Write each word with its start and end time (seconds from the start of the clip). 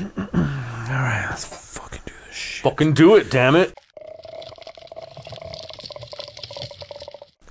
All 0.00 0.06
right, 0.34 1.26
let's 1.30 1.44
fucking 1.44 2.00
do 2.06 2.12
this 2.26 2.34
shit. 2.34 2.62
Fucking 2.62 2.92
do 2.94 3.16
it, 3.16 3.30
damn 3.30 3.56
it. 3.56 3.74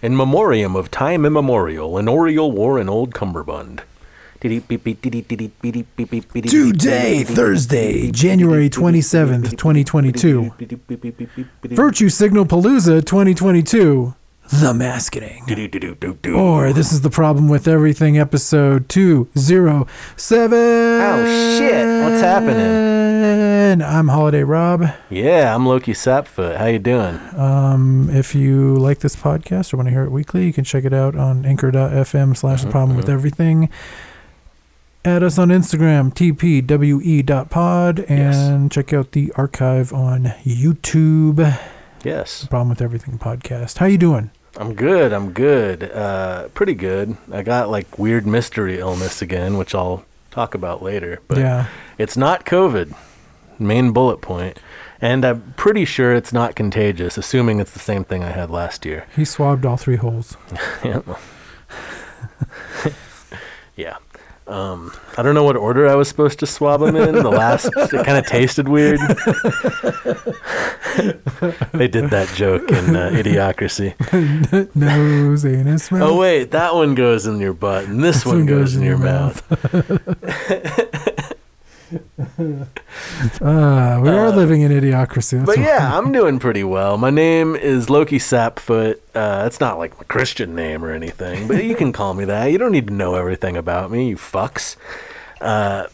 In 0.01 0.15
memoriam 0.15 0.75
of 0.75 0.91
time 0.91 1.25
immemorial, 1.25 1.97
an 1.97 2.07
Oriole 2.07 2.52
wore 2.52 2.78
an 2.78 2.88
old 2.88 3.13
cummerbund. 3.13 3.81
Today, 4.39 4.60
Thursday, 7.23 8.12
January 8.12 8.69
27th, 8.69 9.57
2022. 9.57 10.51
Virtue 11.63 12.09
Signal 12.09 12.45
Palooza 12.45 13.03
2022. 13.03 14.13
The 14.49 14.71
Maskening. 14.73 16.35
Or 16.35 16.71
This 16.71 16.93
is 16.93 17.02
the 17.02 17.09
Problem 17.09 17.49
with 17.49 17.67
Everything, 17.67 18.20
episode 18.20 18.88
207. 18.88 20.86
Oh, 21.09 21.57
shit. 21.57 22.03
What's 22.03 22.21
happening? 22.21 23.81
I'm 23.81 24.09
Holiday 24.09 24.43
Rob. 24.43 24.84
Yeah, 25.09 25.55
I'm 25.55 25.63
Lowki 25.63 25.93
Sapfoot. 25.95 26.57
How 26.57 26.66
you 26.66 26.80
doing? 26.80 27.17
Um, 27.38 28.09
if 28.11 28.35
you 28.35 28.75
like 28.75 28.99
this 28.99 29.16
podcast 29.16 29.73
or 29.73 29.77
want 29.77 29.88
to 29.88 29.91
hear 29.91 30.03
it 30.03 30.11
weekly, 30.11 30.45
you 30.45 30.52
can 30.52 30.66
check 30.66 30.83
it 30.83 30.93
out 30.93 31.16
on 31.16 31.45
anchor.fm 31.45 32.35
slash 32.35 32.63
the 32.63 32.70
problem 32.70 32.97
with 32.97 33.07
everything. 33.07 33.70
Add 35.05 35.23
us 35.23 35.38
on 35.38 35.47
Instagram, 35.47 36.13
tpwe.pod, 36.13 37.99
and 38.09 38.69
check 38.69 38.91
out 38.91 39.13
the 39.13 39.31
archive 39.38 39.94
on 39.94 40.33
YouTube. 40.44 41.58
Yes, 42.03 42.45
Problem 42.47 42.69
with 42.69 42.81
Everything 42.81 43.17
podcast. 43.17 43.77
How 43.77 43.85
you 43.85 43.97
doing? 43.97 44.31
I'm 44.58 44.73
good. 44.73 45.13
I'm 45.13 45.31
good. 45.31 45.83
Uh, 45.89 46.49
pretty 46.49 46.73
good. 46.73 47.16
I 47.31 47.44
got 47.44 47.69
like 47.69 47.97
weird 47.97 48.27
mystery 48.27 48.80
illness 48.80 49.21
again, 49.21 49.58
which 49.58 49.73
I'll 49.73 50.03
talk 50.37 50.53
about 50.53 50.83
later. 50.83 51.19
But 51.27 51.39
yeah. 51.39 51.67
it's 51.97 52.15
not 52.15 52.45
COVID. 52.45 52.93
Main 53.57 53.91
bullet 53.91 54.21
point. 54.21 54.59
And 55.02 55.25
I'm 55.25 55.55
pretty 55.57 55.83
sure 55.83 56.13
it's 56.13 56.31
not 56.31 56.55
contagious, 56.55 57.17
assuming 57.17 57.59
it's 57.59 57.71
the 57.71 57.79
same 57.79 58.03
thing 58.03 58.23
I 58.23 58.29
had 58.29 58.52
last 58.52 58.85
year. 58.85 59.07
He 59.16 59.25
swabbed 59.25 59.66
all 59.66 59.77
three 59.77 59.95
holes. 59.95 60.38
yeah. 60.83 61.02
Um, 64.48 64.94
I 65.17 65.23
don't 65.23 65.36
know 65.36 65.44
what 65.44 65.58
order 65.58 65.88
I 65.88 65.95
was 65.95 66.08
supposed 66.08 66.40
to 66.40 66.45
swab 66.45 66.80
them 66.80 66.95
in. 66.95 67.16
The 67.16 67.30
last, 67.30 67.66
it 67.76 68.06
kind 68.06 68.17
of 68.17 68.26
tasted 68.26 68.70
weird. 68.70 69.00
they 71.73 71.88
did 71.88 72.09
that 72.12 72.31
joke 72.34 72.72
in 72.72 72.95
uh, 72.95 73.09
Idiocracy. 73.09 73.94
Nose, 74.75 75.45
anus, 75.45 75.92
mouth. 75.92 76.02
Oh 76.02 76.18
wait, 76.18 76.52
that 76.52 76.73
one 76.75 76.95
goes 76.95 77.25
in 77.25 77.40
your 77.40 77.53
butt, 77.53 77.86
and 77.86 78.02
this, 78.02 78.25
one, 78.25 78.45
goes, 78.45 78.75
in 78.75 78.84
your 78.84 78.98
mouth. 78.98 79.44
Uh, 81.91 81.97
we 84.02 84.09
are 84.09 84.31
living 84.31 84.61
in 84.61 84.71
idiocracy. 84.71 85.38
That's 85.38 85.45
But 85.45 85.59
yeah, 85.59 85.97
I'm 85.97 86.11
doing 86.11 86.39
pretty 86.39 86.63
well. 86.63 86.97
My 86.97 87.09
name 87.09 87.55
is 87.55 87.88
Lowki 87.88 88.17
Sapfoot. 88.17 88.99
Uh, 89.16 89.45
it's 89.45 89.59
not 89.59 89.77
like 89.77 89.97
my 89.97 90.03
Christian 90.03 90.55
name 90.55 90.83
or 90.83 90.91
anything, 90.91 91.47
but 91.47 91.63
you 91.63 91.75
can 91.75 91.94
call 91.94 92.13
me 92.13 92.25
that. 92.25 92.47
You 92.47 92.57
don't 92.57 92.71
need 92.71 92.88
to 92.88 92.94
know 92.94 93.16
everything 93.16 93.55
about 93.55 93.91
me, 93.91 94.09
you 94.09 94.17
fucks. 94.17 94.75
Uh, 95.39 95.88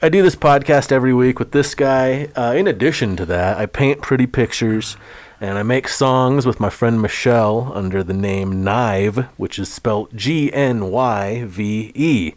I 0.00 0.08
do 0.08 0.22
this 0.22 0.36
podcast 0.36 0.92
every 0.92 1.12
week 1.12 1.38
with 1.38 1.52
this 1.52 1.74
guy. 1.74 2.28
Uh, 2.36 2.54
in 2.56 2.66
addition 2.66 3.16
to 3.16 3.26
that, 3.26 3.58
I 3.58 3.66
paint 3.66 4.00
pretty 4.00 4.26
pictures 4.26 4.96
and 5.40 5.58
I 5.58 5.62
make 5.62 5.88
songs 5.88 6.46
with 6.46 6.58
my 6.58 6.70
friend 6.70 7.00
Michelle 7.00 7.70
under 7.74 8.02
the 8.02 8.14
name 8.14 8.64
GNYVE, 8.64 9.28
which 9.36 9.58
is 9.58 9.72
spelled 9.72 10.16
G 10.16 10.52
N 10.52 10.90
Y 10.90 11.44
V 11.46 11.92
E. 11.94 12.34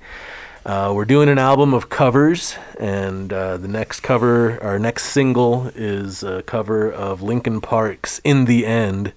Uh, 0.65 0.91
we're 0.95 1.05
doing 1.05 1.27
an 1.27 1.39
album 1.39 1.73
of 1.73 1.89
covers, 1.89 2.55
and 2.79 3.33
uh, 3.33 3.57
the 3.57 3.67
next 3.67 4.01
cover, 4.01 4.61
our 4.63 4.77
next 4.77 5.05
single, 5.05 5.71
is 5.73 6.21
a 6.23 6.43
cover 6.43 6.91
of 6.91 7.21
Linkin 7.23 7.61
Park's 7.61 8.21
"In 8.23 8.45
the 8.45 8.65
End." 8.65 9.13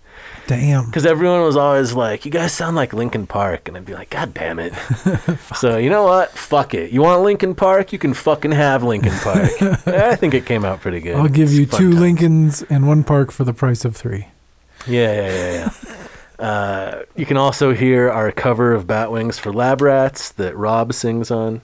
Damn. 0.46 0.86
Because 0.86 1.04
everyone 1.06 1.42
was 1.42 1.56
always 1.56 1.92
like, 1.92 2.24
"You 2.24 2.30
guys 2.30 2.52
sound 2.52 2.76
like 2.76 2.94
Linkin 2.94 3.26
Park," 3.26 3.68
and 3.68 3.76
I'd 3.76 3.84
be 3.84 3.92
like, 3.92 4.08
"God 4.08 4.32
damn 4.32 4.58
it!" 4.58 4.72
so 5.54 5.76
you 5.76 5.90
know 5.90 6.04
what? 6.04 6.30
Fuck 6.30 6.72
it. 6.72 6.92
You 6.92 7.02
want 7.02 7.22
Linkin 7.22 7.54
Park? 7.54 7.92
You 7.92 7.98
can 7.98 8.14
fucking 8.14 8.52
have 8.52 8.82
Linkin 8.82 9.12
Park. 9.18 9.50
I 9.86 10.16
think 10.16 10.32
it 10.32 10.46
came 10.46 10.64
out 10.64 10.80
pretty 10.80 11.00
good. 11.00 11.16
I'll 11.16 11.28
give 11.28 11.48
It's 11.50 11.58
you 11.58 11.66
two 11.66 11.90
times. 11.90 12.00
Lincolns 12.00 12.62
and 12.62 12.88
one 12.88 13.04
park 13.04 13.30
for 13.30 13.44
the 13.44 13.52
price 13.54 13.84
of 13.84 13.94
three. 13.96 14.28
Yeah, 14.86 15.12
yeah, 15.12 15.28
yeah, 15.28 15.52
yeah. 15.52 15.70
uh, 16.44 17.04
you 17.16 17.24
can 17.24 17.38
also 17.38 17.72
hear 17.72 18.10
our 18.10 18.30
cover 18.30 18.74
of 18.74 18.86
Bat 18.86 19.10
Wings 19.10 19.38
for 19.38 19.50
Lab 19.50 19.80
Rats 19.80 20.30
that 20.32 20.54
Rob 20.54 20.92
sings 20.92 21.30
on. 21.30 21.62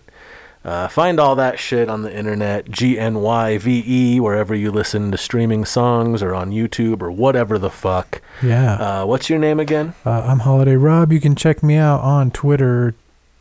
Uh, 0.65 0.89
find 0.89 1.21
all 1.21 1.37
that 1.37 1.59
shit 1.59 1.91
on 1.91 2.01
the 2.01 2.17
internet, 2.17 2.71
G 2.71 2.99
N 2.99 3.21
Y 3.21 3.59
V 3.59 3.85
E, 3.87 4.21
wherever 4.21 4.55
you 4.55 4.71
listen 4.71 5.11
to 5.11 5.19
streaming 5.19 5.67
songs 5.67 6.23
or 6.23 6.35
on 6.35 6.51
YouTube 6.51 7.03
or 7.03 7.11
whatever 7.11 7.59
the 7.59 7.69
fuck. 7.69 8.23
Yeah. 8.43 8.75
Uh, 8.75 9.07
what's 9.07 9.29
your 9.29 9.39
name 9.39 9.61
again? 9.61 9.93
Uh, 10.07 10.23
I'm 10.23 10.41
Holiday 10.41 10.77
Rob. 10.77 11.13
You 11.13 11.21
can 11.21 11.35
check 11.35 11.63
me 11.63 11.77
out 11.77 12.01
on 12.01 12.31
Twitter, 12.31 12.95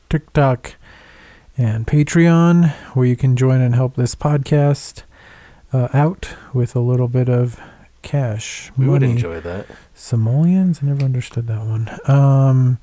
TikTok, 0.10 0.76
and 1.58 1.88
Patreon, 1.88 2.72
where 2.96 3.06
you 3.06 3.16
can 3.16 3.38
join 3.38 3.62
and 3.62 3.76
help 3.76 3.96
this 3.96 4.14
podcast 4.14 5.04
uh, 5.72 5.88
out 5.94 6.36
with 6.54 6.76
a 6.76 6.82
little 6.82 7.08
bit 7.08 7.30
of 7.30 7.62
cash. 8.02 8.72
We 8.78 8.88
would 8.88 9.04
enjoy 9.04 9.40
that. 9.42 9.66
Simoleons? 9.94 10.80
I 10.82 10.88
never 10.88 11.04
understood 11.04 11.48
that 11.48 11.60
one. 11.66 11.90
Um, 12.06 12.80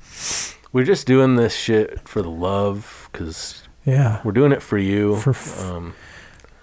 We're 0.73 0.83
just 0.85 1.07
doing 1.07 1.35
this 1.35 1.55
shit 1.55 2.07
for 2.07 2.21
the 2.21 2.29
love, 2.29 3.09
because 3.11 3.63
yeah. 3.85 4.21
we're 4.23 4.31
doing 4.33 4.51
it 4.51 4.61
for 4.61 4.77
you. 4.77 5.15
For 5.17 5.31
f- 5.31 5.63
um, 5.63 5.95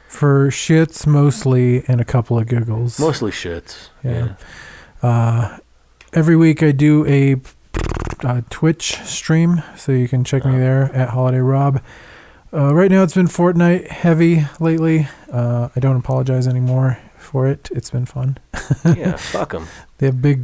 For 0.09 0.49
shits 0.49 1.07
mostly 1.07 1.85
and 1.89 2.01
a 2.01 2.05
couple 2.05 2.39
of 2.39 2.47
giggles. 2.47 2.99
mostly 3.01 3.31
shits. 3.33 3.89
Yeah. 4.03 4.35
Uh, 5.03 5.59
every 6.13 6.37
week 6.37 6.63
I 6.63 6.73
do 6.73 7.05
a 7.07 7.37
uh, 8.25 8.43
Twitch 8.51 8.97
stream, 9.05 9.63
so 9.77 9.93
you 9.93 10.07
can 10.09 10.23
check 10.25 10.45
me 10.45 10.55
Oh. 10.55 10.59
there 10.59 10.83
at 10.95 11.11
Holiday 11.11 11.39
Rob. 11.41 11.83
Uh, 12.53 12.73
right 12.73 12.91
now 12.91 13.03
it's 13.03 13.15
been 13.15 13.27
Fortnite 13.27 13.89
heavy 13.89 14.47
lately. 14.61 15.09
Uh, 15.33 15.69
I 15.75 15.81
don't 15.81 15.97
apologize 15.97 16.47
anymore 16.47 16.99
for 17.35 17.49
it. 17.49 17.69
It's 17.73 17.91
been 17.91 18.07
fun. 18.07 18.39
Yeah, 18.85 19.17
fuck 19.17 19.51
them. 19.51 19.67
They 19.99 20.07
have 20.07 20.23
big 20.23 20.39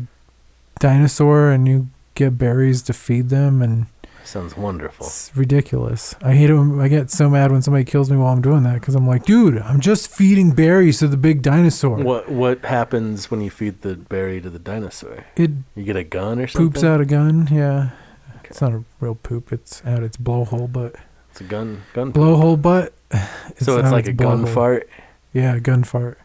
dinosaur, 0.80 1.50
and 1.50 1.68
you 1.68 1.88
get 2.14 2.36
berries 2.38 2.82
to 2.82 2.92
feed 2.92 3.28
them, 3.28 3.62
and 3.62 3.86
Sounds 4.24 4.56
wonderful. 4.56 5.06
it's 5.06 5.30
ridiculous. 5.36 6.14
I 6.22 6.34
hate 6.34 6.50
it. 6.50 6.54
When, 6.54 6.80
I 6.80 6.88
get 6.88 7.10
so 7.10 7.28
mad 7.30 7.50
when 7.52 7.62
somebody 7.62 7.84
kills 7.84 8.10
me 8.10 8.16
while 8.16 8.32
I'm 8.32 8.42
doing 8.42 8.62
that 8.64 8.74
because 8.80 8.94
I'm 8.94 9.06
like, 9.06 9.24
dude, 9.24 9.58
I'm 9.58 9.80
just 9.80 10.10
feeding 10.10 10.50
berries 10.52 10.98
to 10.98 11.08
the 11.08 11.16
big 11.16 11.42
dinosaur. 11.42 11.96
What 11.96 12.28
what 12.28 12.64
happens 12.64 13.30
when 13.30 13.40
you 13.40 13.50
feed 13.50 13.82
the 13.82 13.94
berry 13.96 14.40
to 14.40 14.50
the 14.50 14.58
dinosaur? 14.58 15.24
It 15.36 15.50
You 15.74 15.84
get 15.84 15.96
a 15.96 16.04
gun 16.04 16.38
or 16.40 16.46
something? 16.46 16.72
poops 16.72 16.84
out 16.84 17.00
a 17.00 17.04
gun. 17.06 17.48
Yeah, 17.50 17.90
Okay. 18.38 18.48
it's 18.50 18.60
not 18.60 18.72
a 18.72 18.82
real 19.00 19.14
poop. 19.14 19.52
It's 19.52 19.82
out 19.86 20.02
its 20.02 20.16
blowhole, 20.16 20.70
but 20.72 20.94
It's 21.30 21.40
a 21.40 21.44
gun 21.44 21.82
gun. 21.94 22.12
blowhole 22.12 22.60
butt. 22.60 22.92
so 23.58 23.78
it's 23.78 23.90
like 23.90 24.06
its 24.06 24.10
a 24.10 24.12
gun 24.12 24.44
fart. 24.46 24.88
Yeah, 25.32 25.58
gun 25.60 25.82
fart. 25.84 26.18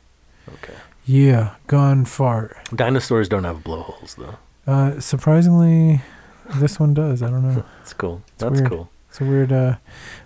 Okay. 0.53 0.73
Yeah, 1.05 1.55
gun 1.67 2.05
fart. 2.05 2.57
Dinosaurs 2.73 3.29
don't 3.29 3.43
have 3.43 3.63
blowholes 3.63 4.15
though. 4.15 4.37
Uh, 4.65 4.99
surprisingly, 4.99 6.01
this 6.55 6.79
one 6.79 6.93
does. 6.93 7.21
I 7.21 7.29
don't 7.29 7.43
know. 7.43 7.63
It's 7.81 7.93
cool. 7.93 8.21
That's 8.39 8.59
weird. 8.59 8.69
cool. 8.69 8.89
It's 9.09 9.21
a 9.21 9.25
weird 9.25 9.51
uh, 9.51 9.75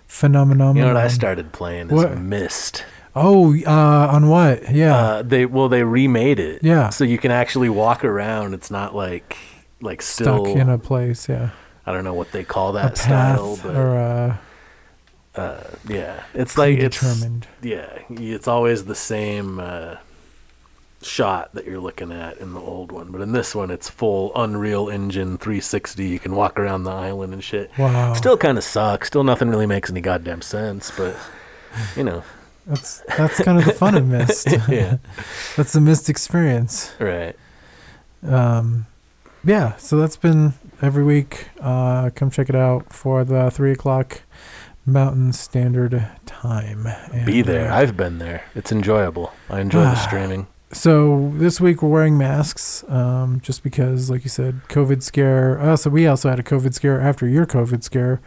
phenomenon. 0.06 0.76
You 0.76 0.82
know 0.82 0.88
what 0.88 0.96
I 0.96 1.08
started 1.08 1.52
playing 1.52 1.88
is 1.88 1.92
What? 1.92 2.18
Myst. 2.18 2.84
Oh, 3.14 3.54
uh, 3.66 4.08
on 4.10 4.28
what? 4.28 4.72
Yeah, 4.72 4.96
Uh, 4.96 5.22
they 5.22 5.44
well 5.46 5.68
they 5.68 5.82
remade 5.84 6.38
it. 6.40 6.62
Yeah. 6.62 6.88
So 6.90 7.04
you 7.04 7.18
can 7.18 7.30
actually 7.30 7.68
walk 7.68 8.04
around. 8.04 8.54
It's 8.54 8.70
not 8.70 8.94
like 8.94 9.36
like 9.82 10.00
still 10.02 10.44
stuck 10.46 10.56
in 10.56 10.68
a 10.68 10.78
place. 10.78 11.28
Yeah, 11.28 11.50
I 11.86 11.92
don't 11.92 12.04
know 12.04 12.14
what 12.14 12.32
they 12.32 12.44
call 12.44 12.72
that 12.72 12.96
style, 12.98 13.58
but 13.62 13.76
or 13.76 13.98
uh, 13.98 14.36
uh, 15.34 15.64
yeah, 15.88 16.22
it's 16.34 16.56
like 16.56 16.78
it's 16.78 17.02
yeah, 17.62 17.98
it's 18.10 18.48
always 18.48 18.84
the 18.84 18.94
same 18.94 19.58
uh, 19.60 19.96
shot 21.02 21.54
that 21.54 21.64
you're 21.64 21.80
looking 21.80 22.12
at 22.12 22.36
in 22.38 22.52
the 22.52 22.60
old 22.60 22.92
one, 22.92 23.10
but 23.10 23.20
in 23.20 23.32
this 23.32 23.54
one, 23.54 23.70
it's 23.70 23.88
full 23.88 24.32
Unreal 24.36 24.88
Engine 24.88 25.38
360. 25.38 26.04
You 26.06 26.18
can 26.18 26.34
walk 26.34 26.58
around 26.58 26.84
the 26.84 26.90
island 26.90 27.32
and 27.32 27.42
shit. 27.42 27.70
Wow. 27.78 28.12
Still 28.14 28.36
kind 28.36 28.58
of 28.58 28.64
sucks. 28.64 29.06
Still, 29.08 29.24
nothing 29.24 29.48
really 29.48 29.66
makes 29.66 29.90
any 29.90 30.00
goddamn 30.00 30.42
sense, 30.42 30.90
but 30.96 31.16
you 31.96 32.04
know, 32.04 32.22
That's 32.66 33.02
that's 33.16 33.42
kind 33.42 33.58
of 33.58 33.64
the 33.64 33.72
fun 33.72 33.94
of 33.94 34.06
Myst. 34.06 34.48
yeah, 34.68 34.98
that's 35.56 35.72
the 35.72 35.80
Myst 35.80 36.10
experience. 36.10 36.92
right. 36.98 37.34
um, 38.26 38.86
yeah, 39.42 39.76
so 39.76 39.96
that's 39.96 40.16
been 40.16 40.52
every 40.82 41.02
week. 41.02 41.48
Uh, 41.60 42.10
come 42.14 42.30
check 42.30 42.50
it 42.50 42.54
out 42.54 42.92
for 42.92 43.24
the 43.24 43.50
three 43.50 43.72
o'clock 43.72 44.20
Mountain 44.84 45.32
Standard 45.32 46.06
Time. 46.26 46.86
And, 46.86 47.24
Be 47.24 47.40
there. 47.40 47.72
uh, 47.72 47.76
I've 47.76 47.96
been 47.96 48.18
there. 48.18 48.44
It's 48.54 48.70
enjoyable. 48.70 49.32
I 49.48 49.60
enjoy 49.60 49.82
the 49.82 49.94
streaming. 49.94 50.46
So 50.72 51.32
this 51.34 51.60
week 51.60 51.82
we're 51.82 51.88
wearing 51.88 52.16
masks, 52.16 52.84
um, 52.88 53.40
just 53.40 53.62
because, 53.62 54.10
like 54.10 54.24
you 54.24 54.30
said, 54.30 54.60
COVID 54.68 55.02
scare. 55.02 55.60
Also, 55.60 55.90
we 55.90 56.06
also 56.06 56.30
had 56.30 56.38
a 56.38 56.44
COVID 56.44 56.74
scare 56.74 57.00
after 57.00 57.26
your 57.26 57.46
COVID 57.46 57.82
scare, 57.82 58.20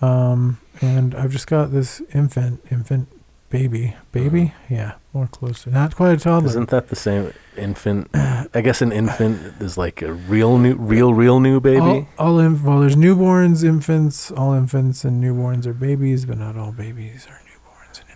um, 0.00 0.58
and 0.80 1.14
I've 1.14 1.32
just 1.32 1.46
got 1.46 1.72
this 1.72 2.00
infant 2.14 2.64
infant 2.70 3.08
baby. 3.52 3.94
Baby? 4.12 4.54
Yeah, 4.68 4.94
more 5.12 5.26
closer. 5.26 5.70
Not 5.70 5.94
quite 5.94 6.12
a 6.12 6.16
toddler. 6.16 6.48
Isn't 6.48 6.70
that 6.70 6.88
the 6.88 6.96
same 6.96 7.32
infant? 7.56 8.08
I 8.14 8.60
guess 8.62 8.80
an 8.80 8.92
infant 8.92 9.60
is 9.60 9.76
like 9.76 10.02
a 10.02 10.12
real 10.12 10.58
new, 10.58 10.74
real, 10.74 11.12
real 11.14 11.38
new 11.38 11.60
baby. 11.60 11.80
All, 11.80 12.08
all 12.18 12.38
inf- 12.38 12.62
well, 12.62 12.80
there's 12.80 12.96
newborns, 12.96 13.62
infants. 13.62 14.30
All 14.30 14.54
infants 14.54 15.04
and 15.04 15.22
newborns 15.22 15.66
are 15.66 15.74
babies, 15.74 16.24
but 16.24 16.38
not 16.38 16.56
all 16.56 16.72
babies 16.72 17.26
are 17.28 17.34
newborns 17.34 17.40
and 17.40 17.40
infants. 17.40 17.41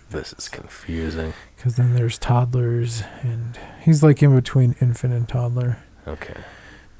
This 0.09 0.33
is 0.37 0.47
confusing. 0.47 1.33
Because 1.55 1.75
then 1.75 1.93
there's 1.93 2.17
toddlers, 2.17 3.03
and 3.21 3.59
he's 3.81 4.03
like 4.03 4.23
in 4.23 4.33
between 4.33 4.75
infant 4.79 5.13
and 5.13 5.27
toddler. 5.27 5.79
Okay. 6.07 6.35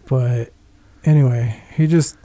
But 0.06 0.51
anyway, 1.06 1.63
he 1.74 1.88
just 1.88 2.18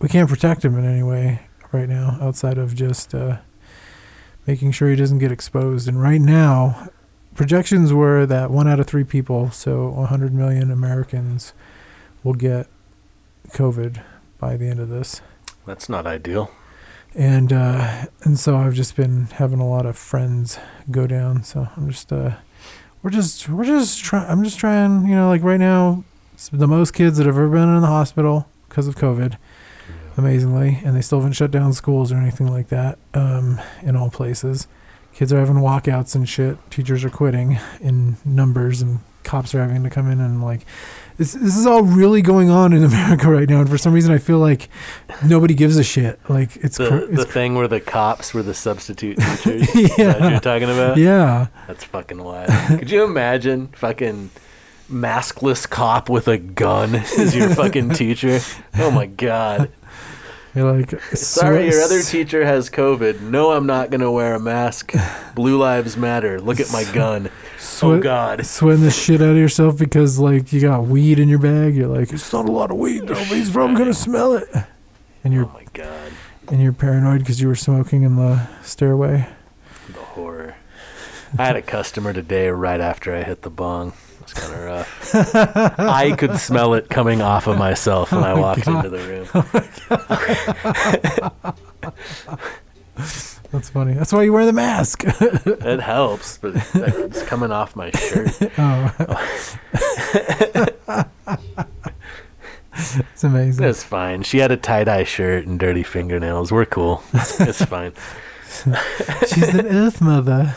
we 0.00 0.08
can't 0.08 0.28
protect 0.28 0.64
him 0.64 0.76
in 0.76 0.84
any 0.84 1.02
way 1.02 1.42
right 1.70 1.88
now 1.88 2.18
outside 2.20 2.58
of 2.58 2.74
just 2.74 3.14
uh, 3.14 3.38
making 4.46 4.72
sure 4.72 4.90
he 4.90 4.96
doesn't 4.96 5.18
get 5.18 5.30
exposed. 5.32 5.88
And 5.88 6.00
right 6.02 6.20
now, 6.20 6.88
projections 7.34 7.92
were 7.92 8.26
that 8.26 8.50
one 8.50 8.68
out 8.68 8.80
of 8.80 8.86
three 8.86 9.04
people, 9.04 9.50
so 9.50 9.88
100 9.90 10.34
million 10.34 10.70
Americans, 10.70 11.52
will 12.24 12.34
get 12.34 12.66
COVID 13.50 14.02
by 14.38 14.56
the 14.56 14.66
end 14.66 14.80
of 14.80 14.88
this. 14.88 15.20
That's 15.66 15.88
not 15.88 16.06
ideal. 16.06 16.50
And 17.14 17.52
uh, 17.52 18.06
and 18.22 18.38
so 18.38 18.56
I've 18.56 18.74
just 18.74 18.96
been 18.96 19.26
having 19.34 19.60
a 19.60 19.68
lot 19.68 19.84
of 19.84 19.98
friends 19.98 20.58
go 20.90 21.06
down. 21.06 21.44
So 21.44 21.68
I'm 21.76 21.90
just 21.90 22.12
uh, 22.12 22.36
we're 23.02 23.10
just 23.10 23.48
we're 23.48 23.64
just 23.64 24.02
trying. 24.02 24.28
I'm 24.30 24.42
just 24.44 24.58
trying. 24.58 25.06
You 25.06 25.14
know, 25.14 25.28
like 25.28 25.42
right 25.42 25.60
now, 25.60 26.04
it's 26.34 26.48
the 26.48 26.66
most 26.66 26.92
kids 26.92 27.18
that 27.18 27.26
have 27.26 27.36
ever 27.36 27.48
been 27.48 27.68
in 27.68 27.80
the 27.82 27.86
hospital 27.86 28.48
because 28.68 28.86
of 28.88 28.96
COVID 28.96 29.36
amazingly, 30.16 30.80
and 30.84 30.96
they 30.96 31.02
still 31.02 31.18
haven't 31.18 31.34
shut 31.34 31.50
down 31.50 31.72
schools 31.72 32.12
or 32.12 32.16
anything 32.16 32.46
like 32.46 32.68
that 32.68 32.98
um, 33.14 33.60
in 33.82 33.96
all 33.96 34.10
places. 34.10 34.66
Kids 35.14 35.32
are 35.32 35.38
having 35.38 35.56
walkouts 35.56 36.14
and 36.14 36.26
shit. 36.26 36.56
Teachers 36.70 37.04
are 37.04 37.10
quitting 37.10 37.58
in 37.80 38.16
numbers, 38.24 38.80
and 38.80 39.00
cops 39.22 39.54
are 39.54 39.60
having 39.60 39.82
to 39.82 39.90
come 39.90 40.10
in 40.10 40.20
and 40.20 40.42
like. 40.42 40.64
This, 41.18 41.32
this 41.34 41.56
is 41.56 41.66
all 41.66 41.82
really 41.82 42.22
going 42.22 42.50
on 42.50 42.72
in 42.72 42.82
America 42.92 43.30
right 43.30 43.48
now, 43.48 43.60
and 43.60 43.68
for 43.68 43.78
some 43.78 43.92
reason, 43.92 44.12
I 44.12 44.18
feel 44.18 44.38
like 44.38 44.68
nobody 45.24 45.54
gives 45.54 45.76
a 45.76 45.84
shit. 45.84 46.18
Like 46.28 46.56
it's 46.56 46.78
The, 46.78 46.88
cr- 46.88 46.94
the 47.14 47.22
it's 47.22 47.32
thing 47.32 47.54
where 47.54 47.68
the 47.68 47.80
cops 47.80 48.32
were 48.34 48.42
the 48.42 48.54
substitute 48.54 49.18
teachers. 49.38 49.68
Is 49.74 49.98
yeah, 49.98 50.28
you're 50.30 50.40
talking 50.40 50.70
about? 50.70 50.96
yeah. 50.96 51.48
That's 51.66 51.84
fucking 51.84 52.22
wild. 52.22 52.48
Could 52.78 52.90
you 52.90 53.04
imagine 53.04 53.68
fucking 53.68 54.30
maskless 54.90 55.68
cop 55.68 56.08
with 56.10 56.28
a 56.28 56.38
gun 56.38 56.94
as 57.18 57.34
your 57.34 57.50
fucking 57.50 57.90
teacher? 57.90 58.40
Oh 58.78 58.90
my 58.90 59.06
god. 59.06 59.70
You're 60.54 60.70
like 60.70 61.00
Sorry, 61.16 61.68
your 61.70 61.80
other 61.82 62.02
teacher 62.02 62.44
has 62.44 62.68
COVID. 62.68 63.20
No, 63.22 63.52
I'm 63.52 63.66
not 63.66 63.90
gonna 63.90 64.12
wear 64.12 64.34
a 64.34 64.40
mask. 64.40 64.92
Blue 65.34 65.56
lives 65.56 65.96
matter. 65.96 66.40
Look 66.40 66.60
at 66.60 66.70
my 66.70 66.84
gun. 66.92 67.30
Oh 67.82 67.98
god. 67.98 68.44
sweating 68.44 68.82
the 68.82 68.90
shit 68.90 69.22
out 69.22 69.30
of 69.30 69.36
yourself 69.36 69.78
because 69.78 70.18
like 70.18 70.52
you 70.52 70.60
got 70.60 70.84
weed 70.84 71.18
in 71.18 71.28
your 71.28 71.38
bag. 71.38 71.74
You're 71.74 71.88
like, 71.88 72.12
it's 72.12 72.32
not 72.32 72.48
a 72.48 72.52
lot 72.52 72.70
of 72.70 72.76
weed. 72.76 73.04
Nobody's 73.04 73.50
from 73.50 73.74
gonna 73.74 73.94
smell 73.94 74.34
it. 74.34 74.48
And 75.24 75.32
Oh 75.32 75.36
you're 75.36 75.46
my 75.46 75.64
god. 75.72 76.12
and 76.48 76.60
you're 76.62 76.72
paranoid 76.74 77.20
because 77.20 77.40
you 77.40 77.48
were 77.48 77.54
smoking 77.56 78.02
in 78.02 78.16
the 78.16 78.46
stairway. 78.62 79.28
The 79.88 79.94
horror. 80.00 80.56
I 81.38 81.46
had 81.46 81.56
a 81.56 81.62
customer 81.62 82.12
today 82.12 82.48
right 82.48 82.80
after 82.80 83.14
I 83.16 83.22
hit 83.22 83.40
the 83.40 83.48
bong. 83.50 83.94
It 84.32 84.34
was 84.34 84.48
kind 84.48 84.54
of 84.54 84.64
rough. 84.64 85.14
I 85.78 86.12
could 86.16 86.38
smell 86.38 86.72
it 86.74 86.88
coming 86.88 87.20
off 87.20 87.46
of 87.46 87.58
myself 87.58 88.12
when 88.12 88.24
I 88.24 88.32
oh 88.32 88.40
walked 88.40 88.66
into 88.66 88.88
the 88.88 88.98
room. 88.98 89.28
Oh 92.94 93.40
That's 93.50 93.68
funny. 93.70 93.94
That's 93.94 94.12
why 94.12 94.22
you 94.22 94.32
wear 94.32 94.46
the 94.46 94.52
mask. 94.52 95.02
It 95.04 95.80
helps, 95.80 96.38
but 96.38 96.52
it's 96.74 97.22
coming 97.22 97.50
off 97.50 97.74
my 97.74 97.90
shirt. 97.90 98.30
oh. 98.58 98.94
it's 102.74 103.24
amazing. 103.24 103.64
It's 103.64 103.82
fine. 103.82 104.22
She 104.22 104.38
had 104.38 104.52
a 104.52 104.56
tie 104.56 104.84
dye 104.84 105.04
shirt 105.04 105.46
and 105.46 105.58
dirty 105.58 105.82
fingernails. 105.82 106.52
We're 106.52 106.64
cool. 106.64 107.02
It's, 107.12 107.40
it's 107.40 107.64
fine. 107.64 107.92
She's 109.26 109.52
an 109.54 109.66
Earth 109.66 110.00
mother. 110.00 110.54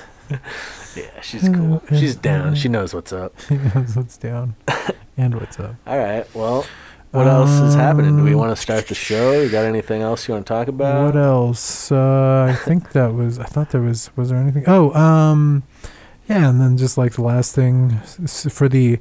Yeah, 0.96 1.22
she's 1.22 1.48
cool. 1.50 1.82
She's 1.90 2.16
down. 2.16 2.56
She 2.56 2.70
knows 2.70 2.94
what's 2.94 3.12
up. 3.14 3.34
She 3.48 3.58
knows 3.58 3.96
what's 3.96 4.18
down 4.18 4.56
and 5.18 5.36
what's 5.36 5.60
up. 5.60 5.76
All 5.86 5.98
right. 5.98 6.26
Well, 6.36 6.66
what 7.12 7.28
else 7.28 7.50
is 7.52 7.76
happening? 7.76 8.18
Do 8.18 8.24
we 8.24 8.34
Um, 8.34 8.40
want 8.40 8.56
to 8.56 8.62
start 8.62 8.88
the 8.88 8.96
show? 8.96 9.40
You 9.42 9.50
got 9.50 9.66
anything 9.66 10.02
else 10.02 10.28
you 10.28 10.34
want 10.34 10.46
to 10.46 10.54
talk 10.54 10.68
about? 10.68 11.06
What 11.06 11.16
else? 11.16 11.92
Uh, 11.92 12.48
I 12.50 12.56
think 12.56 12.92
that 12.98 13.14
was. 13.14 13.40
I 13.40 13.46
thought 13.46 13.70
there 13.72 13.82
was. 13.82 14.10
Was 14.16 14.30
there 14.30 14.38
anything? 14.38 14.64
Oh, 14.68 14.94
um, 14.94 15.64
yeah. 16.30 16.50
And 16.50 16.60
then 16.62 16.78
just 16.78 16.98
like 16.98 17.14
the 17.14 17.24
last 17.24 17.56
thing 17.56 18.00
for 18.28 18.68
the 18.68 19.00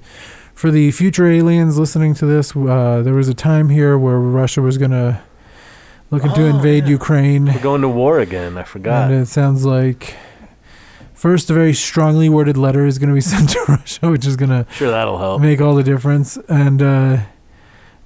for 0.54 0.70
the 0.70 0.90
future 0.92 1.26
aliens 1.26 1.78
listening 1.78 2.14
to 2.14 2.26
this, 2.26 2.54
uh, 2.54 3.02
there 3.02 3.14
was 3.14 3.28
a 3.28 3.34
time 3.34 3.68
here 3.68 3.98
where 3.98 4.18
Russia 4.18 4.62
was 4.62 4.78
gonna 4.78 5.20
looking 6.12 6.32
to 6.34 6.42
Oh, 6.42 6.56
invade 6.56 6.84
yeah. 6.84 6.90
Ukraine, 6.90 7.46
We're 7.46 7.58
going 7.58 7.80
to 7.82 7.88
war 7.88 8.20
again. 8.20 8.56
I 8.56 8.62
forgot. 8.62 9.10
and 9.10 9.20
it 9.22 9.26
sounds 9.26 9.64
like 9.64 10.14
first 11.24 11.48
a 11.48 11.54
very 11.54 11.72
strongly 11.72 12.28
worded 12.28 12.54
letter 12.58 12.84
is 12.84 12.98
gonna 12.98 13.14
be 13.14 13.20
sent 13.32 13.48
to 13.48 13.58
Russia, 13.66 14.10
which 14.10 14.26
is 14.26 14.36
gonna 14.36 14.66
Sure, 14.72 14.90
that'll 14.90 15.16
help. 15.16 15.40
make 15.40 15.58
all 15.58 15.74
the 15.74 15.82
difference, 15.82 16.36
and 16.50 16.82
uh, 16.82 17.16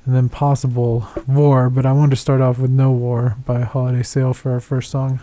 and 0.07 0.15
then 0.15 0.29
possible 0.29 1.09
war. 1.27 1.69
But 1.69 1.85
I 1.85 1.91
wanted 1.93 2.11
to 2.11 2.17
start 2.17 2.41
off 2.41 2.59
with 2.61 2.71
"No 2.71 2.93
War" 2.93 3.37
by 3.45 3.63
Holiday 3.63 4.05
Sail 4.05 4.33
for 4.35 4.53
our 4.53 4.61
first 4.61 4.93
song. 4.93 5.19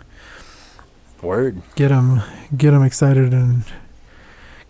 Word. 1.21 1.61
Get 1.75 1.87
them, 1.87 2.21
get 2.57 2.71
them 2.71 2.83
excited, 2.83 3.33
and 3.33 3.63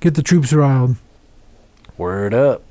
get 0.01 0.13
the 0.13 0.21
troops 0.21 0.53
riled. 0.53 0.95
Word 1.97 2.35
up. 2.35 2.61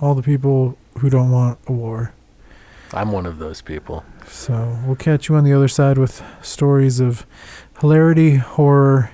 All 0.00 0.16
the 0.16 0.22
people 0.24 0.76
who 0.98 1.08
don't 1.08 1.30
want 1.30 1.60
a 1.68 1.72
war. 1.72 2.12
I'm 2.92 3.12
one 3.12 3.26
of 3.26 3.38
those 3.38 3.60
people. 3.62 4.04
So 4.26 4.76
we'll 4.84 4.96
catch 4.96 5.28
you 5.28 5.36
on 5.36 5.44
the 5.44 5.52
other 5.52 5.68
side 5.68 5.98
with 5.98 6.20
stories 6.42 6.98
of 6.98 7.24
hilarity, 7.80 8.34
horror, 8.34 9.10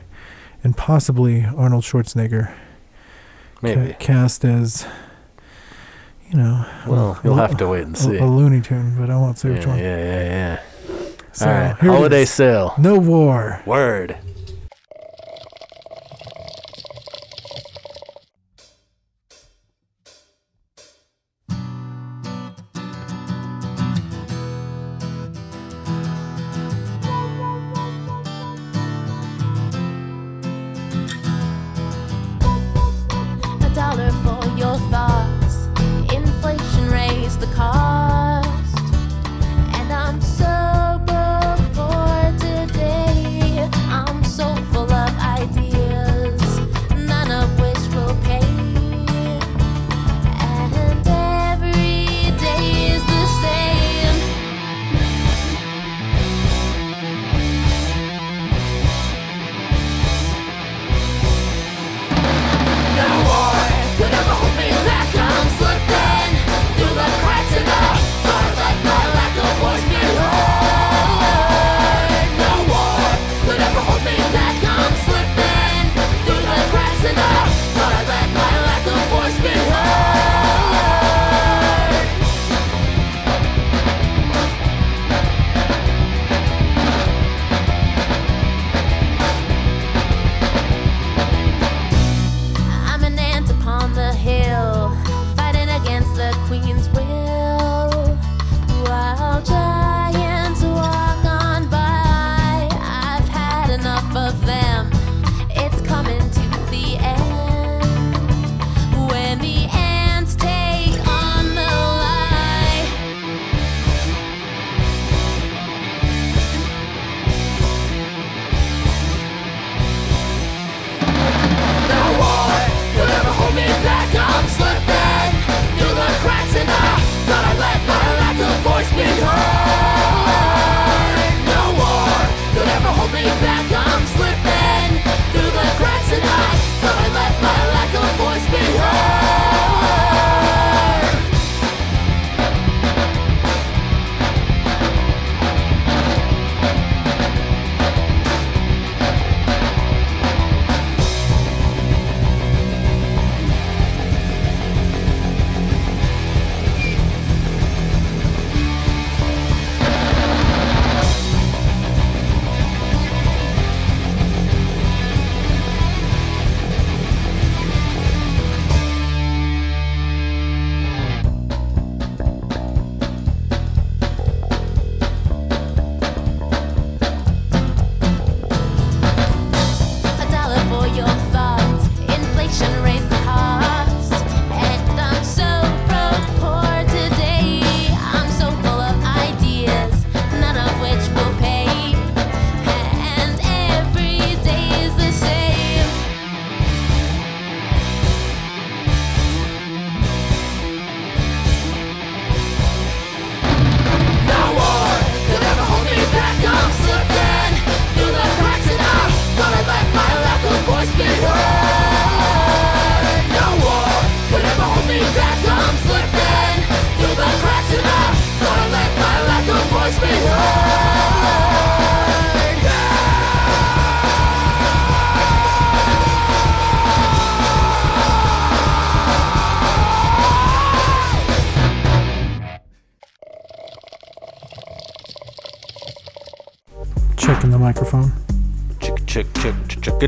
and 0.66 0.76
possibly 0.76 1.44
Arnold 1.56 1.84
Schwarzenegger 1.84 2.52
ca- 3.62 3.94
cast 4.00 4.44
as, 4.44 4.84
you 6.28 6.36
know, 6.36 6.66
Well, 6.88 7.20
you'll 7.22 7.36
have 7.36 7.56
to 7.58 7.68
wait 7.68 7.84
and 7.84 7.94
a, 7.94 7.98
see. 7.98 8.16
a 8.18 8.26
Looney 8.26 8.60
Tune, 8.60 8.96
but 8.98 9.08
I 9.08 9.16
won't 9.16 9.38
say 9.38 9.50
Yeah, 9.50 9.54
which 9.54 9.66
one. 9.68 9.78
yeah, 9.78 9.96
yeah, 9.96 10.22
yeah. 10.24 10.60
So 11.30 11.46
All 11.46 11.52
right. 11.52 11.76
Holiday 11.76 12.24
Sail. 12.24 12.74
No 12.78 12.98
war. 12.98 13.62
Word. 13.64 14.16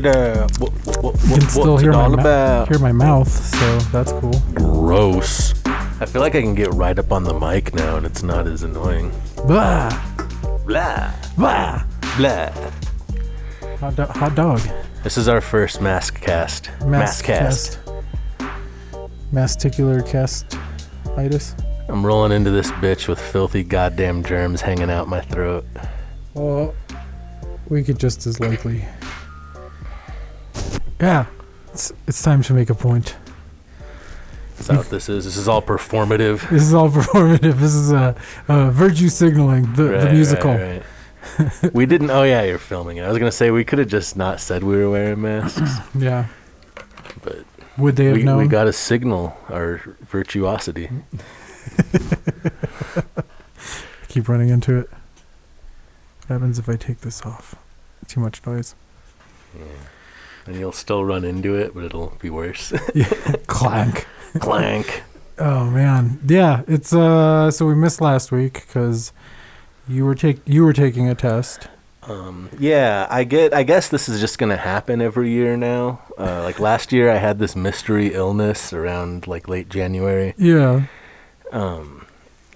Check, 0.01 0.49
check. 0.49 0.59
What, 0.59 0.71
what, 0.85 1.03
what, 1.03 1.23
You 1.23 1.29
can 1.37 1.41
still 1.49 1.71
what's 1.73 1.83
hear 1.83 1.91
my, 1.93 2.07
about? 2.13 2.67
hear 2.69 2.79
my 2.79 2.91
mouth, 2.91 3.27
so 3.29 3.77
that's 3.91 4.11
cool. 4.13 4.33
Gross. 4.53 5.53
I 5.65 6.05
feel 6.05 6.21
like 6.21 6.35
I 6.35 6.41
can 6.41 6.55
get 6.55 6.73
right 6.73 6.97
up 6.97 7.11
on 7.11 7.23
the 7.23 7.33
mic 7.33 7.73
now 7.73 7.97
and 7.97 8.05
it's 8.05 8.23
not 8.23 8.47
as 8.47 8.63
annoying. 8.63 9.11
Blah, 9.45 9.89
Blah, 10.65 11.11
blah. 11.35 11.83
blah. 12.17 12.51
Hot, 13.79 13.95
do- 13.95 14.03
hot 14.05 14.35
dog. 14.35 14.61
This 15.03 15.17
is 15.17 15.27
our 15.27 15.41
first 15.41 15.81
mask 15.81 16.19
cast. 16.21 16.69
Mask 16.85 17.23
cast. 17.25 17.79
Masticular 19.31 20.01
castitis. 20.01 21.53
I'm 21.87 22.05
rolling 22.05 22.31
into 22.31 22.51
this 22.51 22.69
bitch 22.71 23.07
with 23.07 23.19
filthy 23.19 23.63
goddamn 23.63 24.23
germs 24.23 24.61
hanging 24.61 24.89
out 24.91 25.07
my 25.07 25.21
throat. 25.21 25.65
Well, 26.33 26.73
we 27.67 27.83
could 27.83 27.99
just 27.99 28.25
as 28.27 28.39
likely. 28.39 28.85
Yeah, 31.01 31.25
it's, 31.73 31.91
it's 32.07 32.21
time 32.21 32.41
to 32.43 32.53
make 32.53 32.69
a 32.69 32.75
point. 32.75 33.15
That's 34.57 34.67
how 34.67 34.77
what 34.77 34.89
this 34.89 35.07
is. 35.07 35.23
This 35.25 35.37
is 35.37 35.47
all 35.47 35.61
performative. 35.61 36.49
This 36.49 36.63
is 36.63 36.73
all 36.73 36.89
performative. 36.89 37.53
This 37.59 37.73
is 37.73 37.93
uh, 37.93 38.13
uh, 38.49 38.69
virtue 38.71 39.07
signaling, 39.07 39.73
the, 39.75 39.85
Right, 39.91 40.01
the 40.03 40.11
musical. 40.13 40.53
right. 40.55 40.83
we 41.73 41.85
didn't. 41.85 42.09
Oh 42.09 42.23
yeah, 42.23 42.43
you're 42.43 42.57
filming 42.57 42.97
it. 42.97 43.03
I 43.03 43.09
was 43.09 43.17
gonna 43.17 43.31
say 43.31 43.51
we 43.51 43.63
could 43.63 43.79
have 43.79 43.87
just 43.87 44.17
not 44.17 44.41
said 44.41 44.63
we 44.63 44.75
were 44.75 44.89
wearing 44.89 45.21
masks, 45.21 45.61
Yeah. 45.97 46.25
but 47.23 47.45
Would 47.77 47.95
they 47.95 48.05
have 48.05 48.17
we, 48.17 48.23
known? 48.23 48.37
we 48.39 48.47
got 48.47 48.65
to 48.65 48.73
signal 48.73 49.37
our 49.49 49.77
virtuosity. 50.09 50.89
Keep 54.09 54.27
running 54.27 54.49
into 54.49 54.77
it. 54.79 54.89
What 56.27 56.33
happens 56.39 56.59
if 56.59 56.67
I 56.67 56.75
take 56.75 57.01
this 57.01 57.21
off? 57.21 57.55
Too 58.07 58.19
much 58.19 58.45
noise. 58.45 58.75
And 60.49 60.57
you'll 60.57 60.71
still 60.71 61.05
run 61.05 61.23
into 61.23 61.53
it, 61.53 61.75
but 61.75 61.83
it'll 61.83 62.17
be 62.19 62.31
worse. 62.31 62.73
Clank. 63.45 64.07
Clank. 64.39 65.03
Oh 65.37 65.65
man, 65.69 66.19
yeah. 66.25 66.63
It's 66.67 66.91
uh. 66.91 67.51
So 67.51 67.67
we 67.67 67.75
missed 67.75 68.01
last 68.01 68.31
week 68.31 68.65
because 68.65 69.13
you 69.87 70.05
were 70.05 70.15
take 70.15 70.39
you 70.47 70.63
were 70.65 70.73
taking 70.73 71.07
a 71.07 71.13
test. 71.13 71.67
Um, 72.01 72.49
yeah, 72.57 73.05
I 73.11 73.25
get. 73.25 73.53
I 73.53 73.61
guess 73.61 73.89
this 73.89 74.09
is 74.09 74.19
just 74.19 74.39
gonna 74.39 74.57
happen 74.57 75.03
every 75.03 75.29
year 75.29 75.55
now. 75.55 76.01
Uh, 76.17 76.41
like 76.41 76.59
last 76.59 76.91
year, 76.91 77.11
I 77.11 77.17
had 77.17 77.37
this 77.37 77.55
mystery 77.55 78.11
illness 78.15 78.73
around 78.73 79.27
like 79.27 79.47
late 79.47 79.69
January, 79.69 80.33
Yeah. 80.35 80.87
um, 81.51 82.07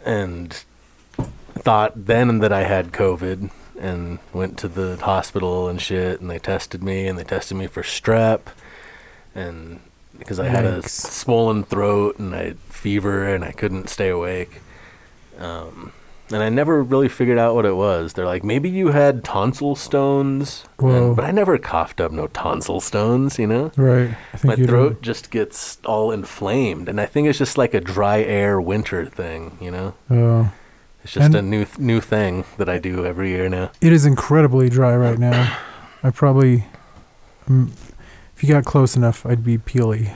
and 0.03 0.63
thought 1.15 2.07
then 2.07 2.39
that 2.39 2.51
I 2.51 2.63
had 2.63 2.91
COVID, 2.91 3.51
and 3.83 4.17
went 4.33 4.57
to 4.59 4.67
the 4.67 4.95
hospital 4.97 5.67
and 5.67 5.79
shit, 5.81 6.21
and 6.21 6.29
they 6.31 6.39
tested 6.39 6.81
me, 6.83 7.05
and 7.07 7.19
they 7.19 7.23
tested 7.23 7.57
me 7.57 7.67
for 7.67 7.83
strep, 7.83 8.39
and 9.35 9.79
because 10.17 10.39
I 10.39 10.47
had 10.47 10.63
a 10.65 10.79
Yikes. 10.79 10.89
swollen 10.89 11.63
throat 11.63 12.19
and 12.19 12.35
I 12.35 12.43
had 12.43 12.57
fever 12.69 13.25
and 13.33 13.43
I 13.43 13.51
couldn't 13.51 13.89
stay 13.89 14.09
awake. 14.09 14.61
Um, 15.39 15.91
and 16.31 16.41
I 16.43 16.49
never 16.49 16.83
really 16.83 17.09
figured 17.09 17.39
out 17.39 17.55
what 17.55 17.65
it 17.65 17.75
was. 17.75 18.13
They're 18.13 18.25
like, 18.27 18.43
maybe 18.43 18.69
you 18.69 18.89
had 18.89 19.23
tonsil 19.23 19.75
stones, 19.75 20.65
And- 20.79 20.87
Whoa. 20.87 21.15
but 21.15 21.25
I 21.25 21.31
never 21.31 21.57
coughed 21.57 21.99
up 21.99 22.11
no 22.11 22.27
tonsil 22.27 22.79
stones. 22.79 23.39
You 23.39 23.47
know, 23.47 23.71
Right. 23.75 24.15
I 24.33 24.37
think 24.37 24.43
my 24.45 24.53
you 24.55 24.67
throat 24.67 25.01
just 25.01 25.31
gets 25.31 25.79
all 25.83 26.11
inflamed, 26.11 26.87
and 26.87 27.01
I 27.01 27.07
think 27.07 27.27
it's 27.27 27.39
just 27.39 27.57
like 27.57 27.73
a 27.73 27.81
dry 27.81 28.21
air 28.21 28.61
winter 28.61 29.05
thing. 29.07 29.57
You 29.59 29.71
know, 29.71 29.93
Oh. 30.11 30.51
It's 31.03 31.13
just 31.13 31.25
And- 31.25 31.35
a 31.35 31.41
new 31.41 31.65
th- 31.65 31.79
new 31.79 31.99
thing 32.01 32.45
that 32.57 32.69
I 32.69 32.79
do 32.79 33.05
every 33.05 33.29
year 33.29 33.49
now. 33.49 33.71
It 33.81 33.91
is 33.93 34.05
incredibly 34.05 34.69
dry 34.69 34.95
right 34.95 35.17
now. 35.19 35.57
I 36.03 36.09
probably, 36.09 36.65
um, 37.49 37.71
if 38.35 38.43
you 38.43 38.49
got 38.49 38.65
close 38.65 38.95
enough, 38.95 39.25
I'd 39.25 39.43
be 39.43 39.57
peely. 39.57 40.13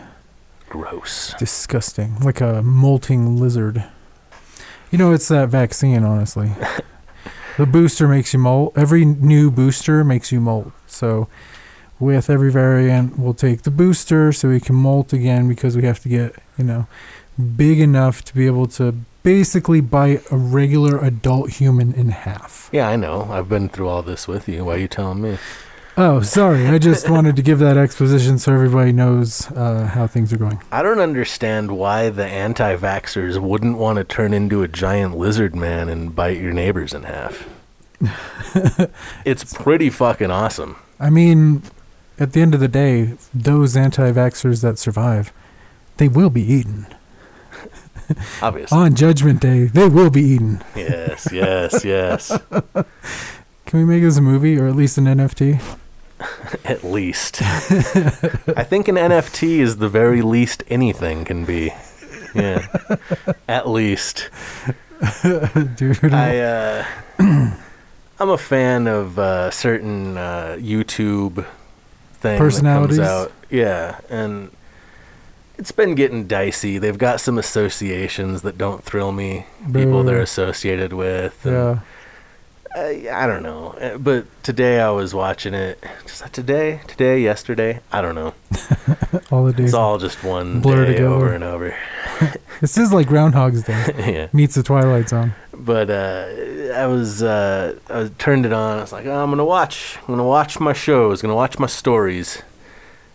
Gross. 0.70 1.34
Disgusting, 1.40 2.18
like 2.20 2.42
a 2.42 2.62
molting 2.62 3.38
lizard. 3.38 3.86
You 4.92 4.98
know, 4.98 5.12
it's 5.14 5.28
that 5.30 5.50
vaccine, 5.50 6.04
honestly. 6.04 6.52
the 7.58 7.66
booster 7.66 8.08
makes 8.08 8.34
you 8.34 8.40
molt. 8.40 8.78
Every 8.78 9.06
new 9.06 9.50
booster 9.52 10.04
makes 10.04 10.32
you 10.32 10.40
molt. 10.42 10.72
So, 10.88 11.28
with 12.00 12.30
every 12.30 12.52
variant, 12.52 13.18
we'll 13.18 13.34
take 13.34 13.64
the 13.64 13.72
booster 13.72 14.32
so 14.32 14.50
we 14.50 14.60
can 14.60 14.76
molt 14.76 15.14
again 15.14 15.48
because 15.48 15.76
we 15.76 15.84
have 15.84 16.00
to 16.02 16.10
get, 16.10 16.36
you 16.58 16.64
know, 16.66 16.88
big 17.56 17.80
enough 17.80 18.24
to 18.26 18.36
be 18.36 18.46
able 18.46 18.68
to 18.68 18.96
basically 19.28 19.82
bite 19.82 20.24
a 20.32 20.38
regular 20.38 21.00
adult 21.00 21.50
human 21.50 21.94
in 21.94 22.08
half. 22.08 22.70
Yeah, 22.72 22.88
I 22.88 22.96
know. 22.96 23.28
I've 23.30 23.50
been 23.50 23.68
through 23.68 23.90
all 23.90 24.02
this 24.02 24.26
with 24.26 24.48
you. 24.48 24.64
Why 24.64 24.76
are 24.76 24.78
you 24.78 24.88
telling 24.88 25.22
me? 25.22 25.38
Oh, 25.98 26.22
sorry. 26.22 26.66
I 26.68 26.78
just 26.78 27.10
wanted 27.16 27.36
to 27.36 27.42
give 27.42 27.60
that 27.60 27.76
exposition 27.76 28.40
so 28.40 28.54
everybody 28.54 28.94
knows 28.94 29.52
uh, 29.52 29.88
how 29.88 30.08
things 30.08 30.32
are 30.32 30.38
going. 30.38 30.62
I 30.72 30.82
don't 30.82 31.02
understand 31.02 31.78
why 31.78 32.10
the 32.10 32.26
anti 32.26 32.78
vaxxers 32.78 33.38
wouldn't 33.38 33.78
want 33.78 33.98
to 33.98 34.06
turn 34.06 34.34
into 34.34 34.64
a 34.64 34.68
giant 34.70 35.18
lizard 35.18 35.58
man 35.58 35.90
and 35.90 36.16
bite 36.16 36.38
your 36.38 36.54
neighbors 36.54 36.94
in 36.94 37.04
half. 37.04 37.50
it's 39.26 39.54
pretty 39.54 39.90
fucking 39.90 40.32
awesome. 40.32 40.78
I 41.02 41.10
mean, 41.10 41.64
at 42.18 42.32
the 42.32 42.42
end 42.42 42.54
of 42.54 42.62
the 42.62 42.70
day, 42.70 43.18
those 43.34 43.76
anti 43.76 44.10
vaxxers 44.14 44.62
that 44.62 44.80
survive, 44.80 45.34
they 45.98 46.08
will 46.08 46.30
be 46.30 46.44
eaten. 46.44 46.88
Obviously. 48.42 48.78
On 48.78 48.96
Judgment 48.96 49.42
Day, 49.42 49.66
they 49.66 49.88
will 49.90 50.10
be 50.10 50.22
eaten. 50.22 50.64
yes, 50.76 51.28
yes, 51.32 51.84
yes. 51.84 52.38
Can 53.66 53.80
we 53.80 53.86
make 53.86 54.02
this 54.04 54.18
a 54.18 54.22
movie 54.22 54.58
or 54.58 54.68
at 54.68 54.76
least 54.76 54.98
an 54.98 55.06
NFT? 55.06 55.62
At 56.66 56.84
least. 56.84 57.42
I 57.44 58.64
think 58.64 58.88
an 58.88 58.96
NFT 58.96 59.60
is 59.60 59.78
the 59.78 59.88
very 59.90 60.22
least 60.24 60.64
anything 60.68 61.26
can 61.26 61.46
be. 61.46 61.74
Yeah. 62.34 62.66
At 63.48 63.68
least. 63.70 64.30
Dude. 65.76 66.12
I 66.12 66.40
uh 66.40 66.86
I'm 67.20 68.30
a 68.30 68.38
fan 68.38 68.88
of 68.88 69.20
uh 69.20 69.52
certain 69.52 70.18
uh 70.18 70.56
YouTube 70.60 71.46
thing 72.16 72.40
Personalities? 72.40 72.98
that 72.98 73.04
comes 73.04 73.28
out. 73.28 73.32
Yeah, 73.52 74.00
and 74.10 74.50
it's 75.58 75.72
been 75.72 75.96
getting 75.96 76.28
dicey. 76.28 76.78
They've 76.78 76.98
got 76.98 77.20
some 77.22 77.38
associations 77.38 78.42
that 78.44 78.58
don't 78.58 78.84
thrill 78.84 79.12
me. 79.12 79.46
People 79.74 80.04
they're 80.04 80.22
associated 80.22 80.94
with. 80.94 81.42
yeah. 81.46 81.80
uh, 82.76 82.80
I 82.80 83.26
don't 83.26 83.42
know. 83.44 83.70
Uh, 83.82 83.98
But 83.98 84.26
today 84.44 84.80
I 84.80 84.90
was 84.92 85.14
watching 85.14 85.54
it. 85.54 85.84
Just 86.04 86.22
like 86.22 86.32
today, 86.32 86.82
today, 86.88 87.22
yesterday. 87.22 87.80
I 87.92 88.02
don't 88.02 88.16
know. 88.16 88.34
All 89.32 89.46
the 89.46 89.54
days. 89.54 89.66
It's 89.68 89.74
all 89.74 89.98
just 89.98 90.24
one 90.24 90.62
blur 90.62 90.86
day 90.86 90.94
together. 90.94 91.08
over 91.14 91.34
and 91.34 91.44
over. 91.44 91.76
This 92.60 92.76
is 92.76 92.92
like 92.92 93.06
Groundhog's 93.08 93.62
Day 93.62 93.94
yeah. 94.14 94.28
meets 94.34 94.56
the 94.56 94.64
Twilight 94.64 95.10
Zone. 95.10 95.36
But 95.54 95.92
uh, 95.92 96.74
I 96.74 96.88
was 96.88 97.22
uh, 97.22 97.78
I 97.88 98.10
turned 98.18 98.48
it 98.48 98.52
on. 98.52 98.80
I 98.80 98.82
was 98.82 98.92
like, 98.92 99.06
oh, 99.06 99.24
I'm 99.24 99.30
gonna 99.30 99.46
watch. 99.46 99.98
I'm 100.02 100.08
gonna 100.08 100.24
watch 100.28 100.60
my 100.60 100.74
shows. 100.74 101.22
Gonna 101.22 101.36
watch 101.36 101.60
my 101.60 101.68
stories. 101.68 102.42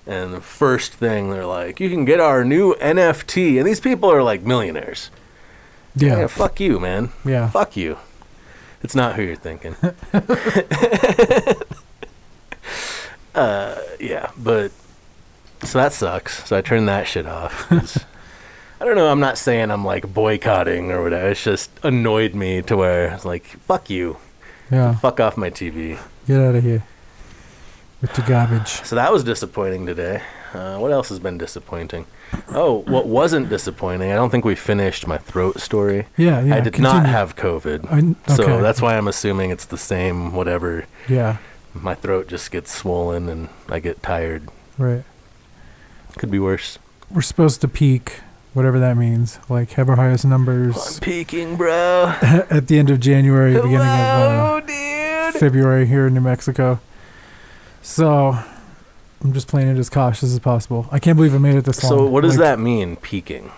And 0.07 0.35
the 0.35 0.41
first 0.41 0.95
thing 0.95 1.31
they're 1.31 1.47
like, 1.47 1.79
you 1.79 1.89
can 1.89 2.05
get 2.05 2.19
our 2.19 2.45
new 2.45 2.75
NFT. 2.75 3.59
And 3.59 3.67
these 3.67 3.81
people 3.81 4.11
are 4.11 4.23
like 4.23 4.43
millionaires. 4.43 5.11
Yeah. 5.95 6.21
Yeah, 6.21 6.27
fuck 6.27 6.59
you, 6.59 6.81
man. 6.81 7.11
Yeah. 7.25 7.49
Fuck 7.51 7.77
you. 7.77 7.99
It's 8.83 8.97
not 8.97 9.15
who 9.15 9.23
you're 9.23 9.37
thinking. 9.37 9.77
uh, 13.35 13.81
yeah, 14.01 14.31
but 14.37 14.73
so 15.63 15.79
that 15.79 15.93
sucks. 15.93 16.49
So 16.49 16.57
I 16.57 16.63
turned 16.63 16.89
that 16.89 17.07
shit 17.07 17.27
off. 17.27 17.71
I 18.81 18.85
don't 18.85 18.97
know. 18.97 19.09
I'm 19.09 19.21
not 19.21 19.39
saying 19.39 19.71
I'm 19.71 19.85
like 19.85 20.13
boycotting 20.13 20.91
or 20.91 21.05
whatever. 21.05 21.29
It's 21.29 21.45
just 21.45 21.71
annoyed 21.85 22.35
me 22.35 22.63
to 22.63 22.77
where 22.77 23.15
it's 23.15 23.25
like, 23.25 23.45
fuck 23.45 23.89
you. 23.89 24.17
Yeah. 24.73 24.97
Fuck 24.97 25.21
off 25.21 25.37
my 25.37 25.51
TV. 25.51 26.01
Get 26.27 26.41
out 26.41 26.57
of 26.57 26.65
here 26.65 26.83
with 28.03 28.13
the 28.15 28.23
garbage. 28.23 28.83
So 28.85 28.97
that 28.97 29.11
was 29.13 29.25
disappointing 29.25 29.87
today. 29.87 30.23
Uh, 30.53 30.77
what 30.77 30.93
else 30.93 31.09
has 31.09 31.19
been 31.19 31.39
disappointing? 31.39 32.05
Oh, 32.49 32.83
what 32.87 33.07
wasn't 33.07 33.49
disappointing? 33.49 34.11
I 34.13 34.17
don't 34.17 34.29
think 34.29 34.45
we 34.45 34.55
finished 34.55 35.07
my 35.07 35.17
throat 35.17 35.61
story. 35.61 36.07
Yeah. 36.17 36.43
Yeah. 36.43 36.57
I 36.57 36.61
did 36.61 36.79
not 36.79 37.07
have 37.07 37.37
COVID. 37.37 37.87
I, 37.91 38.33
okay. 38.33 38.43
So 38.43 38.61
that's 38.61 38.83
why 38.83 38.99
I'm 38.99 39.09
assuming 39.09 39.51
it's 39.51 39.65
the 39.65 39.79
same, 39.79 40.35
whatever. 40.35 40.85
Yeah. 41.09 41.39
My 41.73 41.95
throat 41.95 42.29
just 42.29 42.51
gets 42.51 42.75
swollen 42.75 43.29
and 43.31 43.49
I 43.69 43.81
get 43.81 44.03
tired. 44.03 44.49
Right. 44.77 45.05
Could 46.19 46.31
be 46.31 46.39
worse. 46.39 46.79
We're 47.11 47.23
supposed 47.23 47.63
to 47.63 47.69
peak, 47.69 48.21
whatever 48.53 48.79
that 48.81 48.97
means. 48.97 49.39
Like 49.49 49.73
have 49.73 49.89
our 49.89 49.97
highest 49.97 50.27
numbers. 50.27 50.77
I'm 50.97 51.01
peaking, 51.01 51.57
bro. 51.57 52.15
at 52.23 52.67
the 52.67 52.79
end 52.79 52.91
of 52.91 53.01
January, 53.01 53.55
beginning 53.55 53.77
of 53.77 53.85
Hello, 53.87 54.61
uh. 54.69 55.33
February 55.33 55.87
here 55.87 56.09
in 56.09 56.15
New 56.15 56.21
Mexico. 56.21 56.81
So 57.83 58.39
I'm 59.23 59.33
just 59.33 59.49
playing 59.49 59.69
it 59.69 59.79
as 59.79 59.91
cautious 59.91 60.33
as 60.33 60.39
possible. 60.39 60.87
I 60.91 60.99
can't 60.99 61.17
believe 61.17 61.35
I 61.35 61.39
made 61.39 61.57
it 61.57 61.65
this 61.65 61.83
long. 61.83 61.91
So 61.99 62.07
what 62.07 62.23
does 62.23 62.37
Like, 62.39 62.45
that 62.45 62.59
mean, 62.61 62.97
peaking? 62.97 63.51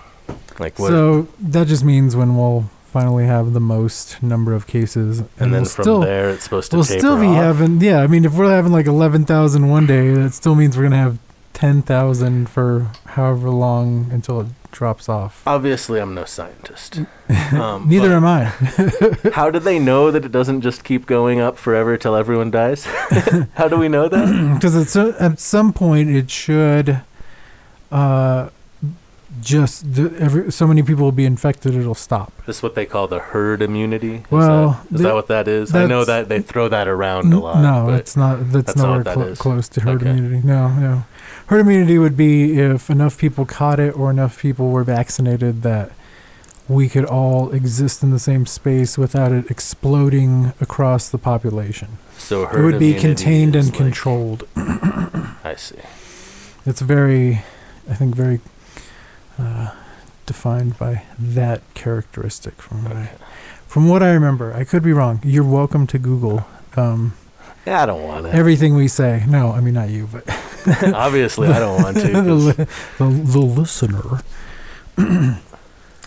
Like 0.59 0.79
what? 0.79 0.89
So 0.89 1.29
that 1.41 1.67
just 1.67 1.85
means 1.85 2.17
when 2.17 2.37
we'll 2.37 2.71
finally 2.87 3.27
have 3.27 3.53
the 3.55 3.61
most 3.61 4.23
number 4.23 4.55
of 4.55 4.67
cases, 4.67 5.19
and, 5.19 5.29
And, 5.39 5.53
then 5.55 5.63
we'll 5.63 5.71
from 5.71 5.83
still 5.83 6.01
there, 6.01 6.31
it's 6.31 6.45
supposed 6.45 6.71
to 6.71 6.77
we'll 6.77 6.85
still 6.85 7.19
be 7.21 7.27
off. 7.27 7.37
having. 7.37 7.81
Yeah, 7.81 8.01
I 8.01 8.07
mean, 8.07 8.25
if 8.25 8.35
we're 8.35 8.51
having 8.51 8.73
like 8.73 8.87
eleven 8.87 9.25
thousand 9.25 9.69
one 9.69 9.87
day, 9.87 10.15
that 10.15 10.33
still 10.33 10.55
means 10.55 10.77
we're 10.77 10.85
gonna 10.85 10.97
have 10.97 11.19
ten 11.55 11.83
thousand 11.83 12.49
for 12.49 12.89
however 13.07 13.51
long 13.51 14.09
until 14.13 14.43
it 14.43 14.47
drops 14.75 15.09
off. 15.09 15.43
Obviously, 15.47 16.01
I'm 16.01 16.15
no 16.15 16.25
scientist. 16.25 17.01
Um, 17.53 17.89
Neither 17.89 18.13
am 18.13 18.25
I. 18.27 18.45
How 19.33 19.51
do 19.51 19.59
they 19.59 19.79
know 19.79 20.11
that 20.11 20.25
it 20.25 20.33
doesn't 20.33 20.61
just 20.61 20.85
keep 20.85 21.07
going 21.07 21.41
up 21.41 21.57
forever 21.57 21.97
till 21.97 22.15
everyone 22.17 22.51
dies? 22.51 22.85
How 23.55 23.69
do 23.69 23.77
we 23.79 23.89
know 23.89 24.09
that? 24.09 24.55
because 24.55 24.97
uh, 24.97 25.17
at 25.19 25.39
some 25.39 25.73
point 25.73 26.11
it 26.11 26.31
should 26.31 27.01
uh 27.93 28.51
just 29.41 29.95
the, 29.95 30.15
every 30.19 30.51
so 30.51 30.67
many 30.67 30.83
people 30.83 31.05
will 31.05 31.13
be 31.13 31.25
infected 31.27 31.75
it'll 31.75 31.95
stop 31.95 32.33
This 32.47 32.59
is 32.59 32.63
what 32.63 32.75
they 32.77 32.87
call 32.87 33.09
the 33.09 33.19
herd 33.19 33.61
immunity. 33.63 34.15
Is 34.17 34.23
Well, 34.31 34.69
that, 34.71 34.95
is 34.95 35.01
the- 35.03 35.09
that 35.09 35.15
what 35.15 35.27
that 35.29 35.49
is? 35.49 35.75
I 35.75 35.87
know 35.87 36.05
that 36.05 36.29
they 36.29 36.41
throw 36.41 36.69
that 36.69 36.87
around 36.89 37.33
a 37.33 37.39
lot. 37.41 37.61
no 37.61 37.91
it's 37.95 38.17
not 38.17 38.37
that's, 38.53 38.67
that's 38.67 38.77
not 38.77 38.87
nowhere 38.87 39.05
that 39.05 39.15
clo- 39.15 39.35
close 39.35 39.69
to 39.71 39.81
herd 39.81 40.01
Okay. 40.03 40.11
immunity 40.11 40.47
no 40.47 40.69
no 40.87 41.05
herd 41.47 41.61
immunity 41.61 41.99
would 41.99 42.17
be 42.17 42.59
if 42.59 42.89
enough 42.91 43.19
people 43.19 43.45
caught 43.45 43.79
it 43.81 43.97
or 43.97 44.11
enough 44.11 44.41
people 44.41 44.71
were 44.71 44.85
vaccinated 44.85 45.63
that 45.63 45.91
we 46.69 46.89
could 46.89 47.05
all 47.05 47.51
exist 47.51 48.03
in 48.03 48.11
the 48.11 48.19
same 48.19 48.47
space 48.47 48.97
without 48.97 49.31
it 49.33 49.51
exploding 49.51 50.53
across 50.61 51.09
the 51.11 51.19
population 51.19 51.99
so 52.17 52.47
herd 52.47 52.61
it 52.61 52.63
would 52.65 52.79
be 52.79 52.95
contained 52.95 53.55
and 53.55 53.67
like- 53.67 53.75
controlled 53.77 54.49
I 54.57 55.55
see. 55.57 55.77
it's 56.65 56.81
very 56.81 57.43
i 57.91 57.95
think 57.95 58.15
very 58.15 58.41
uh, 59.39 59.75
defined 60.27 60.79
by 60.79 61.03
that 61.19 61.61
characteristic 61.75 62.63
from 62.63 62.85
what 62.85 62.93
I, 62.97 63.11
from 63.67 63.89
what 63.89 64.03
I 64.03 64.13
remember. 64.13 64.55
I 64.55 64.63
could 64.65 64.83
be 64.85 64.93
wrong. 64.93 65.21
You're 65.25 65.43
welcome 65.43 65.87
to 65.89 65.99
Google 65.99 66.47
um, 66.77 67.15
Yeah, 67.67 67.83
I 67.83 67.87
don't 67.87 68.05
want 68.05 68.27
it. 68.27 68.35
everything 68.35 68.75
we 68.77 68.87
say. 68.89 69.25
No, 69.29 69.51
I 69.51 69.61
mean 69.61 69.75
not 69.75 69.89
you, 69.91 70.09
but 70.11 70.25
Obviously, 70.95 71.49
I 71.49 71.59
don't 71.59 71.83
want 71.83 71.97
to. 71.99 72.09
the, 72.09 72.69
the, 72.99 73.05
the 73.05 73.39
listener. 73.39 74.21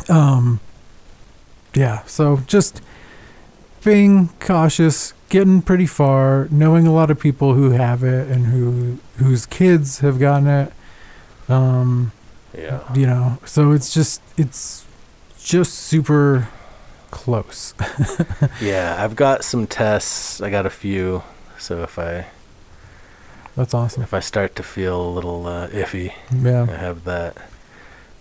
um, 0.10 0.60
yeah. 1.74 2.04
So 2.06 2.38
just 2.48 2.82
being 3.84 4.30
cautious, 4.40 5.14
getting 5.30 5.62
pretty 5.62 5.86
far, 5.86 6.48
knowing 6.52 6.88
a 6.88 6.94
lot 6.94 7.12
of 7.12 7.20
people 7.20 7.54
who 7.54 7.72
have 7.72 8.04
it 8.04 8.28
and 8.28 8.48
who 8.48 9.00
whose 9.18 9.46
kids 9.46 10.00
have 10.00 10.20
gotten 10.20 10.48
it. 10.48 10.74
Um, 11.50 12.12
yeah. 12.58 12.94
you 12.94 13.06
know 13.06 13.38
so 13.46 13.72
it's 13.72 13.94
just 13.94 14.22
it's 14.36 14.86
just 15.38 15.74
super 15.74 16.50
close 17.12 17.74
Yeah, 18.62 18.98
I've 19.00 19.16
got 19.16 19.44
some 19.44 19.66
tests. 19.68 20.42
I 20.42 20.50
got 20.50 20.66
a 20.66 20.70
few. 20.70 21.24
So 21.58 21.84
if 21.84 21.98
I 21.98 22.28
that's 23.58 23.74
awesome 23.74 24.02
if 24.04 24.14
I 24.14 24.22
start 24.22 24.56
to 24.56 24.64
feel 24.64 25.02
a 25.02 25.12
little 25.12 25.46
uh, 25.48 25.68
iffy, 25.70 26.14
I 26.32 26.76
have 26.78 27.04
that. 27.04 27.36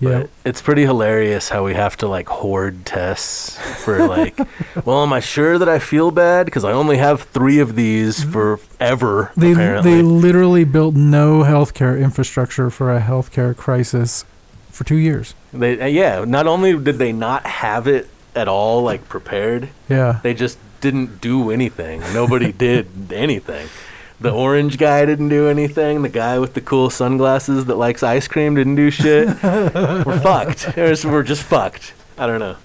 yeah 0.00 0.22
But 0.22 0.30
it's 0.44 0.60
pretty 0.62 0.82
hilarious 0.82 1.50
how 1.50 1.64
we 1.64 1.74
have 1.74 1.96
to 1.98 2.08
like 2.08 2.28
hoard 2.28 2.84
tests 2.84 3.56
for 3.84 4.06
like, 4.08 4.36
well, 4.84 5.02
am 5.04 5.12
I 5.12 5.20
sure 5.20 5.58
that 5.58 5.68
I 5.68 5.78
feel 5.78 6.10
bad? 6.10 6.46
Because 6.46 6.64
I 6.64 6.72
only 6.72 6.96
have 6.96 7.22
three 7.22 7.60
of 7.60 7.76
these 7.76 8.24
forever, 8.24 9.30
they 9.36 9.52
apparently. 9.52 9.94
they 9.94 10.02
literally 10.02 10.64
built 10.64 10.94
no 10.96 11.42
healthcare 11.44 12.00
infrastructure 12.02 12.68
for 12.70 12.92
a 12.94 13.00
healthcare 13.00 13.56
crisis 13.56 14.24
for 14.70 14.84
2 14.84 14.96
years 14.96 15.34
They, 15.54 15.80
uh, 15.80 15.86
yeah, 15.86 16.24
not 16.26 16.46
only 16.46 16.76
did 16.78 16.98
they 16.98 17.12
not 17.12 17.46
have 17.46 17.86
it 17.86 18.08
at 18.34 18.48
all, 18.48 18.82
like 18.82 19.08
prepared, 19.08 19.68
yeah 19.88 20.20
they 20.22 20.34
just 20.34 20.58
didn't 20.82 21.20
do 21.22 21.50
anything. 21.50 22.00
Nobody 22.12 22.52
did 22.68 22.86
anything. 23.12 23.66
The 24.18 24.30
orange 24.30 24.78
guy 24.78 25.04
didn't 25.04 25.28
do 25.28 25.48
anything. 25.48 26.02
The 26.02 26.08
guy 26.08 26.38
with 26.38 26.54
the 26.54 26.60
cool 26.62 26.88
sunglasses 26.88 27.66
that 27.66 27.76
likes 27.76 28.02
ice 28.02 28.26
cream 28.26 28.54
didn't 28.54 28.76
do 28.76 28.90
shit. 28.90 29.28
we're 29.42 30.20
fucked. 30.20 30.74
We're 30.76 31.22
just 31.22 31.42
fucked. 31.42 31.92
I 32.16 32.26
don't 32.26 32.40
know. 32.40 32.56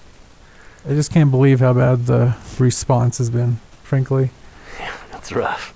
i 0.88 0.90
just 0.94 1.12
can't 1.12 1.30
believe 1.30 1.60
how 1.60 1.74
bad 1.74 2.06
the 2.06 2.34
response 2.58 3.18
has 3.18 3.28
been 3.30 3.60
frankly 3.82 4.30
It's 5.12 5.30
rough. 5.32 5.74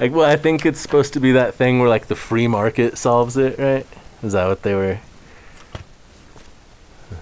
Like, 0.00 0.12
well, 0.12 0.28
I 0.30 0.36
think 0.36 0.64
it's 0.64 0.80
supposed 0.80 1.12
to 1.14 1.20
be 1.20 1.32
that 1.32 1.54
thing 1.54 1.80
where 1.80 1.88
like 1.88 2.06
the 2.06 2.16
free 2.16 2.46
market 2.46 2.96
solves 2.96 3.36
it, 3.36 3.58
right? 3.58 3.86
Is 4.22 4.32
that 4.32 4.46
what 4.46 4.62
they 4.62 4.74
were? 4.74 5.00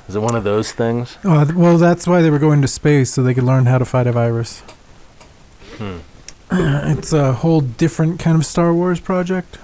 Is 0.08 0.14
it 0.16 0.20
one 0.20 0.34
of 0.36 0.44
those 0.44 0.72
things? 0.72 1.16
oh, 1.24 1.50
well 1.56 1.78
that's 1.78 2.06
why 2.06 2.20
they 2.22 2.30
were 2.30 2.38
going 2.38 2.60
to 2.62 2.68
space 2.68 3.10
so 3.10 3.22
they 3.22 3.34
could 3.34 3.44
learn 3.44 3.66
how 3.66 3.78
to 3.78 3.84
fight 3.84 4.06
a 4.06 4.12
virus 4.12 4.60
Hmm. 5.78 5.98
It's 6.52 7.12
a 7.12 7.32
whole 7.32 7.60
different 7.60 8.20
kind 8.20 8.36
of 8.36 8.44
Star 8.46 8.74
Wars 8.74 9.00
project. 9.00 9.58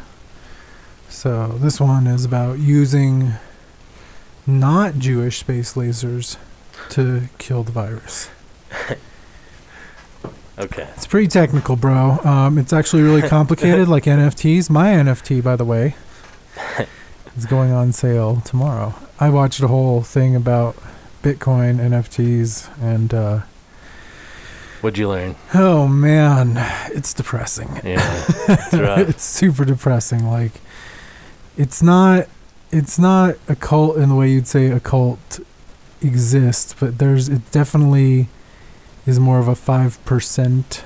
So 1.08 1.48
this 1.60 1.80
one 1.80 2.06
is 2.06 2.24
about 2.24 2.58
using 2.58 3.32
not 4.46 4.98
Jewish 4.98 5.38
space 5.38 5.74
lasers 5.74 6.36
to 6.90 7.28
kill 7.38 7.62
the 7.62 7.72
virus. 7.72 8.30
Okay. 10.58 10.88
It's 10.96 11.06
pretty 11.06 11.28
technical, 11.28 11.76
bro. 11.76 12.18
Um, 12.24 12.58
it's 12.58 12.72
actually 12.72 13.02
really 13.02 13.22
complicated, 13.28 13.86
like 13.86 14.04
NFTs. 14.04 14.68
My 14.68 14.88
NFT, 14.88 15.40
by 15.40 15.54
the 15.54 15.64
way, 15.64 15.94
is 17.36 17.46
going 17.46 17.70
on 17.70 17.92
sale 17.92 18.40
tomorrow. 18.40 18.92
I 19.20 19.30
watched 19.30 19.60
a 19.60 19.68
whole 19.68 20.02
thing 20.02 20.34
about 20.34 20.74
Bitcoin 21.22 21.76
NFTs, 21.76 22.68
and 22.82 23.14
uh, 23.14 23.40
What'd 24.80 24.98
you 24.98 25.08
learn? 25.08 25.34
oh 25.54 25.88
man, 25.88 26.54
it's 26.92 27.12
depressing. 27.12 27.80
Yeah, 27.84 27.98
it's 28.48 28.74
it's 29.10 29.24
super 29.24 29.64
depressing. 29.64 30.24
Like, 30.24 30.52
it's 31.56 31.82
not, 31.82 32.28
it's 32.70 32.98
not 32.98 33.34
a 33.48 33.56
cult 33.56 33.96
in 33.96 34.08
the 34.08 34.14
way 34.14 34.30
you'd 34.30 34.46
say 34.46 34.68
a 34.68 34.78
cult 34.80 35.40
exists, 36.00 36.74
but 36.78 36.98
there's 36.98 37.28
it 37.28 37.50
definitely 37.50 38.28
is 39.04 39.18
more 39.18 39.40
of 39.40 39.48
a 39.48 39.56
five 39.56 40.02
percent, 40.04 40.84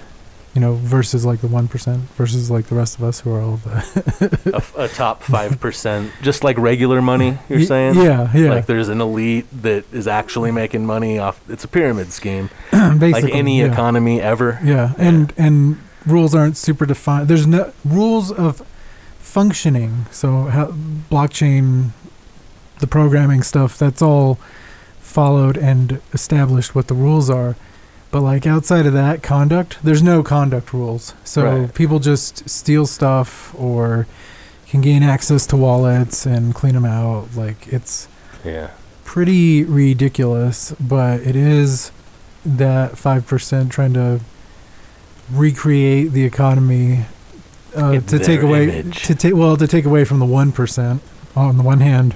you 0.55 0.61
know, 0.61 0.75
versus 0.75 1.25
like 1.25 1.41
the 1.41 1.47
one 1.49 1.67
percent 1.69 2.01
versus 2.17 2.51
like 2.51 2.67
the 2.67 2.75
rest 2.75 2.99
of 2.99 3.05
us 3.05 3.21
who 3.21 3.33
are 3.33 3.41
all 3.41 3.57
the 3.57 4.51
a, 4.53 4.57
f- 4.57 4.77
a 4.77 4.89
top 4.89 5.23
five 5.35 5.59
percent, 5.61 6.13
just 6.23 6.45
like 6.45 6.59
regular 6.59 7.01
money. 7.01 7.39
You're 7.49 7.61
Y- 7.61 7.65
saying? 7.65 7.95
yeah, 7.97 8.31
yeah, 8.37 8.51
Like 8.51 8.67
there's 8.67 8.89
an 8.89 9.01
elite 9.01 9.47
that 9.63 9.85
is 9.93 10.07
actually 10.07 10.51
mm. 10.51 10.55
making 10.55 10.85
money 10.85 11.19
off. 11.19 11.41
It's 11.49 11.65
a 11.65 11.69
pyramid 11.69 12.13
scheme, 12.13 12.51
basically 12.71 13.11
like 13.11 13.35
any 13.35 13.61
yeah. 13.61 13.73
economy 13.73 14.21
ever. 14.21 14.59
Yeah, 14.63 14.93
and 14.99 15.33
and 15.39 15.79
rules 16.07 16.35
aren't 16.35 16.57
super 16.57 16.85
defined. 16.85 17.29
There's 17.29 17.47
no 17.47 17.73
rules 17.85 18.31
of 18.31 18.61
functioning. 19.19 20.05
So 20.11 20.45
how, 20.45 20.67
blockchain, 21.11 21.91
the 22.81 22.87
programming 22.87 23.43
stuff, 23.43 23.79
that's 23.79 24.03
all 24.03 24.39
followed 25.01 25.57
and 25.57 26.01
established 26.13 26.75
what 26.75 26.89
the 26.89 26.95
rules 26.95 27.31
are. 27.31 27.57
But 28.13 28.21
like 28.21 28.47
outside 28.47 28.87
of 28.87 28.93
that 28.93 29.23
conduct, 29.23 29.79
there's 29.83 30.03
no 30.03 30.23
conduct 30.23 30.73
rules. 30.73 31.15
So 31.25 31.45
Right. 31.45 31.75
people 31.75 31.99
just 31.99 32.49
steal 32.49 32.87
stuff 32.87 33.53
or 33.59 34.07
can 34.69 34.81
gain 34.83 35.03
access 35.03 35.47
to 35.47 35.57
wallets 35.57 36.25
and 36.27 36.55
clean 36.55 36.75
them 36.75 36.85
out. 36.85 37.29
Like 37.35 37.67
it's 37.69 38.07
Yeah. 38.45 38.69
pretty 39.05 39.65
ridiculous, 39.65 40.75
but 40.79 41.21
it 41.23 41.35
is 41.37 41.91
that 42.45 42.97
5% 42.99 43.71
trying 43.73 43.95
to 43.95 44.21
recreate 45.33 46.13
the 46.13 46.25
economy 46.25 47.07
uh, 47.75 47.99
to 48.01 48.19
take 48.19 48.43
away 48.43 48.65
image. 48.81 49.05
to 49.05 49.15
take 49.15 49.35
well 49.35 49.57
to 49.57 49.67
take 49.67 49.87
away 49.87 50.05
from 50.05 50.19
the 50.19 50.27
1% 50.27 51.01
on 51.35 51.57
the 51.57 51.63
one 51.63 51.81
hand 51.81 52.15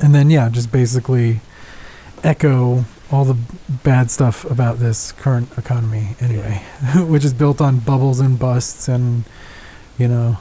and 0.00 0.14
then 0.14 0.30
yeah 0.30 0.48
just 0.48 0.72
basically 0.72 1.40
echo 2.22 2.84
all 3.14 3.24
the 3.24 3.38
bad 3.82 4.10
stuff 4.10 4.44
about 4.50 4.78
this 4.78 5.12
current 5.12 5.48
economy 5.56 6.16
anyway 6.20 6.62
which 6.96 7.24
is 7.24 7.32
built 7.32 7.60
on 7.60 7.78
bubbles 7.78 8.18
and 8.20 8.38
busts 8.38 8.88
and 8.88 9.24
you 9.98 10.08
know 10.08 10.36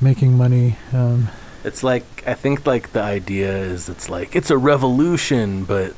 making 0.00 0.36
money 0.36 0.76
um, 0.92 1.28
It's 1.64 1.82
like 1.82 2.04
I 2.26 2.34
think 2.34 2.66
like 2.66 2.92
the 2.92 3.02
idea 3.02 3.50
is 3.56 3.88
it's 3.88 4.08
like 4.08 4.36
it's 4.36 4.50
a 4.50 4.56
revolution, 4.58 5.64
but 5.64 5.92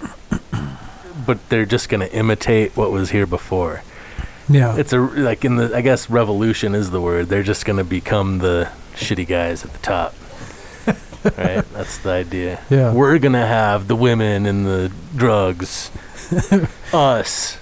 but 1.26 1.38
they're 1.50 1.66
just 1.66 1.88
gonna 1.90 2.06
imitate 2.22 2.76
what 2.76 2.90
was 2.90 3.10
here 3.10 3.26
before. 3.26 3.82
yeah 4.48 4.76
It's 4.78 4.92
a 4.94 5.00
like 5.00 5.44
in 5.44 5.56
the 5.56 5.76
I 5.76 5.82
guess 5.82 6.08
revolution 6.08 6.74
is 6.74 6.90
the 6.90 7.00
word. 7.00 7.26
They're 7.28 7.42
just 7.52 7.66
gonna 7.66 7.84
become 7.84 8.38
the 8.38 8.70
shitty 8.94 9.26
guys 9.26 9.64
at 9.64 9.72
the 9.72 9.78
top. 9.80 10.14
Right? 11.24 11.64
That's 11.72 11.98
the 11.98 12.10
idea. 12.10 12.62
yeah 12.70 12.92
We're 12.92 13.18
gonna 13.18 13.46
have 13.46 13.88
the 13.88 13.96
women 13.96 14.46
and 14.46 14.66
the 14.66 14.92
drugs. 15.16 15.90
Us, 16.92 17.58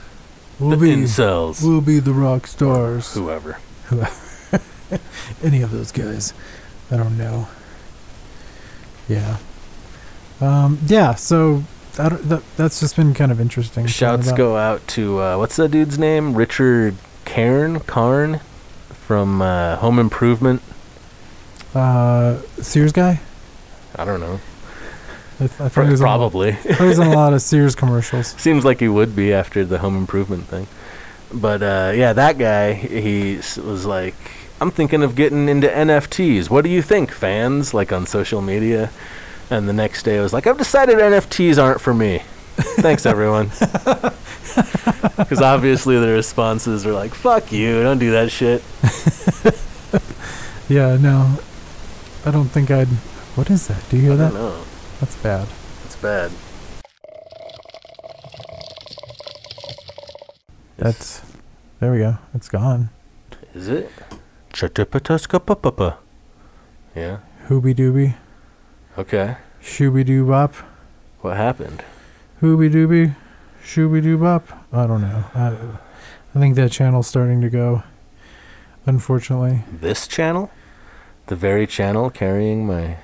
we'll 0.58 0.70
the 0.70 0.76
be 0.76 0.94
incels, 0.94 1.62
we'll 1.62 1.80
be 1.80 1.98
the 1.98 2.12
rock 2.12 2.46
stars 2.46 3.14
whoever. 3.14 3.58
any 5.42 5.62
of 5.62 5.70
those 5.70 5.92
guys. 5.92 6.32
I 6.90 6.96
don't 6.96 7.16
know. 7.18 7.48
Yeah. 9.08 9.38
Um, 10.40 10.78
yeah, 10.86 11.14
so 11.14 11.64
that, 11.94 12.42
that's 12.56 12.80
just 12.80 12.96
been 12.96 13.12
kind 13.14 13.32
of 13.32 13.40
interesting. 13.40 13.86
Shouts 13.86 14.32
go 14.32 14.56
out 14.56 14.86
to 14.88 15.20
uh, 15.20 15.36
what's 15.38 15.56
that 15.56 15.70
dude's 15.70 15.98
name? 15.98 16.34
Richard 16.34 16.96
Karn, 17.24 17.80
Karn 17.80 18.40
from 18.90 19.42
uh, 19.42 19.76
Home 19.76 19.98
Improvement. 19.98 20.62
Uh, 21.74 22.38
Sears 22.60 22.92
guy. 22.92 23.20
I 23.96 24.04
don't 24.04 24.20
know. 24.20 24.40
I, 25.40 25.46
th- 25.46 25.60
I 25.60 25.68
thought 25.68 25.84
he 25.86 25.90
was 25.92 26.00
on 26.00 26.06
a- 26.06 26.10
Probably. 26.10 26.52
he 26.52 26.82
was 26.84 26.98
in 26.98 27.06
a 27.06 27.14
lot 27.14 27.32
of 27.32 27.40
Sears 27.50 27.74
commercials. 27.74 28.28
Seems 28.40 28.64
like 28.64 28.80
he 28.80 28.88
would 28.88 29.14
be 29.14 29.32
after 29.32 29.64
the 29.64 29.78
home 29.78 29.96
improvement 29.96 30.44
thing. 30.44 30.66
But 31.32 31.62
uh, 31.62 31.92
yeah, 31.94 32.12
that 32.12 32.38
guy, 32.38 32.72
he 32.72 33.36
was 33.36 33.84
like, 33.86 34.14
I'm 34.60 34.70
thinking 34.70 35.02
of 35.02 35.14
getting 35.14 35.48
into 35.48 35.68
NFTs. 35.68 36.50
What 36.50 36.64
do 36.64 36.70
you 36.70 36.82
think, 36.82 37.12
fans? 37.12 37.72
Like 37.74 37.92
on 37.92 38.06
social 38.06 38.40
media. 38.42 38.90
And 39.50 39.68
the 39.68 39.72
next 39.72 40.02
day 40.02 40.18
I 40.18 40.22
was 40.22 40.32
like, 40.32 40.46
I've 40.46 40.58
decided 40.58 40.96
NFTs 40.98 41.62
aren't 41.62 41.80
for 41.80 41.94
me. 41.94 42.22
Thanks, 42.56 43.06
everyone. 43.06 43.50
Because 45.16 45.42
obviously 45.42 45.98
the 46.00 46.08
responses 46.08 46.86
are 46.86 46.92
like, 46.92 47.12
fuck 47.14 47.52
you, 47.52 47.82
don't 47.82 47.98
do 47.98 48.12
that 48.12 48.30
shit. 48.30 48.62
Yeah, 50.68 50.96
no, 50.98 51.38
I 52.26 52.30
don't 52.30 52.48
think 52.48 52.70
I'd. 52.70 52.88
What 53.38 53.50
is 53.50 53.68
that? 53.68 53.88
Do 53.88 53.96
you 53.96 54.02
hear 54.02 54.12
I 54.14 54.16
that? 54.16 54.32
don't 54.32 54.42
know. 54.42 54.64
That's 54.98 55.14
bad. 55.22 55.46
That's 55.84 55.96
bad. 55.96 56.32
That's. 60.76 61.22
There 61.78 61.92
we 61.92 61.98
go. 61.98 62.18
It's 62.34 62.48
gone. 62.48 62.90
Is 63.54 63.68
it? 63.68 63.90
Chatupatuskapapapa. 64.52 65.98
Yeah. 66.96 67.18
Hooby 67.46 67.74
dooby, 67.74 68.16
Okay. 68.98 69.36
shooby 69.62 70.04
doo 70.04 70.26
bop, 70.26 70.54
What 71.20 71.36
happened? 71.36 71.84
hooby 72.42 72.68
dooby, 72.68 73.14
shooby 73.64 74.02
doo 74.02 74.18
bop. 74.18 74.48
I 74.72 74.86
don't 74.88 75.00
know. 75.02 75.24
I, 75.34 75.56
I 76.34 76.38
think 76.40 76.56
that 76.56 76.72
channel's 76.72 77.06
starting 77.06 77.40
to 77.42 77.48
go. 77.48 77.84
Unfortunately, 78.84 79.62
This 79.72 80.08
channel? 80.08 80.50
The 81.28 81.36
very 81.36 81.66
channel 81.68 82.10
carrying 82.10 82.66
my 82.66 82.96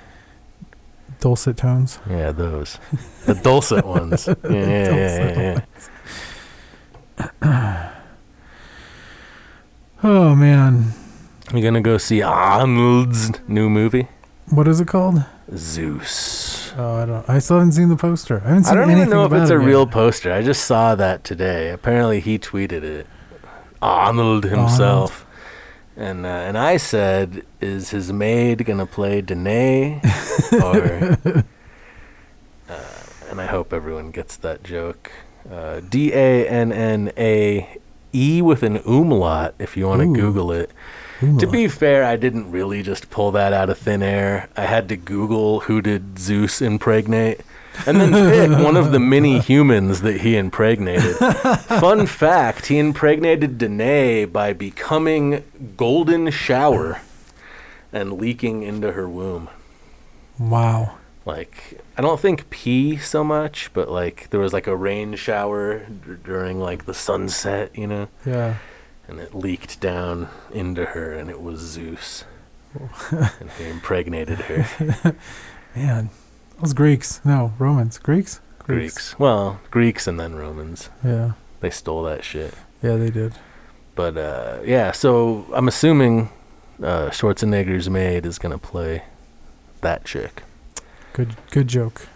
dulcet 1.24 1.56
tones. 1.56 1.98
Yeah, 2.08 2.32
those. 2.32 2.78
The 3.24 3.34
dulcet 3.34 3.84
ones. 3.96 4.28
Yeah, 4.28 4.34
yeah, 4.44 5.60
yeah, 7.18 7.24
yeah. 7.42 7.90
Oh 10.02 10.34
man, 10.34 10.92
You 11.54 11.62
gonna 11.62 11.80
go 11.80 11.96
see 11.96 12.20
Arnold's 12.20 13.30
new 13.48 13.70
movie? 13.70 14.08
what 14.50 14.68
is 14.68 14.80
it 14.80 14.86
called? 14.88 15.24
Zeus. 15.56 16.74
Oh, 16.76 16.96
I 17.02 17.06
don't. 17.06 17.26
I 17.30 17.38
still 17.38 17.56
haven't 17.58 17.72
seen 17.72 17.88
the 17.88 17.96
poster. 17.96 18.42
I 18.44 18.48
haven't 18.48 18.64
seen. 18.64 18.76
I 18.76 18.80
don't 18.80 18.90
even 18.90 19.08
know 19.08 19.24
if 19.24 19.32
it's 19.32 19.50
it 19.50 19.56
a 19.56 19.58
yet. 19.58 19.66
real 19.66 19.86
poster. 19.86 20.30
I 20.30 20.42
just 20.42 20.64
saw 20.66 20.94
that 20.94 21.24
today. 21.24 21.70
Apparently, 21.70 22.20
he 22.20 22.38
tweeted 22.38 22.82
it. 22.82 23.06
Arnold 23.80 24.44
himself. 24.44 25.23
And 25.96 26.26
uh, 26.26 26.28
and 26.28 26.58
I 26.58 26.76
said, 26.76 27.44
is 27.60 27.90
his 27.90 28.12
maid 28.12 28.64
gonna 28.64 28.86
play 28.86 29.20
Danae, 29.20 30.00
or? 30.52 31.16
uh, 32.68 33.02
and 33.30 33.40
I 33.40 33.46
hope 33.46 33.72
everyone 33.72 34.10
gets 34.10 34.36
that 34.38 34.64
joke. 34.64 35.12
Uh, 35.50 35.80
D 35.80 36.12
A 36.12 36.48
N 36.48 36.72
N 36.72 37.12
A 37.16 37.78
E 38.12 38.42
with 38.42 38.62
an 38.62 38.78
umlaut. 38.78 39.54
If 39.58 39.76
you 39.76 39.86
want 39.86 40.00
to 40.02 40.12
Google 40.12 40.50
it. 40.50 40.70
To 41.38 41.46
be 41.46 41.68
fair, 41.68 42.04
I 42.04 42.16
didn't 42.16 42.50
really 42.50 42.82
just 42.82 43.08
pull 43.08 43.30
that 43.32 43.52
out 43.54 43.70
of 43.70 43.78
thin 43.78 44.02
air. 44.02 44.50
I 44.56 44.66
had 44.66 44.90
to 44.90 44.96
Google 44.96 45.60
who 45.60 45.80
did 45.80 46.18
Zeus 46.18 46.60
impregnate, 46.60 47.40
and 47.86 48.00
then 48.00 48.12
pick 48.12 48.64
one 48.64 48.76
of 48.76 48.92
the 48.92 48.98
many 49.00 49.38
humans 49.40 50.02
that 50.02 50.20
he 50.22 50.36
impregnated. 50.36 51.16
Fun 51.16 52.06
fact: 52.22 52.66
he 52.66 52.78
impregnated 52.78 53.58
Danae 53.58 54.24
by 54.24 54.52
becoming 54.52 55.44
golden 55.76 56.30
shower 56.30 57.00
and 57.92 58.12
leaking 58.14 58.62
into 58.62 58.92
her 58.92 59.08
womb. 59.08 59.48
Wow. 60.38 60.96
Like 61.26 61.80
I 61.96 62.02
don't 62.02 62.20
think 62.20 62.50
pee 62.50 62.96
so 62.98 63.24
much, 63.24 63.70
but 63.72 63.90
like 63.90 64.28
there 64.30 64.40
was 64.40 64.52
like 64.52 64.66
a 64.66 64.76
rain 64.76 65.14
shower 65.14 65.78
d- 65.80 66.16
during 66.22 66.60
like 66.60 66.84
the 66.84 66.92
sunset, 66.94 67.70
you 67.76 67.86
know 67.86 68.08
Yeah. 68.26 68.56
and 69.08 69.18
it 69.20 69.34
leaked 69.34 69.80
down 69.80 70.28
into 70.52 70.84
her, 70.84 71.12
and 71.14 71.30
it 71.30 71.40
was 71.40 71.60
Zeus. 71.60 72.24
and 73.10 73.50
he 73.56 73.64
impregnated 73.68 74.38
her. 74.40 75.14
Man, 75.76 76.10
those 76.64 76.72
Greeks. 76.72 77.20
No, 77.24 77.52
Romans. 77.58 77.98
Greeks. 77.98 78.40
Greeks. 78.60 79.18
Well, 79.18 79.60
Greeks 79.70 80.06
and 80.06 80.18
then 80.18 80.34
Romans. 80.34 80.88
Yeah. 81.04 81.32
They 81.60 81.68
stole 81.68 82.02
that 82.04 82.24
shit. 82.24 82.54
Yeah, 82.82 82.96
they 82.96 83.10
did. 83.10 83.34
But 83.94 84.16
uh, 84.16 84.60
yeah, 84.64 84.92
so 84.92 85.46
I'm 85.52 85.68
assuming 85.68 86.30
uh, 86.82 87.10
Schwarzenegger's 87.10 87.90
maid 87.90 88.24
is 88.24 88.38
gonna 88.38 88.58
play 88.58 89.02
that 89.82 90.04
chick. 90.04 90.42
Good. 91.12 91.36
Good 91.50 91.68
joke. 91.68 92.08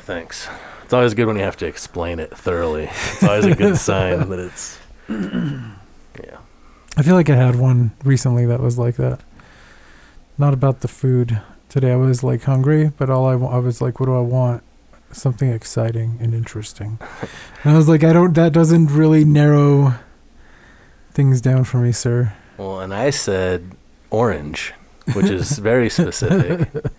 Thanks. 0.00 0.48
It's 0.84 0.92
always 0.94 1.12
good 1.14 1.26
when 1.26 1.36
you 1.36 1.42
have 1.42 1.58
to 1.58 1.66
explain 1.66 2.18
it 2.18 2.36
thoroughly. 2.36 2.84
It's 2.84 3.22
always 3.22 3.44
a 3.44 3.54
good 3.54 3.76
sign 3.90 4.30
that 4.30 4.38
it's. 4.38 4.78
Yeah. 5.08 6.38
I 6.96 7.02
feel 7.02 7.14
like 7.14 7.28
I 7.30 7.36
had 7.36 7.56
one 7.56 7.92
recently 8.04 8.46
that 8.46 8.60
was 8.60 8.78
like 8.78 8.96
that. 8.96 9.20
Not 10.38 10.54
about 10.54 10.80
the 10.80 10.88
food. 10.88 11.40
Today 11.72 11.92
I 11.92 11.96
was 11.96 12.22
like 12.22 12.42
hungry, 12.42 12.92
but 12.98 13.08
all 13.08 13.24
I, 13.26 13.34
wa- 13.34 13.48
I 13.48 13.58
was 13.58 13.80
like, 13.80 13.98
what 13.98 14.04
do 14.06 14.14
I 14.14 14.20
want? 14.20 14.62
Something 15.10 15.50
exciting 15.50 16.18
and 16.20 16.34
interesting. 16.34 16.98
and 17.64 17.72
I 17.72 17.76
was 17.76 17.88
like, 17.88 18.04
I 18.04 18.12
don't. 18.12 18.34
That 18.34 18.52
doesn't 18.52 18.88
really 18.88 19.24
narrow 19.24 19.94
things 21.12 21.40
down 21.40 21.64
for 21.64 21.78
me, 21.78 21.92
sir. 21.92 22.34
Well, 22.58 22.80
and 22.80 22.92
I 22.92 23.08
said 23.08 23.72
orange, 24.10 24.74
which 25.14 25.30
is 25.30 25.58
very 25.70 25.88
specific. 25.88 26.68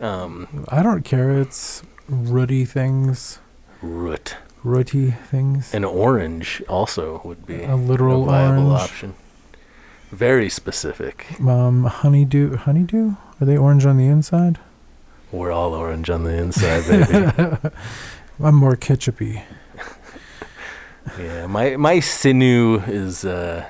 Um, 0.00 0.64
I 0.70 0.82
don't 0.82 1.02
care. 1.04 1.38
It's 1.42 1.82
rooty 2.08 2.64
things, 2.64 3.38
root. 3.82 4.34
rooty 4.64 5.10
things. 5.10 5.74
An 5.74 5.84
orange 5.84 6.62
also 6.70 7.20
would 7.22 7.44
be 7.44 7.64
A 7.64 7.76
literal 7.76 8.22
a 8.22 8.26
viable 8.26 8.68
orange. 8.70 8.80
option. 8.82 9.14
Very 10.10 10.48
specific. 10.50 11.26
Um, 11.40 11.84
honeydew. 11.84 12.56
Honeydew. 12.56 13.14
Are 13.40 13.44
they 13.44 13.56
orange 13.56 13.86
on 13.86 13.96
the 13.96 14.06
inside? 14.06 14.58
We're 15.32 15.52
all 15.52 15.74
orange 15.74 16.10
on 16.10 16.24
the 16.24 16.36
inside, 16.36 16.86
baby. 16.88 17.72
I'm 18.42 18.54
more 18.56 18.74
ketchupy. 18.76 19.42
yeah, 21.18 21.46
my 21.46 21.76
my 21.76 22.00
sinew 22.00 22.80
is 22.86 23.24
uh, 23.24 23.64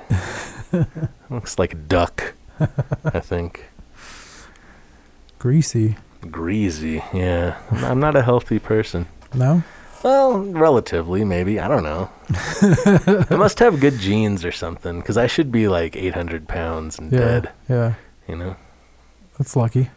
looks 1.29 1.59
like 1.59 1.73
a 1.73 1.77
duck. 1.77 2.33
I 3.05 3.19
think 3.19 3.69
Greasy. 5.39 5.97
greasy. 6.29 7.03
Yeah, 7.13 7.57
I'm- 7.71 7.85
I'm 7.85 7.99
not 7.99 8.15
a 8.15 8.21
healthy 8.23 8.59
person. 8.59 9.07
No. 9.33 9.63
Well, 10.03 10.39
relatively, 10.39 11.23
maybe. 11.23 11.59
I 11.59 11.67
don't 11.67 11.83
know. 11.83 12.09
I 13.29 13.35
must 13.35 13.59
have 13.59 13.79
good 13.79 13.99
genes 13.99 14.43
or 14.43 14.51
something, 14.51 14.99
because 14.99 15.17
I 15.17 15.27
should 15.27 15.51
be 15.51 15.67
like 15.67 15.95
800 15.95 16.47
pounds 16.47 16.97
and 16.97 17.11
Yeah. 17.11 17.19
dead. 17.19 17.49
Yeah. 17.69 17.93
You 18.27 18.35
know, 18.35 18.55
That's 19.37 19.55
lucky. 19.55 19.89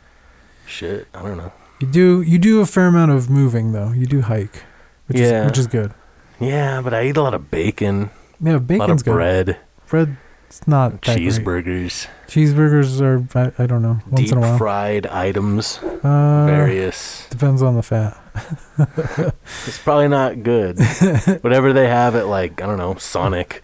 shit. 0.67 1.07
I 1.15 1.23
don't 1.23 1.37
know. 1.39 1.53
You 1.81 1.87
do 1.89 2.23
you 2.23 2.39
do 2.39 2.61
a 2.61 2.67
fair 2.67 2.87
amount 2.87 3.11
of 3.13 3.29
moving 3.29 3.73
though. 3.73 3.91
You 3.93 4.07
do 4.07 4.23
hike, 4.23 4.63
which 5.07 5.19
Yeah. 5.19 5.41
is 5.43 5.47
which 5.47 5.59
is 5.59 5.67
good. 5.67 5.93
Yeah, 6.41 6.81
but 6.83 6.93
I 6.95 7.05
eat 7.05 7.17
a 7.17 7.23
lot 7.23 7.35
of 7.35 7.51
bacon, 7.51 8.11
Yeah, 8.41 8.53
a 8.53 8.55
lot 8.55 8.67
bacon's 8.67 9.03
of 9.03 9.05
good. 9.07 9.57
bread, 9.91 10.17
It's 10.49 10.67
not 10.67 11.01
cheeseburgers, 11.03 12.07
Cheeseburgers 12.29 13.01
are 13.01 13.25
I, 13.39 13.63
I 13.63 13.67
don't 13.67 13.83
know 13.83 14.01
once 14.11 14.21
deep 14.21 14.33
in 14.33 14.39
a 14.39 14.41
while. 14.41 14.59
fried 14.59 15.07
items, 15.07 15.79
uh, 16.03 16.47
various. 16.47 17.27
depends 17.31 17.61
on 17.63 17.75
the 17.77 17.83
fat. 17.83 18.17
It's 19.67 19.79
probably 19.79 20.09
not 20.09 20.43
good. 20.43 20.79
Whatever 21.43 21.73
they 21.73 21.89
have 21.89 22.15
at 22.17 22.27
like 22.27 22.61
I 22.61 22.67
don't 22.67 22.79
know 22.79 22.95
Sonic. 22.97 23.63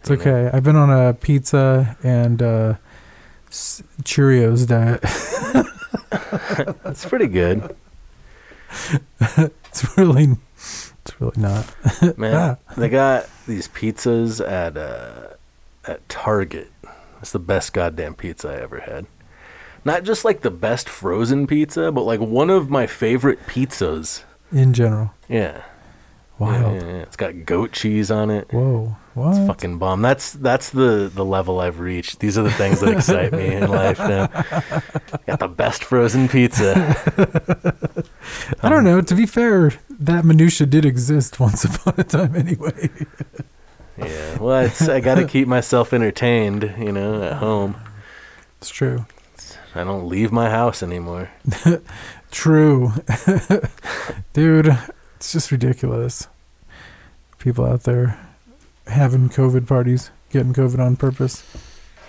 It's 0.00 0.10
you 0.10 0.16
know. 0.16 0.22
okay. 0.22 0.50
I've 0.56 0.62
been 0.64 0.76
on 0.76 0.90
a 0.90 1.14
pizza 1.14 1.96
and 2.02 2.42
uh, 2.42 2.74
s- 3.48 3.82
Cheerios 4.02 4.66
diet. 4.66 5.02
It's 6.84 7.04
pretty 7.06 7.28
good, 7.28 7.74
it's 8.90 9.96
really 9.96 10.36
it's 10.56 11.20
really 11.20 11.32
not. 11.36 12.18
man. 12.18 12.56
they 12.76 12.88
got 12.88 13.28
these 13.46 13.68
pizzas 13.68 14.46
at 14.46 14.76
uh, 14.76 15.34
at 15.86 16.06
Target. 16.08 16.70
It's 17.20 17.32
the 17.32 17.38
best 17.38 17.72
goddamn 17.72 18.14
pizza 18.14 18.48
I 18.50 18.56
ever 18.56 18.80
had. 18.80 19.06
Not 19.84 20.02
just 20.04 20.24
like 20.24 20.40
the 20.42 20.50
best 20.50 20.88
frozen 20.88 21.46
pizza, 21.46 21.90
but 21.92 22.02
like 22.02 22.20
one 22.20 22.50
of 22.50 22.68
my 22.70 22.86
favorite 22.86 23.38
pizzas. 23.46 24.24
In 24.52 24.72
general, 24.72 25.12
Yeah. 25.28 25.62
wild. 26.38 26.74
Yeah, 26.76 26.80
yeah, 26.80 26.86
yeah. 26.96 27.02
It's 27.02 27.16
got 27.16 27.44
goat 27.44 27.72
cheese 27.72 28.10
on 28.10 28.30
it. 28.30 28.52
Whoa, 28.52 28.96
what? 29.14 29.36
It's 29.36 29.46
fucking 29.46 29.78
bomb. 29.78 30.00
That's 30.02 30.32
that's 30.32 30.70
the 30.70 31.10
the 31.12 31.24
level 31.24 31.60
I've 31.60 31.80
reached. 31.80 32.20
These 32.20 32.38
are 32.38 32.42
the 32.42 32.52
things 32.52 32.80
that 32.80 32.90
excite 32.96 33.32
me 33.32 33.46
in 33.54 33.70
life 33.70 33.98
now. 33.98 34.26
Got 35.26 35.40
the 35.40 35.48
best 35.48 35.84
frozen 35.84 36.28
pizza. 36.28 36.72
I 38.62 38.68
don't 38.68 38.84
know. 38.84 39.00
To 39.00 39.14
be 39.14 39.26
fair, 39.26 39.72
that 39.90 40.24
minutia 40.24 40.66
did 40.66 40.84
exist 40.84 41.38
once 41.40 41.64
upon 41.64 41.94
a 41.98 42.04
time 42.04 42.34
anyway. 42.36 42.88
Yeah. 43.98 44.38
Well, 44.38 44.64
it's 44.64 44.88
I 44.88 45.00
got 45.00 45.16
to 45.16 45.26
keep 45.26 45.48
myself 45.48 45.92
entertained, 45.92 46.72
you 46.78 46.92
know, 46.92 47.22
at 47.22 47.34
home. 47.34 47.76
It's 48.58 48.70
true. 48.70 49.04
I 49.78 49.84
don't 49.84 50.08
leave 50.08 50.32
my 50.32 50.50
house 50.50 50.82
anymore. 50.82 51.30
True. 52.32 52.92
Dude, 54.32 54.76
it's 55.16 55.32
just 55.32 55.52
ridiculous. 55.52 56.26
People 57.38 57.64
out 57.64 57.84
there 57.84 58.18
having 58.88 59.28
COVID 59.28 59.68
parties, 59.68 60.10
getting 60.30 60.52
COVID 60.52 60.80
on 60.80 60.96
purpose. 60.96 61.44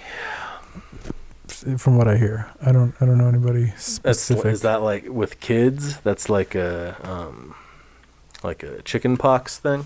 Yeah. 0.01 1.77
From 1.77 1.97
what 1.97 2.07
I 2.07 2.17
hear, 2.17 2.49
I 2.61 2.71
don't. 2.71 2.95
I 2.99 3.05
don't 3.05 3.17
know 3.17 3.27
anybody 3.27 3.65
That's 3.65 3.85
specific. 3.85 4.45
is 4.45 4.61
that 4.61 4.81
like 4.81 5.07
with 5.07 5.39
kids? 5.39 5.99
That's 5.99 6.29
like 6.29 6.55
a 6.55 6.95
um, 7.03 7.53
like 8.43 8.63
a 8.63 8.81
chicken 8.81 9.17
pox 9.17 9.59
thing. 9.59 9.85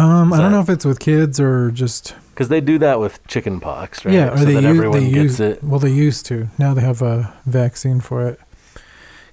Um, 0.00 0.32
I 0.32 0.38
don't 0.38 0.50
know 0.52 0.60
if 0.60 0.68
it's 0.68 0.84
with 0.84 0.98
kids 0.98 1.38
or 1.40 1.70
just 1.70 2.14
Because 2.30 2.48
they 2.48 2.60
do 2.60 2.78
that 2.78 2.98
with 3.00 3.24
chicken 3.26 3.60
pox, 3.60 4.04
right? 4.04 4.14
yeah, 4.14 4.32
or 4.32 4.38
so 4.38 4.44
they 4.44 4.54
that 4.54 4.62
use 4.62 4.70
everyone 4.76 4.98
they 5.00 5.10
gets 5.10 5.16
use 5.22 5.40
it. 5.40 5.62
Well, 5.62 5.78
they 5.80 5.90
used 5.90 6.26
to. 6.26 6.48
Now 6.58 6.74
they 6.74 6.82
have 6.82 7.02
a 7.02 7.32
vaccine 7.46 8.00
for 8.00 8.26
it. 8.26 8.40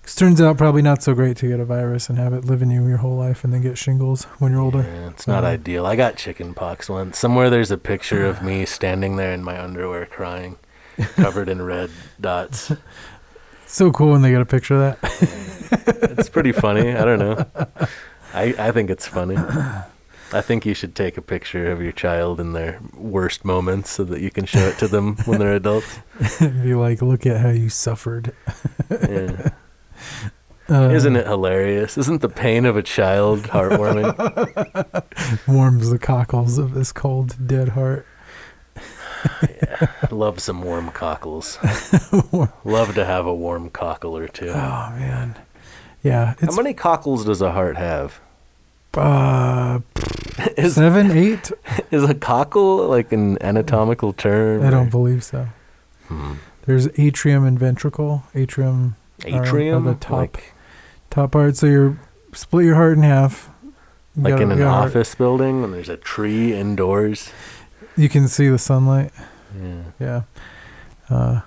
'Cause 0.04 0.16
it 0.16 0.20
turns 0.20 0.42
out 0.42 0.58
probably 0.58 0.82
not 0.82 1.02
so 1.02 1.14
great 1.14 1.38
to 1.38 1.48
get 1.48 1.62
a 1.62 1.66
virus 1.66 2.10
and 2.10 2.18
have 2.20 2.34
it 2.34 2.44
live 2.44 2.62
in 2.62 2.70
you 2.70 2.86
your 2.88 2.98
whole 2.98 3.16
life 3.16 3.46
and 3.46 3.54
then 3.54 3.62
get 3.62 3.78
shingles 3.78 4.26
when 4.40 4.52
you're 4.52 4.60
older. 4.60 4.80
Yeah, 4.82 5.08
it's 5.10 5.28
not 5.28 5.46
Uh, 5.46 5.48
ideal. 5.48 5.86
I 5.86 5.96
got 5.96 6.18
chicken 6.18 6.54
pox 6.54 6.90
once. 6.90 7.18
Somewhere 7.18 7.50
there's 7.50 7.72
a 7.72 7.78
picture 7.78 8.26
of 8.26 8.42
me 8.50 8.66
standing 8.66 9.16
there 9.16 9.32
in 9.32 9.42
my 9.44 9.58
underwear 9.64 10.06
crying, 10.06 10.58
covered 11.16 11.48
in 11.48 11.62
red 11.62 11.90
dots. 12.20 12.72
So 13.66 13.90
cool 13.92 14.12
when 14.12 14.22
they 14.22 14.30
get 14.30 14.40
a 14.40 14.46
picture 14.46 14.76
of 14.76 14.82
that. 15.02 16.14
It's 16.20 16.30
pretty 16.30 16.52
funny. 16.52 16.92
I 16.94 17.04
don't 17.06 17.18
know. 17.18 17.44
I, 18.36 18.54
I 18.60 18.72
think 18.72 18.92
it's 18.92 19.08
funny. 19.08 19.36
I 20.34 20.42
think 20.42 20.66
you 20.66 20.74
should 20.74 20.96
take 20.96 21.18
a 21.18 21.22
picture 21.22 21.72
of 21.72 21.82
your 21.82 21.92
child 21.92 22.40
in 22.40 22.54
their 22.54 22.80
worst 22.96 23.46
moments 23.46 23.92
so 23.92 24.04
that 24.06 24.22
you 24.22 24.32
can 24.32 24.46
show 24.46 24.60
it 24.68 24.78
to 24.80 24.88
them 24.88 25.16
when 25.26 25.40
they're 25.40 25.54
adults. 25.54 26.00
Be 26.40 26.74
like, 26.76 27.02
look 27.02 27.26
at 27.26 27.40
how 27.42 27.50
you 27.50 27.70
suffered. 27.70 28.34
Yeah. 28.90 29.50
Uh, 30.70 30.90
Isn't 30.92 31.16
it 31.18 31.28
hilarious? 31.28 31.98
Isn't 31.98 32.22
the 32.22 32.30
pain 32.30 32.66
of 32.66 32.78
a 32.78 32.82
child 32.84 33.44
heartwarming? 33.44 34.16
warms 35.48 35.90
the 35.90 36.00
cockles 36.00 36.58
of 36.58 36.74
this 36.74 36.92
cold, 36.92 37.36
dead 37.48 37.70
heart. 37.70 38.06
Love 40.12 40.40
some 40.40 40.62
warm 40.64 40.90
cockles. 40.92 41.58
Love 42.64 42.94
to 42.96 43.06
have 43.06 43.26
a 43.26 43.34
warm 43.36 43.70
cockle 43.70 44.18
or 44.18 44.28
two. 44.28 44.50
Oh 44.50 44.90
man, 44.98 45.36
yeah, 46.02 46.34
How 46.42 46.56
many 46.56 46.74
cockles 46.74 47.26
does 47.26 47.42
a 47.42 47.52
heart 47.52 47.78
have? 47.78 48.20
Uh, 48.98 49.80
Is 50.58 50.76
seven, 50.76 51.12
eight. 51.18 51.52
is 51.92 52.04
a 52.04 52.14
cockle 52.14 52.88
like 52.88 53.12
an 53.12 53.42
anatomical 53.42 54.14
term? 54.14 54.64
I 54.64 54.70
don't 54.70 54.90
believe 54.90 55.24
so. 55.24 55.48
Hmm. 56.08 56.34
There's 56.66 56.88
atrium 57.00 57.46
and 57.46 57.58
ventricle. 57.60 58.24
Atrium, 58.34 58.96
Atrium, 59.26 59.86
the 59.86 59.96
top 59.96 60.12
like 60.12 60.54
top 61.10 61.32
part. 61.32 61.56
So 61.56 61.68
you're 61.68 62.00
split 62.34 62.66
your 62.66 62.76
heart 62.76 62.98
in 62.98 63.04
half. 63.04 63.50
You 64.16 64.24
like 64.24 64.34
got- 64.34 64.42
in 64.42 64.48
you 64.50 64.56
an 64.56 64.62
a 64.64 64.70
heart- 64.70 64.88
office 64.90 65.16
building 65.16 65.62
when 65.62 65.72
there's 65.72 65.90
a 65.90 65.98
tree 65.98 66.54
indoors. 66.54 67.32
You 67.96 68.10
can 68.10 68.28
see 68.28 68.48
the 68.50 68.58
sunlight. 68.60 69.12
Yeah. 69.60 69.82
Yeah. 70.00 70.22
Uh, 71.10 71.42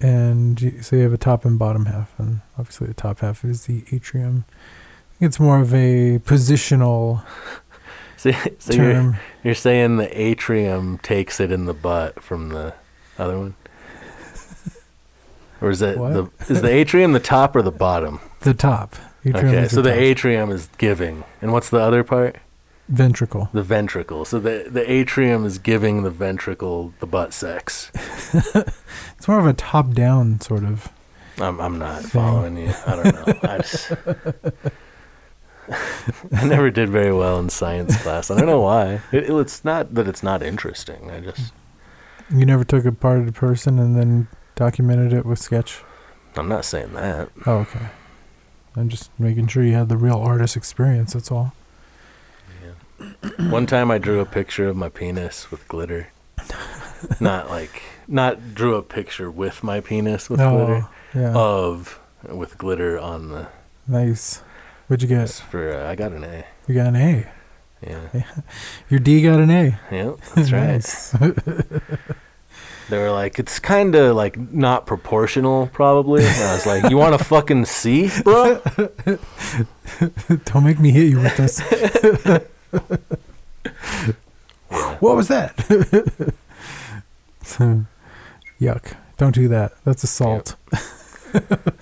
and 0.00 0.60
you, 0.60 0.80
so 0.82 0.96
you 0.96 1.02
have 1.02 1.12
a 1.12 1.18
top 1.18 1.44
and 1.44 1.58
bottom 1.58 1.86
half, 1.86 2.12
and 2.18 2.40
obviously 2.56 2.86
the 2.86 2.94
top 2.94 3.20
half 3.20 3.44
is 3.44 3.66
the 3.66 3.84
atrium. 3.92 4.44
It's 5.20 5.40
more 5.40 5.60
of 5.60 5.74
a 5.74 6.18
positional 6.20 7.22
So, 8.16 8.32
so 8.58 8.72
you're, 8.74 8.92
term. 8.92 9.16
you're 9.44 9.54
saying 9.54 9.96
the 9.98 10.20
atrium 10.20 10.98
takes 10.98 11.38
it 11.38 11.52
in 11.52 11.66
the 11.66 11.74
butt 11.74 12.20
from 12.20 12.48
the 12.48 12.74
other 13.16 13.38
one? 13.38 13.54
Or 15.60 15.70
is 15.70 15.82
it 15.82 15.98
What? 15.98 16.12
the 16.14 16.30
is 16.52 16.62
the 16.62 16.68
atrium 16.68 17.12
the 17.12 17.20
top 17.20 17.54
or 17.56 17.62
the 17.62 17.70
bottom? 17.72 18.20
The 18.40 18.54
top. 18.54 18.94
Atrium 19.24 19.46
okay, 19.46 19.68
so 19.68 19.82
the 19.82 19.90
top. 19.90 19.98
atrium 19.98 20.50
is 20.50 20.68
giving. 20.78 21.24
And 21.42 21.52
what's 21.52 21.68
the 21.70 21.78
other 21.80 22.02
part? 22.04 22.36
ventricle. 22.88 23.50
The 23.52 23.62
ventricle. 23.62 24.24
So 24.24 24.38
the 24.40 24.66
the 24.68 24.88
atrium 24.90 25.44
is 25.44 25.58
giving 25.58 26.02
the 26.04 26.10
ventricle 26.10 26.94
the 27.00 27.06
butt 27.06 27.32
sex. 27.32 27.90
It's 29.16 29.26
more 29.28 29.38
of 29.40 29.46
a 29.46 29.52
top 29.52 29.92
down 29.92 30.40
sort 30.40 30.62
of. 30.64 30.88
I'm 31.40 31.60
I'm 31.60 31.78
not 31.78 32.02
Thing. 32.02 32.10
following 32.10 32.56
you. 32.56 32.72
I 32.86 32.96
don't 32.96 33.14
know. 33.14 33.38
I 33.48 33.58
just 33.58 33.92
I 36.32 36.46
never 36.46 36.70
did 36.70 36.88
very 36.88 37.12
well 37.12 37.38
in 37.38 37.48
science 37.50 38.00
class. 38.02 38.30
I 38.30 38.36
don't 38.36 38.46
know 38.46 38.60
why. 38.60 39.00
It, 39.12 39.30
it's 39.30 39.64
not 39.64 39.94
that 39.94 40.08
it's 40.08 40.22
not 40.22 40.42
interesting. 40.42 41.10
I 41.10 41.20
just 41.20 41.52
You 42.30 42.46
never 42.46 42.64
took 42.64 42.84
a 42.84 42.92
part 42.92 43.18
of 43.18 43.26
the 43.26 43.32
person 43.32 43.78
and 43.78 43.96
then 43.96 44.28
documented 44.54 45.12
it 45.12 45.26
with 45.26 45.38
sketch. 45.38 45.82
I'm 46.36 46.48
not 46.48 46.64
saying 46.64 46.92
that. 46.94 47.30
Oh, 47.46 47.58
okay. 47.58 47.88
I'm 48.76 48.88
just 48.88 49.10
making 49.18 49.48
sure 49.48 49.62
you 49.62 49.74
had 49.74 49.88
the 49.88 49.96
real 49.96 50.18
artist 50.18 50.56
experience. 50.56 51.14
That's 51.14 51.32
all. 51.32 51.52
Yeah. 52.62 53.50
One 53.50 53.66
time 53.66 53.90
I 53.90 53.98
drew 53.98 54.20
a 54.20 54.26
picture 54.26 54.68
of 54.68 54.76
my 54.76 54.88
penis 54.88 55.50
with 55.50 55.66
glitter. 55.68 56.08
Not 57.20 57.48
like 57.48 57.82
not 58.08 58.54
drew 58.54 58.74
a 58.74 58.82
picture 58.82 59.30
with 59.30 59.62
my 59.62 59.80
penis 59.80 60.28
with 60.28 60.40
oh, 60.40 60.50
glitter. 60.50 60.88
Oh, 60.88 60.90
yeah. 61.14 61.32
Of 61.32 62.00
with 62.24 62.58
glitter 62.58 62.98
on 62.98 63.28
the 63.28 63.48
nice. 63.86 64.42
What'd 64.88 65.02
you 65.02 65.16
get? 65.16 65.28
for 65.28 65.70
uh, 65.70 65.90
I 65.90 65.94
got 65.94 66.12
an 66.12 66.24
A. 66.24 66.46
You 66.66 66.74
got 66.74 66.86
an 66.86 66.96
A. 66.96 67.30
Yeah. 67.86 68.22
Your 68.90 68.98
D 69.00 69.22
got 69.22 69.38
an 69.38 69.50
A. 69.50 69.78
Yep, 69.90 70.18
that's 70.34 70.52
right. 70.52 71.98
They 72.88 72.96
were 72.96 73.10
like, 73.10 73.38
it's 73.38 73.58
kind 73.58 73.94
of 73.94 74.16
like 74.16 74.38
not 74.38 74.86
proportional, 74.86 75.66
probably. 75.66 76.24
And 76.24 76.42
I 76.42 76.54
was 76.54 76.64
like, 76.64 76.90
you 76.90 76.96
want 76.96 77.18
to 77.18 77.22
fucking 77.22 77.66
see, 77.66 78.10
bro? 78.24 78.62
Don't 80.46 80.64
make 80.64 80.80
me 80.80 80.90
hit 80.90 81.08
you 81.08 81.20
with 81.20 81.36
this. 81.36 81.60
what 85.00 85.16
was 85.16 85.28
that? 85.28 85.54
Yuck. 88.58 88.96
Don't 89.18 89.34
do 89.34 89.48
that. 89.48 89.72
That's 89.84 90.02
assault. 90.02 90.56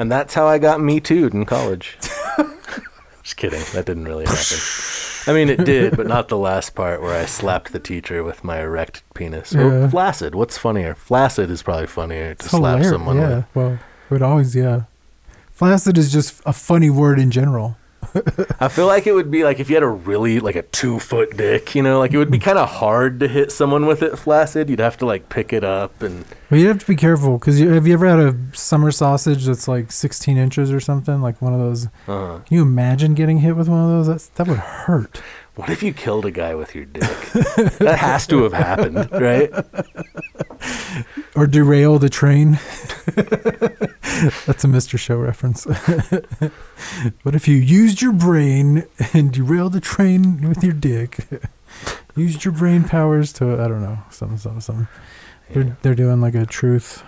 And 0.01 0.11
that's 0.11 0.35
how 0.35 0.49
I 0.49 0.59
got 0.59 0.81
me 0.81 0.99
too 0.99 1.31
in 1.33 1.45
college. 1.45 1.99
Just 3.27 3.39
kidding. 3.39 3.63
That 3.73 3.87
didn't 3.87 4.05
really 4.05 4.25
happen. 4.25 4.59
I 5.27 5.33
mean, 5.33 5.49
it 5.49 5.65
did, 5.65 5.97
but 5.97 6.07
not 6.07 6.29
the 6.29 6.39
last 6.39 6.77
part 6.77 7.03
where 7.03 7.13
I 7.13 7.27
slapped 7.27 7.73
the 7.73 7.81
teacher 7.81 8.23
with 8.23 8.45
my 8.45 8.61
erect 8.61 9.03
penis. 9.15 9.53
Yeah. 9.53 9.63
Or 9.63 9.91
flaccid. 9.91 10.37
What's 10.37 10.57
funnier? 10.57 10.95
Flaccid 10.95 11.51
is 11.51 11.61
probably 11.61 11.89
funnier 11.89 12.27
to 12.37 12.45
It's 12.45 12.51
slap 12.51 12.79
hilarious. 12.79 12.89
someone 12.89 13.17
yeah. 13.17 13.35
with. 13.35 13.45
Well, 13.55 13.73
it 13.73 14.11
would 14.11 14.23
always, 14.23 14.55
yeah. 14.55 14.83
Flaccid 15.51 15.99
is 15.99 16.13
just 16.13 16.41
a 16.47 16.53
funny 16.53 16.89
word 16.89 17.19
in 17.19 17.33
general. 17.33 17.77
I 18.61 18.69
feel 18.69 18.87
like 18.87 19.07
it 19.07 19.13
would 19.13 19.31
be 19.31 19.45
like 19.45 19.61
if 19.61 19.69
you 19.69 19.77
had 19.77 19.83
a 19.83 19.89
really 19.89 20.41
like 20.41 20.57
a 20.57 20.63
two 20.63 20.99
foot 20.99 21.37
dick, 21.37 21.75
you 21.75 21.83
know, 21.83 21.99
like 21.99 22.13
it 22.13 22.19
would 22.19 22.31
be 22.31 22.39
kind 22.39 22.59
of 22.59 22.69
hard 22.69 23.21
to 23.21 23.29
hit 23.29 23.53
someone 23.53 23.87
with 23.87 24.03
it 24.03 24.19
flaccid. 24.19 24.69
You'd 24.71 24.79
have 24.81 24.97
to 24.99 25.07
like 25.07 25.29
pick 25.29 25.53
it 25.53 25.65
up 25.65 26.03
and 26.03 26.25
But 26.51 26.59
you'd 26.59 26.69
have 26.69 26.79
to 26.81 26.87
be 26.87 26.97
careful 26.97 27.39
because 27.39 27.61
you, 27.61 27.71
have 27.71 27.87
you 27.87 27.95
ever 27.95 28.07
had 28.07 28.19
a 28.19 28.37
summer 28.57 28.91
sausage 28.91 29.45
that's 29.47 29.69
like 29.69 29.93
16 29.93 30.37
inches 30.37 30.73
or 30.73 30.81
something? 30.81 31.21
Like 31.21 31.41
one 31.43 31.53
of 31.53 31.61
those. 31.61 31.87
uh, 32.09 32.39
Can 32.39 32.57
you 32.57 32.63
imagine 32.63 33.15
getting 33.15 33.39
hit 33.39 33.57
with 33.57 33.69
one 33.69 33.81
of 33.85 33.89
those? 33.91 34.07
That's, 34.07 34.29
that 34.29 34.49
would 34.49 34.59
hurt. 34.59 35.21
What 35.57 35.71
if 35.71 35.83
you 35.83 35.93
killed 35.93 36.27
a 36.27 36.31
guy 36.31 36.55
with 36.55 36.75
your 36.75 36.85
dick? 36.85 37.03
that 37.79 37.97
has 37.99 38.27
to 38.29 38.43
have 38.43 38.53
happened, 38.53 39.09
right? 39.13 39.51
Or 41.35 41.47
derail 41.47 41.99
the 41.99 42.09
train. 42.09 42.53
That's 44.47 44.65
a 44.65 44.69
Mr. 44.69 44.99
Show 44.99 45.19
reference. 45.19 45.67
what 47.23 47.35
if 47.35 47.47
you 47.47 47.57
used 47.57 48.01
your 48.01 48.13
brain 48.13 48.85
and 49.13 49.31
derailed 49.33 49.75
the 49.75 49.81
train 49.81 50.49
with 50.49 50.65
your 50.65 50.73
dick? 50.73 51.29
used 52.17 52.45
your 52.47 52.53
brain 52.53 52.85
powers 52.85 53.33
to, 53.35 53.63
I 53.63 53.69
don't 53.69 53.83
know, 53.83 53.99
something, 54.11 54.39
something, 54.39 54.61
something. 54.63 54.89
Yeah. 55.51 55.55
They're, 55.55 55.77
they're 55.83 55.95
doing 55.95 56.21
like 56.23 56.35
a 56.35 56.47
truth, 56.47 57.03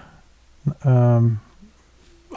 um, 0.84 1.40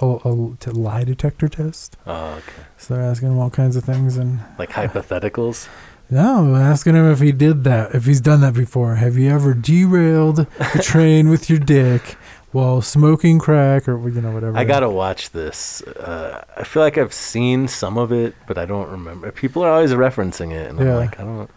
a, 0.01 0.05
a 0.23 0.55
t- 0.59 0.71
lie 0.71 1.03
detector 1.03 1.49
test. 1.49 1.97
Oh, 2.07 2.35
okay. 2.35 2.63
So 2.77 2.93
they're 2.93 3.03
asking 3.03 3.31
him 3.31 3.39
all 3.39 3.49
kinds 3.49 3.75
of 3.75 3.83
things. 3.83 4.15
And 4.15 4.39
Like 4.57 4.69
hypotheticals. 4.69 5.67
No, 6.11 6.39
I'm 6.39 6.55
asking 6.55 6.95
him 6.95 7.09
if 7.09 7.19
he 7.21 7.31
did 7.31 7.63
that, 7.63 7.95
if 7.95 8.05
he's 8.05 8.21
done 8.21 8.41
that 8.41 8.53
before. 8.53 8.95
Have 8.95 9.17
you 9.17 9.29
ever 9.31 9.53
derailed 9.53 10.45
a 10.59 10.79
train 10.81 11.29
with 11.29 11.49
your 11.49 11.57
dick 11.59 12.17
while 12.51 12.81
smoking 12.81 13.39
crack 13.39 13.87
or, 13.87 13.97
you 14.09 14.19
know, 14.21 14.31
whatever? 14.31 14.57
I 14.57 14.65
gotta 14.65 14.89
watch 14.89 15.31
this. 15.31 15.81
Uh, 15.83 16.43
I 16.57 16.63
feel 16.65 16.83
like 16.83 16.97
I've 16.97 17.13
seen 17.13 17.67
some 17.69 17.97
of 17.97 18.11
it, 18.11 18.35
but 18.45 18.57
I 18.57 18.65
don't 18.65 18.89
remember. 18.89 19.31
People 19.31 19.63
are 19.63 19.71
always 19.71 19.91
referencing 19.93 20.51
it, 20.51 20.69
and 20.69 20.79
Yeah. 20.79 20.91
I'm 20.91 20.95
like, 20.97 21.19
I 21.19 21.23
don't. 21.23 21.49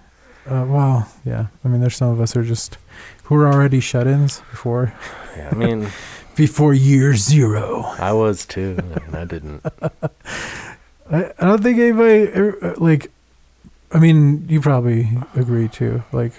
Uh, 0.47 0.65
well, 0.69 1.09
yeah. 1.25 1.47
I 1.65 1.69
mean, 1.69 1.81
there's 1.81 1.97
some 1.97 2.11
of 2.11 2.21
us 2.21 2.33
who 2.35 2.41
are 2.41 2.45
just 2.45 2.79
who 3.25 3.35
are 3.37 3.47
already 3.51 3.81
shut-ins 3.81 4.41
before 4.51 4.93
Yeah, 5.37 5.49
I 5.51 5.55
mean, 5.55 5.89
before 6.37 6.75
year 6.75 7.15
zero. 7.17 7.83
I 7.99 8.13
was 8.13 8.45
too, 8.47 8.77
and 9.07 9.17
I 9.17 9.25
didn't. 9.25 9.65
I, 11.11 11.33
I 11.39 11.45
don't 11.47 11.63
think 11.63 11.79
anybody 11.79 12.29
er, 12.39 12.75
like. 12.79 13.11
I 13.95 13.99
mean, 13.99 14.47
you 14.49 14.61
probably 14.61 15.09
agree 15.37 15.69
too. 15.69 16.03
Like, 16.13 16.33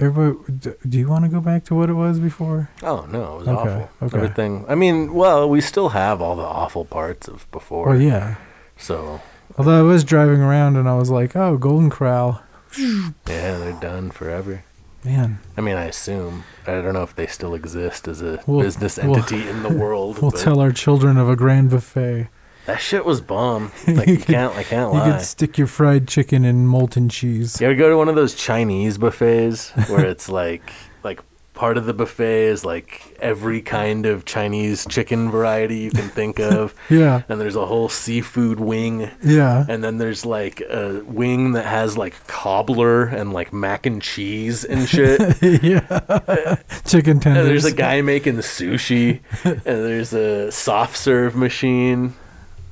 everybody, 0.00 0.72
do 0.88 0.98
you 0.98 1.08
want 1.08 1.24
to 1.24 1.30
go 1.30 1.40
back 1.40 1.64
to 1.66 1.74
what 1.74 1.90
it 1.90 1.94
was 1.94 2.18
before? 2.18 2.70
Oh 2.82 3.06
no, 3.10 3.34
it 3.34 3.38
was 3.40 3.48
Okay, 3.48 3.58
awful. 3.60 3.90
okay. 4.06 4.16
Everything. 4.16 4.64
I 4.68 4.74
mean, 4.74 5.14
well, 5.14 5.48
we 5.48 5.60
still 5.60 5.90
have 5.90 6.20
all 6.20 6.36
the 6.36 6.42
awful 6.42 6.84
parts 6.84 7.28
of 7.28 7.50
before. 7.50 7.88
Well, 7.90 8.00
yeah. 8.00 8.36
So 8.76 9.20
Although 9.58 9.78
I 9.78 9.82
was 9.82 10.04
driving 10.04 10.40
around 10.40 10.76
and 10.76 10.88
I 10.88 10.96
was 10.96 11.10
like, 11.10 11.34
oh, 11.36 11.56
Golden 11.56 11.88
Corral, 11.88 12.42
yeah, 12.78 13.10
they're 13.26 13.78
done 13.80 14.10
forever. 14.10 14.64
man. 15.04 15.38
I 15.56 15.60
mean, 15.62 15.76
I 15.76 15.84
assume. 15.84 16.44
I 16.66 16.72
don't 16.82 16.92
know 16.92 17.02
if 17.04 17.14
they 17.14 17.26
still 17.26 17.54
exist 17.54 18.06
as 18.08 18.20
a 18.20 18.42
We'll- 18.46 18.60
business 18.60 18.98
we'll- 18.98 19.16
entity 19.16 19.48
in 19.48 19.62
the 19.62 19.70
world. 19.72 20.18
We'll 20.22 20.30
tell 20.32 20.60
our 20.60 20.72
children 20.72 21.16
of 21.16 21.28
a 21.28 21.36
grand 21.36 21.70
buffet. 21.70 22.28
That 22.66 22.80
shit 22.80 23.04
was 23.04 23.20
bomb. 23.20 23.72
Like 23.86 24.06
You 24.08 24.16
could- 24.18 24.26
can't, 24.26 24.54
I 24.56 24.62
can't 24.62 24.92
lie. 24.92 25.06
You 25.06 25.12
could 25.14 25.22
stick 25.22 25.56
your 25.58 25.66
fried 25.68 26.06
chicken 26.08 26.44
in 26.44 26.66
molten 26.66 27.08
cheese. 27.08 27.60
You 27.60 27.66
ever 27.68 27.76
go 27.76 27.88
to 27.88 27.96
one 27.96 28.08
of 28.08 28.14
those 28.16 28.34
Chinese 28.34 28.98
buffets 28.98 29.70
where 29.88 30.04
it's 30.04 30.28
like 30.28 30.72
like 31.02 31.20
part 31.54 31.78
of 31.78 31.86
the 31.86 31.94
buffet 31.94 32.44
is 32.48 32.66
like 32.66 33.16
every 33.18 33.62
kind 33.62 34.04
of 34.04 34.26
Chinese 34.26 34.84
chicken 34.90 35.30
variety 35.30 35.78
you 35.78 35.90
can 35.90 36.08
think 36.10 36.38
of, 36.54 36.74
Yeah, 36.90 37.22
and 37.30 37.40
there's 37.40 37.56
a 37.56 37.64
whole 37.64 37.88
seafood 37.88 38.60
wing, 38.60 39.10
yeah, 39.22 39.64
and 39.66 39.82
then 39.82 39.96
there's 39.96 40.26
like 40.26 40.60
a 40.60 41.02
wing 41.06 41.52
that 41.52 41.64
has 41.64 41.96
like 41.96 42.26
cobbler 42.26 43.04
and 43.06 43.32
like 43.32 43.54
mac 43.54 43.86
and 43.86 44.02
cheese 44.02 44.64
and 44.66 44.86
shit. 44.94 45.18
yeah. 45.62 46.56
Chicken 46.84 47.12
And 47.12 47.22
tenders. 47.22 47.46
there's 47.46 47.64
a 47.64 47.72
guy 47.74 48.02
making 48.02 48.36
sushi, 48.36 49.20
and 49.44 49.60
there's 49.64 50.12
a 50.12 50.52
soft 50.52 50.96
serve 50.98 51.34
machine, 51.36 52.12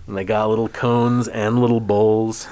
and 0.07 0.17
they 0.17 0.25
got 0.25 0.49
little 0.49 0.69
cones 0.69 1.29
and 1.29 1.61
little 1.61 1.81
bowls. 1.81 2.49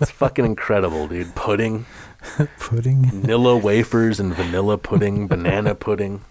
It's 0.00 0.10
fucking 0.10 0.44
incredible, 0.44 1.08
dude. 1.08 1.34
Pudding. 1.34 1.86
pudding. 2.58 3.10
vanilla 3.10 3.56
wafers 3.56 4.18
and 4.18 4.34
vanilla 4.34 4.78
pudding, 4.78 5.26
banana 5.26 5.74
pudding, 5.74 6.22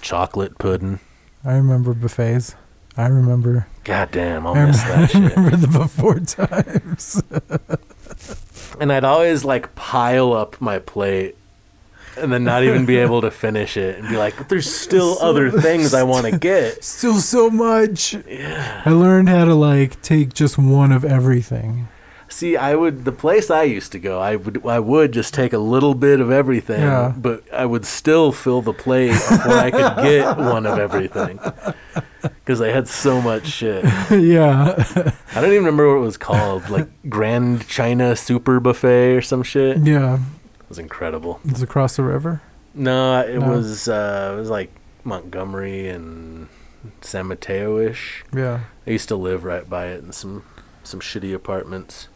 chocolate 0.00 0.58
pudding. 0.58 0.98
I 1.44 1.54
remember 1.54 1.94
buffets. 1.94 2.54
I 2.96 3.06
remember. 3.06 3.68
God 3.84 4.10
damn, 4.10 4.46
I'll 4.46 4.54
I 4.56 4.66
miss 4.66 4.82
that 4.82 5.10
shit. 5.12 5.36
remember 5.36 5.56
the 5.56 5.68
before 5.68 6.18
times. 6.20 7.22
And 8.80 8.92
I'd 8.92 9.04
always 9.04 9.44
like 9.44 9.74
pile 9.76 10.32
up 10.32 10.60
my 10.60 10.78
plate 10.80 11.36
and 12.18 12.32
then 12.32 12.44
not 12.44 12.62
even 12.64 12.84
be 12.86 12.96
able 13.06 13.20
to 13.22 13.30
finish 13.30 13.76
it 13.76 13.98
and 13.98 14.08
be 14.08 14.16
like, 14.16 14.36
but 14.36 14.48
there's 14.48 14.70
still 14.72 15.16
So- 15.16 15.26
other 15.28 15.50
things 15.50 15.94
I 15.94 16.02
want 16.02 16.26
to 16.26 16.38
get. 16.38 16.82
Still 16.98 17.16
so 17.20 17.50
much. 17.50 18.14
Yeah. 18.26 18.82
I 18.84 18.90
learned 18.90 19.28
how 19.28 19.44
to 19.44 19.54
like 19.54 20.00
take 20.02 20.34
just 20.34 20.58
one 20.58 20.92
of 20.92 21.04
everything. 21.04 21.88
See, 22.30 22.58
I 22.58 22.74
would 22.74 23.04
the 23.06 23.12
place 23.12 23.50
I 23.50 23.62
used 23.62 23.90
to 23.92 23.98
go, 23.98 24.20
I 24.20 24.36
would 24.36 24.64
I 24.66 24.78
would 24.80 25.12
just 25.12 25.32
take 25.32 25.54
a 25.54 25.58
little 25.58 25.94
bit 25.94 26.20
of 26.20 26.30
everything, 26.30 26.82
Yeah. 26.82 27.14
but 27.16 27.42
I 27.52 27.64
would 27.64 27.86
still 27.86 28.32
fill 28.32 28.60
the 28.60 28.74
plate 28.74 29.12
before 29.12 29.52
I 29.54 29.70
could 29.70 29.96
get 30.04 30.36
one 30.36 30.66
of 30.66 30.78
everything. 30.78 31.40
Cuz 32.44 32.58
they 32.58 32.72
had 32.72 32.86
so 32.88 33.20
much 33.22 33.46
shit. 33.46 33.82
yeah. 34.10 34.74
I 35.34 35.40
don't 35.40 35.50
even 35.52 35.64
remember 35.64 35.88
what 35.88 36.02
it 36.02 36.04
was 36.04 36.16
called, 36.18 36.68
like 36.68 36.88
Grand 37.08 37.66
China 37.68 38.14
Super 38.16 38.60
Buffet 38.60 39.16
or 39.16 39.22
some 39.22 39.42
shit. 39.42 39.78
Yeah. 39.78 40.18
Was 40.68 40.78
incredible. 40.78 41.40
It's 41.44 41.62
across 41.62 41.96
the 41.96 42.02
river. 42.02 42.42
No, 42.74 43.20
it 43.20 43.38
No. 43.38 43.48
was 43.50 43.88
uh, 43.88 44.32
it 44.36 44.40
was 44.40 44.50
like 44.50 44.70
Montgomery 45.04 45.88
and 45.88 46.48
San 47.00 47.26
Mateo 47.26 47.78
ish. 47.78 48.24
Yeah. 48.34 48.60
I 48.86 48.90
used 48.90 49.08
to 49.08 49.16
live 49.16 49.44
right 49.44 49.68
by 49.68 49.86
it 49.86 50.02
in 50.04 50.12
some 50.12 50.44
some 50.82 51.00
shitty 51.00 51.34
apartments. 51.34 52.08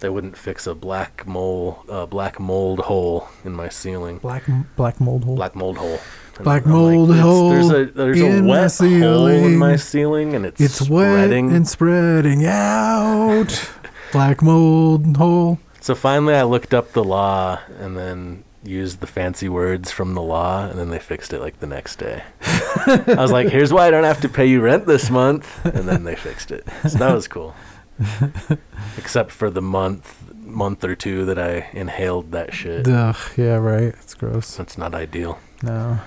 They 0.00 0.08
wouldn't 0.08 0.36
fix 0.36 0.66
a 0.66 0.74
black 0.74 1.26
mole 1.26 1.84
uh, 1.88 2.06
black 2.06 2.40
mold 2.40 2.80
hole 2.80 3.28
in 3.44 3.52
my 3.52 3.68
ceiling. 3.68 4.18
Black 4.18 4.42
black 4.76 5.00
mold 5.00 5.24
hole. 5.24 5.36
Black 5.36 5.54
mold 5.54 5.78
hole. 5.78 6.00
And 6.36 6.42
Black 6.44 6.64
I'm 6.66 6.72
mold 6.72 7.10
"It's- 7.10 7.22
hole 7.24 7.50
There's 7.50 7.70
a 7.70 7.84
there's 7.86 8.20
a 8.20 8.42
wet 8.42 8.72
hole 9.02 9.26
in 9.28 9.56
my 9.56 9.76
ceiling. 9.76 10.34
and 10.34 10.44
it's, 10.44 10.60
It's 10.60 10.80
wet 10.90 11.12
spreading. 11.12 11.52
and 11.52 11.68
spreading 11.68 12.44
out. 12.44 13.70
black 14.10 14.42
mold 14.42 15.16
hole. 15.16 15.60
So 15.84 15.94
finally, 15.94 16.34
I 16.34 16.44
looked 16.44 16.72
up 16.72 16.92
the 16.92 17.04
law 17.04 17.60
and 17.78 17.94
then 17.94 18.42
used 18.62 19.00
the 19.00 19.06
fancy 19.06 19.50
words 19.50 19.90
from 19.90 20.14
the 20.14 20.22
law, 20.22 20.64
and 20.64 20.78
then 20.78 20.88
they 20.88 20.98
fixed 20.98 21.34
it 21.34 21.40
like 21.40 21.60
the 21.60 21.66
next 21.66 21.96
day. 21.96 22.22
I 22.40 23.16
was 23.18 23.30
like, 23.30 23.48
"Here's 23.48 23.70
why 23.70 23.86
I 23.86 23.90
don't 23.90 24.04
have 24.04 24.22
to 24.22 24.30
pay 24.30 24.46
you 24.46 24.62
rent 24.62 24.86
this 24.86 25.10
month," 25.10 25.62
and 25.62 25.86
then 25.86 26.04
they 26.04 26.16
fixed 26.16 26.50
it. 26.50 26.66
So 26.88 26.96
that 26.96 27.12
was 27.14 27.28
cool. 27.28 27.54
Except 28.96 29.30
for 29.30 29.50
the 29.50 29.60
month, 29.60 30.32
month 30.34 30.84
or 30.84 30.94
two 30.94 31.26
that 31.26 31.38
I 31.38 31.68
inhaled 31.74 32.32
that 32.32 32.54
shit. 32.54 32.88
Ugh. 32.88 33.16
Yeah. 33.36 33.56
Right. 33.56 33.94
It's 34.00 34.14
gross. 34.14 34.56
That's 34.56 34.78
not 34.78 34.94
ideal. 34.94 35.38
No. 35.62 35.98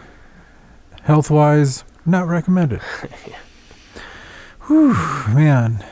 Health 1.03 1.29
wise, 1.29 1.83
not 2.03 2.27
recommended. 2.27 2.81
Whew, 4.65 4.95
man. 5.35 5.85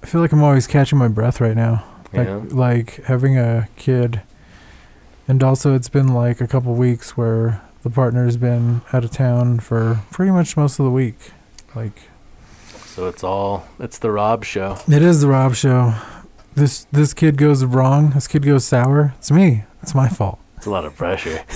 I 0.00 0.06
feel 0.06 0.20
like 0.20 0.30
I'm 0.30 0.44
always 0.44 0.68
catching 0.68 1.00
my 1.00 1.08
breath 1.08 1.40
right 1.40 1.56
now. 1.56 1.84
Like, 2.16 2.26
Yeah. 2.26 2.40
like 2.50 3.04
having 3.04 3.38
a 3.38 3.68
kid. 3.76 4.22
And 5.28 5.42
also, 5.42 5.74
it's 5.74 5.88
been 5.88 6.08
like 6.14 6.40
a 6.40 6.46
couple 6.46 6.74
weeks 6.74 7.16
where 7.16 7.60
the 7.82 7.90
partner's 7.90 8.36
been 8.36 8.82
out 8.92 9.04
of 9.04 9.10
town 9.10 9.60
for 9.60 10.00
pretty 10.10 10.30
much 10.32 10.56
most 10.56 10.78
of 10.78 10.84
the 10.84 10.90
week. 10.90 11.32
Like, 11.74 12.00
So 12.86 13.06
it's 13.08 13.22
all 13.24 13.66
it's 13.78 13.98
the 13.98 14.10
Rob 14.10 14.44
show. 14.44 14.78
it 14.88 15.02
is 15.02 15.20
the 15.20 15.28
Rob 15.28 15.54
show. 15.54 15.94
This 16.54 16.86
this 16.92 17.12
kid 17.12 17.36
goes 17.36 17.64
wrong. 17.64 18.10
This 18.10 18.26
kid 18.26 18.42
goes 18.44 18.64
sour. 18.64 19.12
It's 19.18 19.30
me. 19.30 19.64
It's 19.82 19.94
my 19.94 20.08
fault. 20.08 20.38
It's 20.56 20.66
a 20.66 20.70
lot 20.70 20.84
of 20.86 20.96
pressure. 20.96 21.44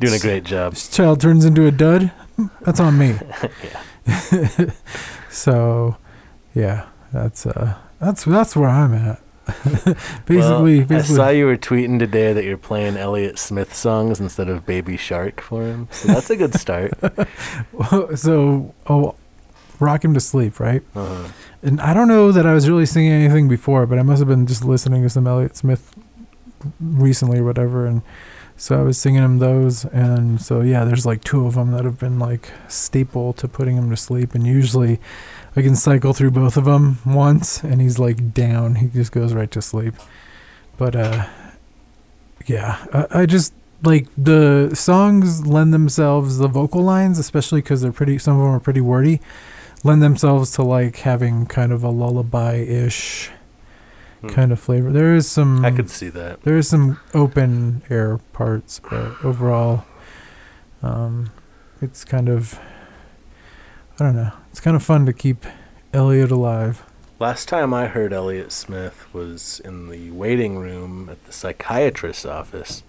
Doing 0.00 0.14
a 0.14 0.18
great 0.18 0.44
job. 0.44 0.72
This 0.74 0.88
child 0.88 1.20
turns 1.20 1.44
into 1.44 1.66
a 1.66 1.70
dud. 1.70 2.10
That's 2.62 2.80
on 2.80 2.98
me. 2.98 3.16
yeah. 4.06 4.70
so, 5.30 5.96
yeah, 6.54 6.86
that's 7.12 7.46
uh, 7.46 7.76
that's 8.00 8.24
that's 8.24 8.56
where 8.56 8.68
I'm 8.68 8.94
at. 8.94 9.20
basically, 10.26 10.84
Well, 10.84 10.98
I 10.98 11.02
saw 11.02 11.28
you 11.28 11.46
were 11.46 11.56
tweeting 11.56 11.98
today 11.98 12.32
that 12.32 12.44
you're 12.44 12.56
playing 12.56 12.96
Elliott 12.96 13.38
Smith 13.38 13.74
songs 13.74 14.20
instead 14.20 14.48
of 14.48 14.64
Baby 14.64 14.96
Shark 14.96 15.40
for 15.40 15.64
him. 15.64 15.88
So 15.90 16.08
that's 16.08 16.30
a 16.30 16.36
good 16.36 16.54
start. 16.54 16.92
so 18.16 18.74
oh, 18.88 19.14
rock 19.80 20.04
him 20.04 20.14
to 20.14 20.20
sleep, 20.20 20.60
right? 20.60 20.82
Uh-huh. 20.94 21.28
And 21.62 21.80
I 21.80 21.94
don't 21.94 22.08
know 22.08 22.32
that 22.32 22.46
I 22.46 22.54
was 22.54 22.68
really 22.68 22.86
singing 22.86 23.12
anything 23.12 23.48
before, 23.48 23.86
but 23.86 23.98
I 23.98 24.02
must 24.02 24.20
have 24.20 24.28
been 24.28 24.46
just 24.46 24.64
listening 24.64 25.02
to 25.02 25.10
some 25.10 25.26
Elliott 25.26 25.56
Smith 25.56 25.94
recently 26.80 27.38
or 27.38 27.44
whatever, 27.44 27.86
and 27.86 28.02
so 28.56 28.78
I 28.78 28.82
was 28.82 28.98
singing 28.98 29.22
him 29.22 29.38
those. 29.38 29.84
And 29.86 30.40
so 30.40 30.60
yeah, 30.60 30.84
there's 30.84 31.06
like 31.06 31.24
two 31.24 31.46
of 31.46 31.54
them 31.54 31.72
that 31.72 31.84
have 31.84 31.98
been 31.98 32.18
like 32.18 32.52
staple 32.68 33.32
to 33.34 33.48
putting 33.48 33.76
him 33.76 33.90
to 33.90 33.96
sleep, 33.96 34.34
and 34.34 34.46
usually 34.46 35.00
I 35.56 35.62
can 35.62 35.74
cycle 35.76 36.12
through 36.12 36.30
both 36.30 36.56
of 36.56 36.64
them 36.64 36.98
once, 37.04 37.62
and 37.64 37.80
he's 37.80 37.98
like 37.98 38.32
down. 38.32 38.76
He 38.76 38.86
just 38.88 39.12
goes 39.12 39.34
right 39.34 39.50
to 39.50 39.60
sleep. 39.62 39.94
But 40.76 40.94
uh, 40.96 41.26
yeah, 42.46 42.84
I, 42.92 43.22
I 43.22 43.26
just 43.26 43.52
like 43.82 44.06
the 44.16 44.70
songs 44.74 45.46
lend 45.46 45.74
themselves 45.74 46.38
the 46.38 46.48
vocal 46.48 46.82
lines, 46.82 47.18
especially 47.18 47.60
because 47.62 47.80
they're 47.82 47.92
pretty. 47.92 48.18
Some 48.18 48.36
of 48.36 48.42
them 48.42 48.50
are 48.54 48.60
pretty 48.60 48.80
wordy 48.80 49.20
lend 49.82 50.02
themselves 50.02 50.50
to 50.52 50.62
like 50.62 50.96
having 50.98 51.46
kind 51.46 51.72
of 51.72 51.82
a 51.82 51.88
lullaby-ish 51.88 53.30
Hmm. 54.20 54.28
kind 54.28 54.52
of 54.52 54.60
flavor. 54.60 54.92
There 54.92 55.14
is 55.14 55.26
some 55.26 55.64
I 55.64 55.70
could 55.70 55.88
see 55.88 56.10
that. 56.10 56.42
there 56.42 56.58
is 56.58 56.68
some 56.68 57.00
open 57.14 57.80
air 57.88 58.18
parts, 58.34 58.78
but 58.78 59.14
overall 59.24 59.86
um 60.82 61.30
it's 61.80 62.04
kind 62.04 62.28
of 62.28 62.60
I 63.98 64.04
don't 64.04 64.16
know. 64.16 64.32
It's 64.50 64.60
kind 64.60 64.76
of 64.76 64.82
fun 64.82 65.06
to 65.06 65.12
keep 65.12 65.44
Elliott 65.92 66.30
alive. 66.30 66.84
Last 67.18 67.48
time 67.48 67.74
I 67.74 67.86
heard 67.86 68.12
Elliott 68.12 68.50
Smith 68.52 69.06
was 69.12 69.60
in 69.64 69.88
the 69.88 70.10
waiting 70.10 70.56
room 70.58 71.08
at 71.10 71.22
the 71.26 71.32
psychiatrist's 71.32 72.24
office, 72.24 72.82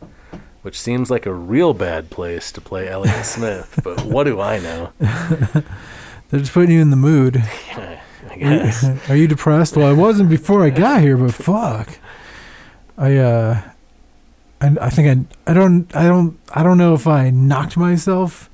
which 0.62 0.80
seems 0.80 1.12
like 1.12 1.26
a 1.26 1.34
real 1.34 1.74
bad 1.74 2.10
place 2.10 2.52
to 2.54 2.62
play 2.62 2.88
Elliott 2.88 3.26
Smith, 3.26 3.80
but 3.84 4.04
what 4.06 4.24
do 4.24 4.40
I 4.40 4.60
know? 4.60 4.92
They're 5.00 6.40
just 6.40 6.54
putting 6.54 6.72
you 6.72 6.82
in 6.82 6.92
the 6.92 6.96
mood. 6.96 7.38
I 7.76 8.00
Are 8.30 8.38
guess. 8.38 8.84
you, 8.84 9.00
are 9.10 9.16
you 9.16 9.28
depressed? 9.28 9.76
Well, 9.76 9.88
I 9.88 9.94
wasn't 9.94 10.30
before 10.30 10.64
I 10.64 10.70
got 10.70 11.02
here, 11.02 11.18
but 11.18 11.34
fuck. 11.34 11.90
I 12.98 13.18
uh 13.18 13.62
I, 14.62 14.78
I 14.80 14.90
think 14.90 15.28
I 15.48 15.52
I 15.52 15.54
don't 15.56 15.94
I 15.96 16.04
don't 16.08 16.40
I 16.54 16.62
don't 16.64 16.78
know 16.78 16.94
if 16.94 17.08
I 17.08 17.32
knocked 17.32 17.76
myself 17.78 18.50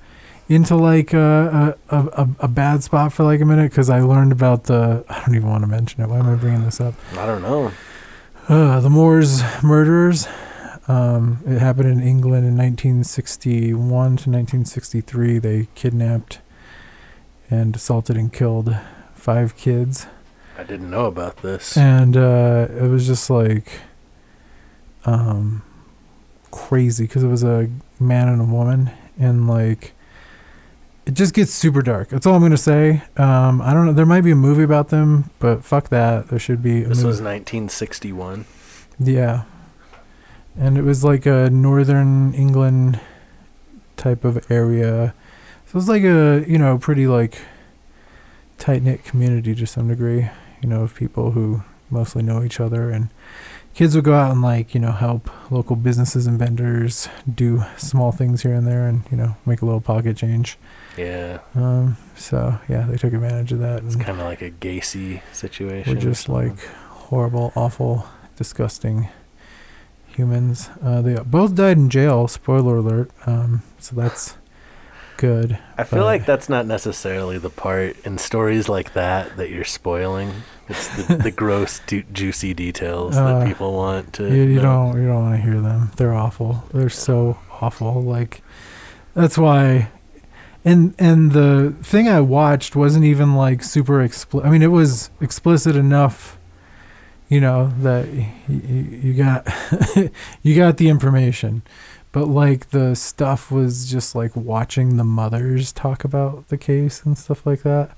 into 0.50 0.76
like 0.76 1.14
a 1.14 1.78
a, 1.90 1.98
a, 1.98 2.30
a 2.42 2.48
bad 2.48 2.84
spot 2.84 3.12
for 3.14 3.24
like 3.24 3.42
a 3.42 3.46
minute 3.46 3.72
because 3.72 3.90
I 3.90 4.00
learned 4.02 4.32
about 4.32 4.66
the 4.66 5.04
I 5.10 5.20
don't 5.26 5.36
even 5.36 5.50
want 5.50 5.64
to 5.64 5.68
mention 5.68 6.02
it. 6.02 6.08
Why 6.10 6.20
am 6.20 6.30
I 6.30 6.36
bringing 6.36 6.64
this 6.64 6.80
up? 6.80 6.94
I 7.18 7.26
don't 7.26 7.42
know. 7.42 7.72
Uh, 8.48 8.80
the 8.80 8.90
Moors 8.90 9.42
murderers. 9.62 10.28
Um, 10.88 11.40
it 11.46 11.60
happened 11.60 11.90
in 11.90 12.00
England 12.02 12.46
in 12.48 12.56
1961 12.56 13.76
to 13.80 14.30
1963. 14.30 15.38
They 15.40 15.68
kidnapped 15.76 16.40
and 17.50 17.76
assaulted 17.76 18.16
and 18.16 18.32
killed 18.32 18.74
five 19.14 19.58
kids. 19.58 20.08
I 20.58 20.64
didn't 20.64 20.90
know 20.90 21.06
about 21.08 21.38
this. 21.38 21.76
and 21.78 22.16
uh, 22.16 22.68
it 22.70 22.88
was 22.90 23.06
just 23.06 23.30
like 23.30 23.82
um 25.06 25.62
crazy 26.52 27.04
because 27.06 27.24
it 27.24 27.28
was 27.28 27.44
a 27.44 27.70
man 28.00 28.28
and 28.30 28.42
a 28.42 28.46
woman 28.46 28.90
and 29.20 29.48
like 29.48 29.94
it 31.08 31.14
just 31.16 31.34
gets 31.34 31.52
super 31.52 31.82
dark. 31.82 32.10
That's 32.10 32.26
all 32.28 32.36
i'm 32.36 32.42
gonna 32.42 32.58
say. 32.58 33.02
Um 33.18 33.62
i 33.62 33.74
don't 33.74 33.86
know. 33.88 33.94
There 33.94 34.06
might 34.06 34.22
be 34.22 34.32
a 34.32 34.36
movie 34.36 34.64
about 34.64 34.90
them 34.90 35.32
but 35.40 35.64
fuck 35.64 35.90
that. 35.90 36.28
There 36.28 36.38
should 36.40 36.62
be 36.62 36.84
a 36.84 36.90
This 36.90 36.98
movie. 37.00 37.08
was 37.08 37.22
1961. 37.22 38.46
yeah. 39.00 39.44
And 40.60 40.78
it 40.78 40.84
was 40.84 41.04
like 41.04 41.26
a 41.26 41.50
northern 41.50 42.34
england 42.34 43.00
type 43.96 44.24
of 44.26 44.50
area. 44.52 45.14
So 45.66 45.70
it 45.72 45.76
was 45.76 45.90
like 45.90 46.04
a 46.04 46.44
you 46.48 46.58
know 46.58 46.78
pretty 46.78 47.08
like 47.08 47.40
tight 48.58 48.82
knit 48.84 49.04
community 49.04 49.54
to 49.56 49.66
some 49.68 49.88
degree 49.88 50.30
you 50.62 50.68
know 50.70 50.82
of 50.82 50.96
people 50.96 51.32
who 51.32 51.62
mostly 51.90 52.24
know 52.24 52.44
each 52.44 52.60
other. 52.60 52.90
And 52.90 53.10
kids 53.76 53.96
would 53.96 54.04
go 54.04 54.14
out 54.16 54.32
and 54.32 54.42
like 54.42 54.74
you 54.74 54.80
know 54.82 54.92
help 54.92 55.30
local 55.52 55.76
businesses 55.76 56.26
and 56.28 56.40
vendors 56.40 57.08
do 57.34 57.64
small 57.78 58.12
things 58.12 58.42
here 58.42 58.54
and 58.54 58.66
there 58.68 58.88
and 58.88 59.04
you 59.12 59.18
know 59.18 59.36
make 59.46 59.62
a 59.62 59.66
little 59.66 59.82
pocket 59.82 60.18
change 60.18 60.58
Yeah, 60.98 61.40
um 61.56 61.98
so 62.16 62.58
yeah 62.68 62.86
they 62.88 62.98
took 62.98 63.14
advantage 63.14 63.52
of 63.52 63.60
that 63.60 63.84
it's 63.84 63.96
kind 63.96 64.20
of 64.20 64.26
like 64.26 64.42
a 64.42 64.50
Gacy 64.52 65.22
situation. 65.34 65.94
we're 65.94 66.02
just 66.02 66.28
like 66.30 66.60
horrible 66.90 67.54
awful 67.56 68.08
disgusting 68.36 69.08
humans 70.08 70.70
uh 70.84 71.02
they 71.02 71.16
both 71.26 71.56
died 71.56 71.78
in 71.78 71.90
jail 71.90 72.28
spoiler 72.28 72.78
alert 72.78 73.12
um 73.26 73.62
so 73.78 73.96
that's 73.96 74.36
good 75.18 75.58
I 75.78 75.84
feel 75.84 76.04
like 76.06 76.26
that's 76.26 76.50
not 76.50 76.66
necessarily 76.66 77.38
the 77.38 77.50
part 77.50 77.98
in 78.06 78.18
stories 78.18 78.68
like 78.70 78.94
that 78.94 79.38
that 79.38 79.50
you're 79.50 79.64
spoiling. 79.64 80.32
It's 80.70 80.88
the, 81.08 81.16
the 81.16 81.32
gross, 81.44 81.80
du- 81.88 82.04
juicy 82.14 82.54
details 82.54 83.16
Uh, 83.18 83.40
that 83.40 83.48
people 83.48 83.74
want 83.74 84.14
to. 84.14 84.28
you, 84.28 84.44
you 84.44 84.56
know. 84.58 84.92
don't 84.92 85.02
you 85.02 85.08
don't 85.08 85.24
want 85.24 85.36
to 85.36 85.42
hear 85.42 85.60
them 85.60 85.92
they're 85.98 86.14
awful 86.14 86.64
they're 86.74 86.90
so 86.90 87.38
awful 87.62 88.04
like 88.04 88.42
that's 89.16 89.38
why 89.40 89.90
and 90.68 90.94
and 91.00 91.32
the 91.32 91.74
thing 91.82 92.08
i 92.10 92.20
watched 92.20 92.76
wasn't 92.76 93.04
even 93.06 93.36
like 93.36 93.64
super 93.64 94.02
explicit 94.02 94.48
i 94.48 94.52
mean 94.52 94.62
it 94.64 94.72
was 94.82 95.10
explicit 95.22 95.76
enough 95.76 96.38
you 97.30 97.42
know 97.42 97.72
that 97.82 98.08
y- 98.08 98.34
y- 98.48 98.56
you 99.04 99.14
got 99.14 99.48
you 100.44 100.56
got 100.56 100.78
the 100.78 100.88
information. 100.90 101.62
But 102.14 102.28
like 102.30 102.70
the 102.70 102.96
stuff 102.96 103.52
was 103.52 103.92
just 103.92 104.16
like 104.16 104.34
watching 104.36 104.96
the 104.96 105.04
mothers 105.04 105.74
talk 105.74 106.06
about 106.06 106.48
the 106.48 106.58
case 106.58 107.04
and 107.06 107.18
stuff 107.18 107.46
like 107.46 107.62
that 107.64 107.92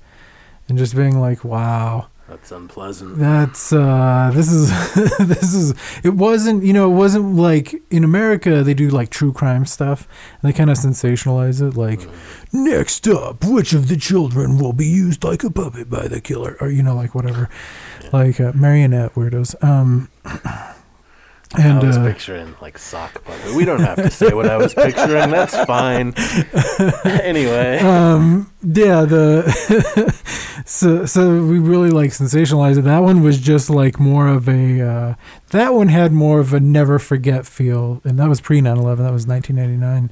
and 0.68 0.76
just 0.76 0.96
being 0.96 1.20
like 1.20 1.44
wow 1.44 2.08
That's 2.30 2.52
unpleasant. 2.52 3.18
that's 3.18 3.72
uh 3.72 4.30
this 4.32 4.52
is 4.52 4.70
this 5.18 5.52
is 5.52 5.74
it 6.04 6.14
wasn't 6.14 6.62
you 6.62 6.72
know 6.72 6.88
it 6.88 6.94
wasn't 6.94 7.34
like 7.34 7.74
in 7.90 8.04
America 8.04 8.62
they 8.62 8.72
do 8.72 8.88
like 8.88 9.10
true 9.10 9.32
crime 9.32 9.66
stuff 9.66 10.06
and 10.40 10.48
they 10.48 10.56
kind 10.56 10.70
of 10.70 10.76
sensationalize 10.78 11.60
it 11.60 11.76
like 11.76 12.08
next 12.52 13.08
up 13.08 13.44
which 13.44 13.72
of 13.72 13.88
the 13.88 13.96
children 13.96 14.58
will 14.58 14.72
be 14.72 14.86
used 14.86 15.24
like 15.24 15.42
a 15.42 15.50
puppet 15.50 15.90
by 15.90 16.06
the 16.06 16.20
killer? 16.20 16.56
or 16.60 16.70
you 16.70 16.82
know 16.84 16.94
like 16.94 17.16
whatever. 17.16 17.48
Like 18.12 18.40
uh, 18.40 18.52
marionette 18.54 19.14
weirdos. 19.14 19.56
Um 19.62 20.08
and 21.58 21.78
I 21.78 21.86
was 21.86 21.96
uh, 21.96 22.06
picturing 22.06 22.54
like 22.60 22.78
sock 22.78 23.24
puppet. 23.24 23.54
We 23.54 23.64
don't 23.64 23.80
have 23.80 23.96
to 23.96 24.10
say 24.10 24.32
what 24.32 24.48
I 24.48 24.56
was 24.56 24.72
picturing. 24.74 25.30
That's 25.30 25.56
fine. 25.64 26.14
anyway, 27.04 27.78
um 27.78 28.50
yeah 28.62 29.06
the 29.06 30.12
so 30.66 31.06
so 31.06 31.42
we 31.44 31.58
really 31.58 31.88
like 31.88 32.10
sensationalized 32.10 32.78
it 32.78 32.82
that 32.82 32.98
one 32.98 33.22
was 33.22 33.40
just 33.40 33.70
like 33.70 33.98
more 33.98 34.28
of 34.28 34.48
a 34.48 34.80
uh 34.82 35.14
that 35.50 35.72
one 35.72 35.88
had 35.88 36.12
more 36.12 36.40
of 36.40 36.52
a 36.52 36.60
never 36.60 36.98
forget 36.98 37.46
feel 37.46 38.02
and 38.04 38.18
that 38.18 38.28
was 38.28 38.40
pre 38.40 38.60
9-11 38.60 38.98
that 38.98 39.12
was 39.12 39.26
1999 39.26 40.10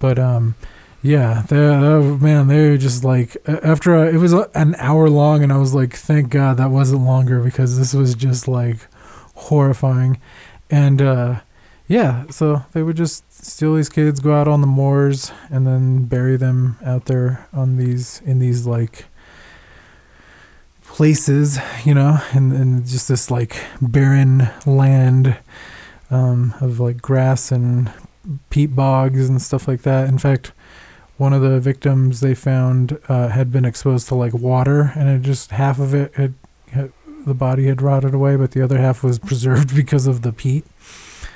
but 0.00 0.18
um 0.18 0.56
yeah 1.00 1.44
they 1.48 1.56
man 1.56 2.48
they 2.48 2.70
were 2.70 2.76
just 2.76 3.04
like 3.04 3.36
after 3.46 3.94
I, 3.94 4.08
it 4.08 4.16
was 4.16 4.32
an 4.32 4.74
hour 4.78 5.08
long 5.08 5.44
and 5.44 5.52
i 5.52 5.56
was 5.56 5.72
like 5.72 5.94
thank 5.94 6.30
god 6.30 6.56
that 6.56 6.72
wasn't 6.72 7.02
longer 7.02 7.40
because 7.40 7.78
this 7.78 7.94
was 7.94 8.16
just 8.16 8.48
like 8.48 8.88
horrifying 9.34 10.20
and 10.70 11.00
uh 11.00 11.40
yeah 11.88 12.24
so 12.30 12.64
they 12.72 12.82
would 12.82 12.96
just 12.96 13.24
steal 13.32 13.74
these 13.74 13.88
kids 13.88 14.20
go 14.20 14.34
out 14.34 14.48
on 14.48 14.60
the 14.60 14.66
moors 14.66 15.30
and 15.50 15.66
then 15.66 16.04
bury 16.04 16.36
them 16.36 16.76
out 16.84 17.04
there 17.04 17.46
on 17.52 17.76
these 17.76 18.20
in 18.24 18.38
these 18.38 18.66
like 18.66 19.06
places 20.82 21.58
you 21.84 21.94
know 21.94 22.18
and, 22.32 22.52
and 22.52 22.86
just 22.86 23.08
this 23.08 23.30
like 23.30 23.56
barren 23.80 24.48
land 24.64 25.36
um, 26.10 26.54
of 26.60 26.80
like 26.80 27.02
grass 27.02 27.50
and 27.50 27.92
peat 28.50 28.74
bogs 28.74 29.28
and 29.28 29.40
stuff 29.40 29.68
like 29.68 29.82
that. 29.82 30.08
In 30.08 30.18
fact 30.18 30.52
one 31.16 31.32
of 31.32 31.40
the 31.40 31.58
victims 31.60 32.20
they 32.20 32.34
found 32.34 32.98
uh, 33.08 33.28
had 33.28 33.50
been 33.50 33.64
exposed 33.64 34.06
to 34.08 34.14
like 34.14 34.34
water 34.34 34.92
and 34.94 35.08
it 35.08 35.22
just 35.22 35.50
half 35.50 35.78
of 35.78 35.94
it 35.94 36.14
had, 36.14 36.34
had 36.70 36.92
the 37.26 37.34
body 37.34 37.66
had 37.66 37.82
rotted 37.82 38.14
away 38.14 38.36
but 38.36 38.52
the 38.52 38.62
other 38.62 38.78
half 38.78 39.02
was 39.02 39.18
preserved 39.18 39.74
because 39.82 40.06
of 40.06 40.22
the 40.22 40.32
peat 40.32 40.64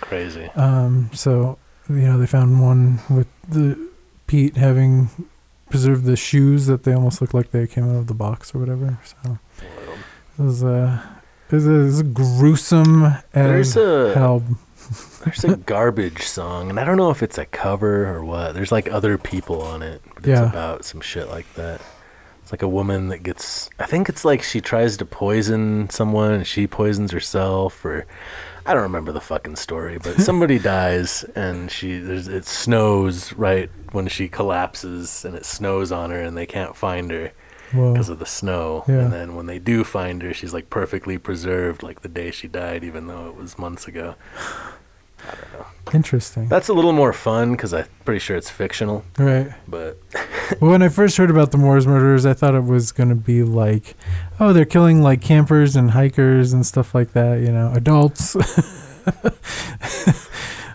crazy. 0.00 0.46
um, 0.54 1.10
so 1.12 1.58
you 1.88 1.96
know 1.96 2.16
they 2.18 2.26
found 2.26 2.62
one 2.62 3.00
with 3.10 3.26
the 3.48 3.90
peat 4.26 4.56
having 4.56 5.10
preserved 5.68 6.04
the 6.04 6.16
shoes 6.16 6.66
that 6.66 6.84
they 6.84 6.92
almost 6.92 7.20
looked 7.20 7.34
like 7.34 7.50
they 7.50 7.66
came 7.66 7.88
out 7.90 7.96
of 7.96 8.06
the 8.06 8.14
box 8.14 8.54
or 8.54 8.58
whatever. 8.58 8.98
So 9.04 9.38
it 10.38 10.42
was 10.42 10.64
uh, 10.64 11.00
it 11.50 11.54
was, 11.54 11.66
a, 11.66 11.70
it 11.74 11.84
was 11.84 12.00
a 12.00 12.04
gruesome 12.04 13.04
as 13.34 13.76
a 13.76 14.12
hell. 14.14 14.42
there's 15.24 15.44
a 15.44 15.56
garbage 15.56 16.22
song, 16.22 16.70
and 16.70 16.78
I 16.80 16.84
don't 16.84 16.96
know 16.96 17.10
if 17.10 17.22
it's 17.22 17.38
a 17.38 17.44
cover 17.46 18.06
or 18.12 18.24
what. 18.24 18.54
There's 18.54 18.72
like 18.72 18.90
other 18.90 19.18
people 19.18 19.62
on 19.62 19.82
it, 19.82 20.00
but 20.14 20.18
it's 20.18 20.26
Yeah. 20.28 20.48
about 20.48 20.84
some 20.84 21.00
shit 21.00 21.28
like 21.28 21.52
that. 21.54 21.80
It's 22.50 22.52
like 22.52 22.62
a 22.62 22.68
woman 22.68 23.10
that 23.10 23.22
gets. 23.22 23.70
I 23.78 23.86
think 23.86 24.08
it's 24.08 24.24
like 24.24 24.42
she 24.42 24.60
tries 24.60 24.96
to 24.96 25.04
poison 25.04 25.88
someone, 25.88 26.32
and 26.32 26.44
she 26.44 26.66
poisons 26.66 27.12
herself, 27.12 27.84
or 27.84 28.06
I 28.66 28.74
don't 28.74 28.82
remember 28.82 29.12
the 29.12 29.20
fucking 29.20 29.54
story. 29.54 29.98
But 30.02 30.20
somebody 30.20 30.58
dies, 30.58 31.22
and 31.36 31.70
she 31.70 32.00
there's 32.00 32.26
it 32.26 32.46
snows 32.46 33.32
right 33.34 33.70
when 33.92 34.08
she 34.08 34.26
collapses, 34.26 35.24
and 35.24 35.36
it 35.36 35.44
snows 35.44 35.92
on 35.92 36.10
her, 36.10 36.20
and 36.20 36.36
they 36.36 36.44
can't 36.44 36.74
find 36.74 37.12
her 37.12 37.30
because 37.70 38.08
of 38.08 38.18
the 38.18 38.26
snow. 38.26 38.84
Yeah. 38.88 39.02
And 39.02 39.12
then 39.12 39.36
when 39.36 39.46
they 39.46 39.60
do 39.60 39.84
find 39.84 40.20
her, 40.22 40.34
she's 40.34 40.52
like 40.52 40.70
perfectly 40.70 41.18
preserved, 41.18 41.84
like 41.84 42.02
the 42.02 42.08
day 42.08 42.32
she 42.32 42.48
died, 42.48 42.82
even 42.82 43.06
though 43.06 43.28
it 43.28 43.36
was 43.36 43.60
months 43.60 43.86
ago. 43.86 44.16
I 45.26 45.34
don't 45.34 45.52
know. 45.60 45.66
Interesting. 45.92 46.46
That's 46.48 46.68
a 46.68 46.72
little 46.72 46.92
more 46.92 47.12
fun 47.12 47.52
because 47.52 47.74
I'm 47.74 47.86
pretty 48.04 48.20
sure 48.20 48.36
it's 48.36 48.50
fictional. 48.50 49.04
right. 49.18 49.52
But 49.66 49.98
Well, 50.60 50.70
when 50.70 50.82
I 50.82 50.88
first 50.88 51.16
heard 51.16 51.30
about 51.30 51.50
the 51.50 51.58
Moors 51.58 51.86
murders, 51.86 52.24
I 52.26 52.32
thought 52.34 52.54
it 52.54 52.64
was 52.64 52.92
going 52.92 53.08
to 53.08 53.14
be 53.16 53.42
like, 53.42 53.96
oh, 54.38 54.52
they're 54.52 54.64
killing 54.64 55.02
like 55.02 55.20
campers 55.20 55.74
and 55.76 55.90
hikers 55.92 56.52
and 56.52 56.64
stuff 56.64 56.94
like 56.94 57.12
that, 57.12 57.40
you 57.40 57.50
know, 57.50 57.72
adults. 57.74 58.36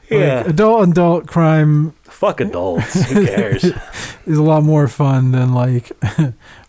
Yeah. 0.09 0.37
Like, 0.41 0.47
adult 0.49 0.89
adult 0.89 1.27
crime 1.27 1.91
fuck 2.03 2.39
adults. 2.39 3.09
Who 3.09 3.25
cares? 3.35 3.63
is 3.63 4.37
a 4.37 4.43
lot 4.43 4.61
more 4.63 4.87
fun 4.87 5.31
than 5.31 5.53
like 5.53 5.91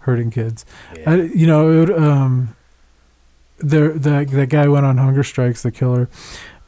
hurting 0.00 0.30
kids. 0.30 0.64
Yeah. 0.96 1.10
I, 1.10 1.14
you 1.16 1.46
know, 1.46 1.70
it 1.70 1.90
would, 1.90 1.98
um, 2.02 2.56
there 3.58 3.90
that 3.90 4.28
that 4.28 4.48
guy 4.48 4.66
went 4.68 4.86
on 4.86 4.96
hunger 4.96 5.22
strikes, 5.22 5.62
the 5.62 5.70
killer, 5.70 6.08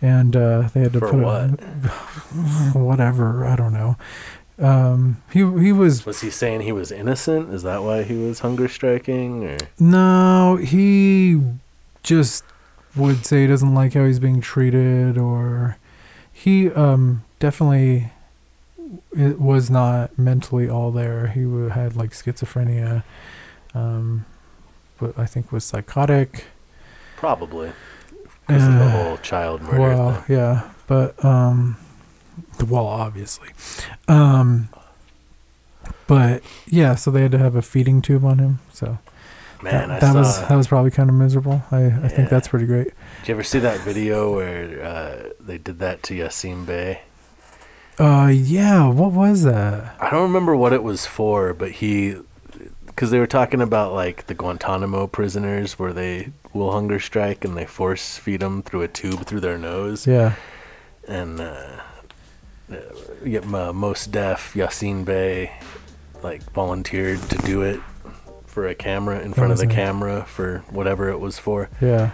and 0.01 0.37
uh, 0.37 0.69
they 0.75 0.81
had 0.81 0.93
to 0.95 1.01
For 1.01 1.11
put 1.11 1.21
what? 1.21 1.43
A, 1.45 2.79
whatever 2.79 3.45
I 3.47 3.57
don't 3.57 3.73
know. 3.73 3.97
Um, 4.59 5.23
he 5.33 5.39
he 5.39 5.73
was 5.73 6.05
Was 6.05 6.21
he 6.21 6.31
saying 6.31 6.63
he 6.63 6.73
was 6.73 6.91
innocent? 6.91 7.53
Is 7.55 7.63
that 7.63 7.83
why 7.83 8.03
he 8.03 8.15
was 8.17 8.41
hunger 8.41 8.69
striking? 8.69 9.45
Or 9.45 9.57
no, 9.79 10.57
he 10.57 11.41
just 12.03 12.45
would 12.97 13.25
say 13.25 13.43
he 13.43 13.47
doesn't 13.47 13.75
like 13.75 13.95
how 13.95 14.05
he's 14.05 14.19
being 14.19 14.41
treated, 14.41 15.17
or 15.17 15.77
he 16.33 16.71
um 16.73 17.23
definitely 17.39 18.11
it 19.17 19.41
was 19.41 19.71
not 19.71 20.19
mentally 20.19 20.69
all 20.69 20.91
there. 20.91 21.29
He 21.29 21.43
had 21.71 21.95
like 21.95 22.11
schizophrenia, 22.11 23.05
um, 23.75 24.25
but 24.99 25.17
I 25.19 25.27
think 25.27 25.53
was 25.53 25.65
psychotic. 25.65 26.47
probably 27.17 27.73
because 28.49 28.67
of 28.67 28.75
the 28.75 28.85
Uh, 28.85 28.91
whole 28.91 29.17
child 29.19 29.63
murder 29.63 29.79
Well, 29.81 30.13
thing. 30.23 30.37
yeah, 30.37 30.63
but 30.89 31.25
um, 31.25 31.77
the 32.59 32.65
well, 32.67 32.87
obviously, 32.87 33.51
um, 34.09 34.69
but 36.07 36.43
yeah. 36.67 36.95
So 36.97 37.11
they 37.11 37.23
had 37.23 37.33
to 37.33 37.39
have 37.39 37.55
a 37.55 37.63
feeding 37.63 38.03
tube 38.03 38.25
on 38.25 38.39
him. 38.39 38.59
So 38.73 38.99
Man, 39.63 39.89
that, 39.89 39.91
I 39.91 40.01
that 40.01 40.15
was 40.15 40.41
that 40.49 40.55
was 40.57 40.67
probably 40.69 40.91
kind 40.91 41.09
of 41.11 41.17
miserable. 41.17 41.63
I 41.71 41.77
I 41.77 41.81
Yeah. 41.81 42.09
think 42.09 42.29
that's 42.31 42.49
pretty 42.49 42.67
great. 42.67 42.89
Did 43.21 43.29
you 43.29 43.35
ever 43.35 43.43
see 43.45 43.59
that 43.61 43.81
video 43.81 44.35
where 44.35 44.83
uh, 44.85 45.31
they 45.41 45.59
did 45.59 45.79
that 45.81 46.03
to 46.05 46.15
Yasiin 46.15 46.67
Bey? 46.67 47.03
Uh, 47.99 48.29
yeah. 48.33 48.87
What 48.89 49.13
was 49.13 49.43
that? 49.43 49.97
I 50.01 50.09
don't 50.11 50.23
remember 50.23 50.55
what 50.57 50.73
it 50.73 50.83
was 50.83 51.05
for, 51.07 51.53
but 51.53 51.73
he 51.73 52.17
because 52.89 53.11
they 53.11 53.19
were 53.19 53.27
talking 53.27 53.61
about 53.61 53.93
like 53.93 54.27
the 54.27 54.35
Guantanamo 54.35 55.07
prisoners 55.07 55.79
where 55.79 55.93
they 55.93 56.33
will 56.53 56.73
hunger 56.73 56.99
strike 56.99 57.45
and 57.45 57.57
they 57.57 57.67
force 57.67 58.19
feed 58.19 58.41
them 58.41 58.63
through 58.63 58.83
a 58.83 58.89
tube 58.89 59.27
through 59.27 59.41
their 59.41 59.59
nose. 59.59 60.07
Yeah. 60.07 60.35
And 61.07 61.41
uh, 61.41 61.81
uh, 62.71 62.77
uh, 62.77 63.73
Mos 63.73 64.07
Def 64.07 64.55
Yasiin 64.55 65.05
Bey 65.05 65.53
like 66.23 66.43
volunteered 66.53 67.21
to 67.31 67.39
do 67.39 67.63
it 67.63 67.81
for 68.47 68.67
a 68.67 68.75
camera 68.75 69.21
in 69.21 69.33
front 69.33 69.53
of 69.53 69.59
the 69.59 69.67
nice. 69.67 69.75
camera 69.75 70.25
for 70.25 70.65
whatever 70.71 71.09
it 71.09 71.19
was 71.19 71.39
for. 71.39 71.71
Yeah. 71.81 72.11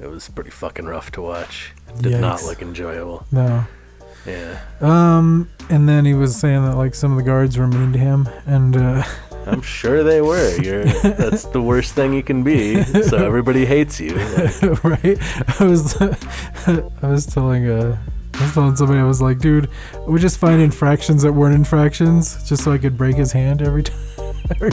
It 0.00 0.08
was 0.08 0.28
pretty 0.28 0.50
fucking 0.50 0.86
rough 0.86 1.12
to 1.12 1.22
watch. 1.22 1.72
Did 2.00 2.20
not 2.20 2.42
look 2.42 2.62
enjoyable. 2.62 3.26
No. 3.30 3.66
Yeah. 4.26 4.60
Um, 4.80 5.50
and 5.68 5.88
then 5.88 6.04
he 6.04 6.14
was 6.14 6.36
saying 6.36 6.64
that 6.64 6.76
like 6.76 6.94
some 6.94 7.12
of 7.12 7.18
the 7.18 7.24
guards 7.24 7.58
were 7.58 7.66
mean 7.66 7.92
to 7.92 7.98
him, 7.98 8.28
and 8.46 8.76
uh, 8.76 9.04
I'm 9.46 9.62
sure 9.62 10.04
they 10.04 10.20
were. 10.20 10.56
You're 10.60 10.84
that's 10.84 11.44
the 11.46 11.60
worst 11.60 11.94
thing 11.94 12.12
you 12.12 12.22
can 12.22 12.42
be. 12.42 12.82
So 12.84 13.16
everybody 13.16 13.64
hates 13.66 14.00
you. 14.00 14.14
Like, 14.14 14.84
right? 14.84 15.60
I 15.60 15.64
was, 15.64 16.00
I 16.00 17.06
was 17.06 17.26
telling 17.26 17.68
uh, 17.68 17.98
I 18.34 18.42
was 18.42 18.54
telling 18.54 18.76
somebody 18.76 19.00
I 19.00 19.04
was 19.04 19.20
like, 19.20 19.38
dude, 19.38 19.68
we 20.06 20.18
just 20.18 20.38
find 20.38 20.60
infractions 20.60 21.22
that 21.22 21.32
weren't 21.32 21.54
infractions, 21.54 22.48
just 22.48 22.64
so 22.64 22.72
I 22.72 22.78
could 22.78 22.96
break 22.96 23.16
his 23.16 23.32
hand 23.32 23.62
every 23.62 23.82
time, 23.84 24.34
every 24.50 24.70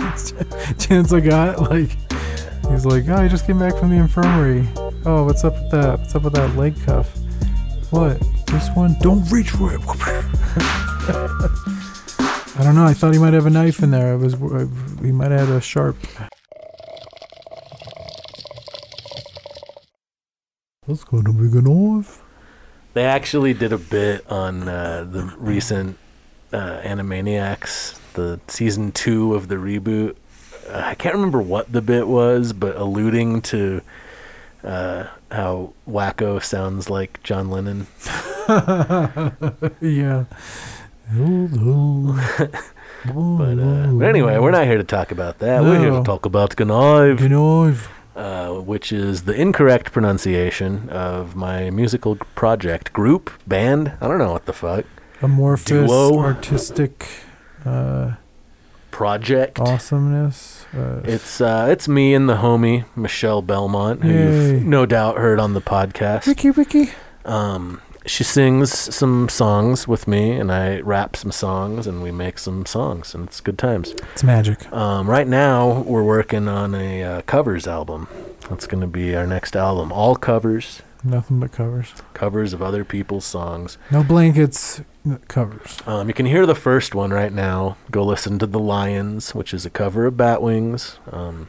chance 0.78 1.12
I 1.14 1.20
got. 1.20 1.62
Like, 1.62 1.90
he's 2.70 2.86
like, 2.86 3.08
oh, 3.10 3.16
I 3.16 3.28
just 3.28 3.46
came 3.46 3.60
back 3.60 3.76
from 3.76 3.90
the 3.90 3.98
infirmary. 3.98 4.68
Oh, 5.06 5.26
what's 5.26 5.44
up 5.44 5.54
with 5.54 5.72
that? 5.72 6.00
What's 6.00 6.16
up 6.16 6.24
with 6.24 6.34
that 6.34 6.56
leg 6.56 6.76
cuff? 6.86 7.16
What? 7.92 8.20
This 8.48 8.70
one? 8.76 8.96
Don't 9.02 9.30
reach 9.32 9.50
for 9.52 9.74
it. 9.74 9.82
I 12.60 12.64
don't 12.64 12.76
know. 12.76 12.84
I 12.84 12.94
thought 12.94 13.14
he 13.14 13.20
might 13.20 13.32
have 13.32 13.46
a 13.46 13.50
knife 13.50 13.82
in 13.82 13.92
there. 13.92 14.12
I 14.12 14.16
was, 14.16 14.34
he 15.02 15.14
might 15.14 15.32
have 15.32 15.48
had 15.48 15.58
a 15.58 15.62
sharp. 15.62 15.96
That's 20.86 21.06
gonna 21.06 21.32
be 21.32 21.58
a 21.58 21.62
knife. 21.62 22.22
they 22.94 23.06
actually 23.06 23.54
did 23.54 23.72
a 23.72 23.78
bit 23.78 24.30
on 24.30 24.68
uh, 24.68 25.08
the 25.10 25.34
recent 25.38 25.98
uh, 26.52 26.82
Animaniacs, 26.82 27.98
the 28.12 28.42
season 28.50 28.92
two 28.92 29.36
of 29.36 29.48
the 29.48 29.56
reboot. 29.56 30.18
Uh, 30.68 30.82
I 30.84 30.96
can't 30.96 31.16
remember 31.16 31.42
what 31.42 31.72
the 31.72 31.82
bit 31.82 32.10
was, 32.10 32.52
but 32.52 32.76
alluding 32.76 33.42
to 33.44 33.82
uh, 34.66 35.06
how 35.32 35.72
Wakko 35.88 36.44
sounds 36.44 36.90
like 36.90 37.24
John 37.24 37.50
Lennon. 37.50 37.88
yeah. 39.80 40.26
But, 43.06 43.58
uh, 43.58 43.88
but 43.94 44.06
anyway, 44.08 44.38
we're 44.38 44.52
not 44.52 44.66
here 44.66 44.78
to 44.78 44.84
talk 44.84 45.12
about 45.12 45.40
that. 45.40 45.64
We're 45.64 45.80
here 45.80 45.92
No. 45.92 46.00
to 46.00 46.04
talk 46.04 46.26
about 46.26 46.56
GNYVE. 46.58 47.30
Knife. 47.30 47.90
uh, 48.16 48.50
which 48.56 48.92
is 48.92 49.22
the 49.24 49.34
incorrect 49.34 49.92
pronunciation 49.94 50.90
of 50.90 51.36
my 51.36 51.70
musical 51.70 52.16
project, 52.36 52.92
group, 52.92 53.32
band. 53.48 53.94
I 54.02 54.08
don't 54.08 54.18
know 54.18 54.34
what 54.34 54.46
the 54.46 54.54
fuck. 54.54 54.84
Amorphous, 55.22 55.66
Duo. 55.68 56.20
artistic, 56.20 57.08
uh, 57.66 58.12
Project. 58.92 59.60
awesomeness. 59.60 60.66
Uh, 60.76 61.00
It's 61.06 61.40
uh, 61.40 61.68
it's 61.72 61.88
me 61.88 62.14
and 62.14 62.28
the 62.28 62.38
homie 62.38 62.84
Michelle 62.96 63.42
Belmont, 63.42 64.04
who 64.04 64.10
Yay. 64.10 64.52
you've 64.52 64.66
no 64.66 64.86
doubt 64.86 65.18
heard 65.18 65.40
on 65.40 65.54
the 65.54 65.62
podcast. 65.62 66.28
Wiki 66.28 66.52
Wiki. 66.52 66.90
Um, 67.26 67.80
she 68.10 68.24
sings 68.24 68.72
some 68.96 69.30
songs 69.30 69.88
with 69.88 70.08
me, 70.08 70.32
and 70.32 70.52
I 70.52 70.80
rap 70.82 71.16
some 71.16 71.32
songs, 71.32 71.86
and 71.88 72.02
we 72.02 72.12
make 72.12 72.40
some 72.40 72.66
songs, 72.66 73.14
and 73.14 73.28
it's 73.28 73.40
good 73.40 73.58
times. 73.58 73.92
It's 74.14 74.24
magic. 74.24 74.72
Um, 74.74 75.10
right 75.10 75.28
now, 75.28 75.82
we're 75.82 76.04
working 76.04 76.48
on 76.48 76.74
a 76.76 77.04
uh, 77.04 77.22
covers 77.22 77.68
album. 77.68 78.08
That's 78.50 78.68
going 78.68 78.82
to 78.82 78.88
be 78.88 79.16
our 79.16 79.28
next 79.28 79.56
album. 79.56 79.92
All 79.92 80.16
covers, 80.16 80.82
Nothing 81.04 81.40
but 81.40 81.52
covers. 81.52 81.94
covers 82.14 82.52
of 82.52 82.62
other 82.62 82.84
people's 82.84 83.26
songs. 83.26 83.78
No 83.92 84.04
blankets. 84.04 84.82
Covers. 85.28 85.78
Um, 85.86 86.08
you 86.08 86.14
can 86.14 86.26
hear 86.26 86.46
the 86.46 86.56
first 86.56 86.94
one 86.94 87.12
right 87.12 87.32
now. 87.32 87.78
Go 87.90 88.04
listen 88.04 88.38
to 88.40 88.46
The 88.46 88.60
Lions, 88.60 89.34
which 89.34 89.54
is 89.54 89.66
a 89.66 89.70
cover 89.70 90.06
of 90.08 90.18
Bat 90.18 90.42
Wings. 90.42 91.00
Um, 91.12 91.48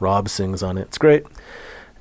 Rob 0.00 0.28
sings 0.28 0.62
on 0.62 0.76
it. 0.76 0.82
It's 0.82 0.98
great. 0.98 1.24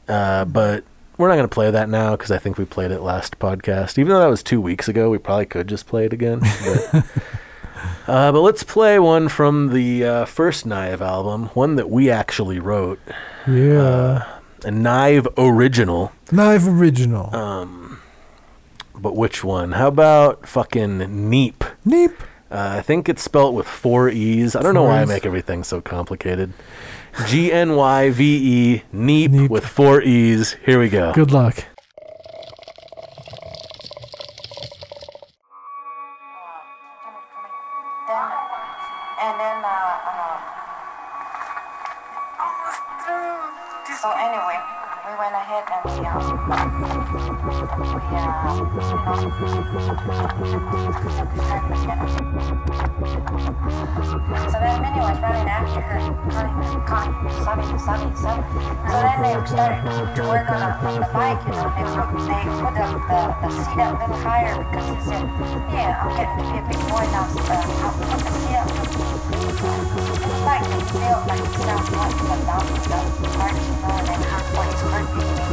Uh, 0.07 0.43
but 0.45 0.83
we're 1.17 1.27
not 1.27 1.35
going 1.35 1.47
to 1.47 1.53
play 1.53 1.69
that 1.71 1.89
now 1.89 2.11
because 2.15 2.31
I 2.31 2.37
think 2.37 2.57
we 2.57 2.65
played 2.65 2.91
it 2.91 3.01
last 3.01 3.39
podcast. 3.39 3.97
Even 3.97 4.09
though 4.13 4.19
that 4.19 4.29
was 4.29 4.43
two 4.43 4.59
weeks 4.61 4.87
ago, 4.87 5.09
we 5.09 5.17
probably 5.17 5.45
could 5.45 5.67
just 5.67 5.85
play 5.87 6.05
it 6.05 6.13
again. 6.13 6.39
But, 6.41 6.93
uh, 8.07 8.31
but 8.31 8.41
let's 8.41 8.63
play 8.63 8.99
one 8.99 9.27
from 9.29 9.73
the 9.73 10.05
uh, 10.05 10.25
first 10.25 10.65
GNYVE 10.65 11.01
album, 11.01 11.45
one 11.49 11.75
that 11.75 11.89
we 11.89 12.09
actually 12.09 12.59
wrote, 12.59 12.99
Yeah. 13.47 13.81
uh, 13.81 14.39
a 14.65 14.71
GNYVE 14.71 15.27
original. 15.37 16.11
Knife 16.31 16.65
original. 16.67 17.35
Um, 17.35 17.99
but 18.95 19.15
which 19.15 19.43
one? 19.43 19.73
How 19.73 19.87
about 19.89 20.47
fucking 20.47 20.99
Neeeep? 20.99 21.59
Neeeep. 21.85 22.13
Uh, 22.49 22.75
I 22.77 22.81
think 22.81 23.09
it's 23.09 23.21
spelt 23.23 23.53
with 23.55 23.67
four 23.67 24.09
E's. 24.09 24.55
I 24.55 24.61
don't 24.61 24.73
know 24.75 24.81
Four 24.81 24.89
why 24.89 25.01
I 25.01 25.05
make 25.05 25.25
everything 25.25 25.63
so 25.63 25.81
complicated. 25.81 26.53
G 27.27 27.51
N 27.51 27.75
Y 27.75 28.09
V 28.09 28.23
E, 28.23 28.83
Neeeep 28.93 29.29
Neeeep. 29.29 29.49
with 29.49 29.65
four 29.65 30.01
E's. 30.01 30.53
Here 30.65 30.79
we 30.79 30.89
go. 30.89 31.13
Good 31.13 31.31
luck. 31.31 31.55
Then, 38.07 38.31
and 39.21 39.39
then, 39.39 39.61
so 44.01 44.09
anyway, 44.11 44.59
we 45.05 45.13
went 45.17 45.35
ahead 45.35 45.63
and 55.73 56.13
so 56.21 57.55
then. 57.57 58.13
So 58.23 58.97
they 59.21 59.33
started 59.47 60.15
to 60.15 60.21
work 60.23 60.49
on, 60.49 60.61
a, 60.61 60.69
on 60.85 60.99
the 60.99 61.09
bike, 61.13 61.41
you 61.45 61.53
know, 61.53 61.69
they 61.73 61.83
put, 61.83 62.07
they 62.27 62.45
put 62.61 62.73
the, 62.73 62.87
the, 63.09 63.21
the 63.41 63.49
seat 63.49 63.79
up 63.81 63.97
a 63.97 64.05
little 64.05 64.21
higher 64.21 64.55
because 64.63 64.87
he 64.89 64.97
said, 65.09 65.25
yeah, 65.73 65.97
I'm 66.01 66.09
getting 66.15 66.37
to 66.37 66.51
be 66.51 66.57
a 66.57 66.65
big 66.69 66.81
boy 66.89 67.05
now, 67.09 67.25
so 67.27 67.41
I'll 67.49 67.93
put 67.93 68.07
the 68.21 68.31
seat 68.37 68.55
up 68.55 68.67
like 70.43 70.65
he 70.65 70.79
felt 70.99 71.27
like 71.27 71.39
he 71.39 71.47
sounds 71.63 71.89
like 71.91 72.15
the 72.17 72.35
dog 72.45 72.67
the 72.73 73.27
parts, 73.37 73.63
you 73.63 73.77
know, 73.81 73.95
and 73.97 74.07
then 74.07 74.19
his 74.21 74.45
birthday 74.53 75.43
he 75.47 75.52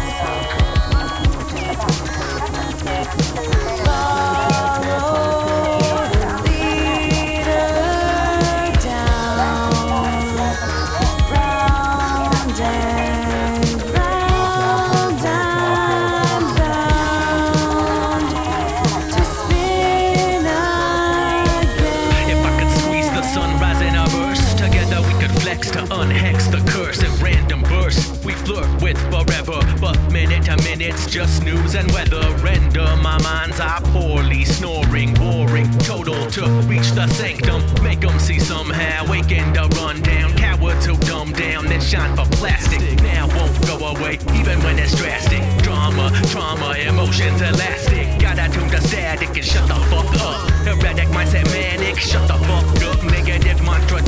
just 3.17 3.31
about 3.33 3.50
just 31.11 31.43
news 31.43 31.75
and 31.75 31.91
weather. 31.91 32.21
Render 32.37 32.87
my 33.01 33.21
mind's 33.21 33.59
eye 33.59 33.81
poorly, 33.91 34.45
snoring, 34.45 35.13
boring. 35.15 35.69
Total 35.79 36.25
to 36.31 36.43
reach 36.71 36.91
the 36.91 37.05
sanctum, 37.07 37.61
make 37.83 38.01
'em 38.05 38.17
see 38.17 38.39
somehow. 38.39 39.05
Waking 39.11 39.51
the 39.51 39.67
run 39.75 40.01
down, 40.01 40.33
coward 40.37 40.79
to 40.81 40.95
dumb 41.07 41.33
down, 41.33 41.65
then 41.65 41.81
shine 41.81 42.15
for 42.15 42.25
plastic. 42.37 42.81
Now 43.03 43.27
won't 43.35 43.55
go 43.67 43.75
away, 43.93 44.19
even 44.39 44.57
when 44.63 44.79
it's 44.79 44.95
drastic. 44.95 45.43
Drama, 45.63 46.09
trauma, 46.31 46.75
emotions 46.89 47.41
elastic. 47.41 48.07
Gotta 48.17 48.47
tune 48.53 48.69
the 48.69 48.79
static 48.79 49.35
and 49.35 49.45
shut 49.45 49.67
the 49.67 49.79
fuck 49.91 50.11
up. 50.21 50.39
Erratic 50.65 51.09
mindset 51.09 51.45
manic, 51.51 51.99
shut 51.99 52.25
the 52.29 52.37
fuck 52.47 52.83
up. 52.89 53.03
Negative 53.03 53.61
mantra 53.61 54.01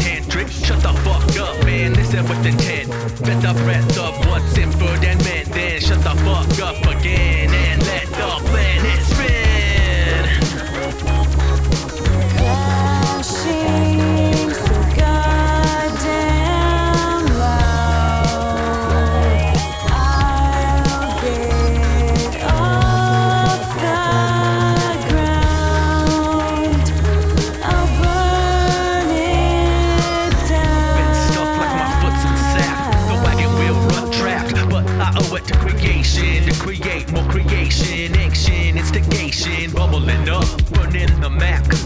said 2.13 2.29
with 2.29 2.45
intent. 2.45 2.87
Get 3.25 3.41
the 3.41 3.53
breath 3.63 3.97
of 3.97 4.13
what's 4.27 4.55
inferred 4.57 5.03
and 5.03 5.19
meant. 5.25 5.49
Then 5.51 5.72
shut 5.72 5.72
the 6.03 6.15
fuck 6.25 6.59
up 6.61 6.99
again 6.99 7.49
and 7.49 7.85
let 7.85 8.05
the 8.07 8.49
planet 8.49 8.72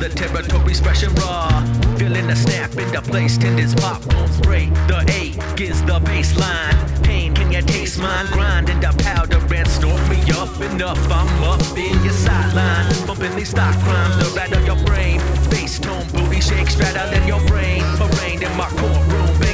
the 0.09 0.81
fresh 0.83 1.03
and 1.03 1.17
raw. 1.19 1.49
Feeling 1.97 2.29
a 2.29 2.35
snap 2.35 2.71
into 2.77 3.01
place, 3.01 3.37
tendons 3.37 3.75
pop, 3.75 4.01
won't 4.13 4.31
spray. 4.31 4.67
The 4.87 4.99
ache 5.11 5.61
is 5.61 5.83
the 5.83 5.99
baseline. 5.99 7.03
Pain, 7.03 7.33
can 7.33 7.51
you 7.51 7.61
taste 7.61 7.99
mine? 7.99 8.25
Grind 8.27 8.69
into 8.69 8.91
powder 9.03 9.41
and 9.53 9.67
snort 9.67 10.01
me 10.09 10.19
up 10.31 10.53
enough. 10.61 10.99
I'm 11.11 11.43
up 11.43 11.61
in 11.77 12.03
your 12.03 12.13
sideline, 12.13 13.07
bumping 13.07 13.35
these 13.35 13.49
stock 13.49 13.75
crimes, 13.83 14.17
the 14.17 14.35
rattle 14.35 14.63
your 14.63 14.81
brain. 14.85 15.19
Bass 15.49 15.79
tone, 15.79 16.05
booty 16.13 16.41
shake, 16.41 16.69
straddling 16.69 17.27
your 17.27 17.43
brain. 17.47 17.83
Arraigned 17.99 18.43
in 18.43 18.55
my 18.55 18.69
courtroom, 18.69 19.46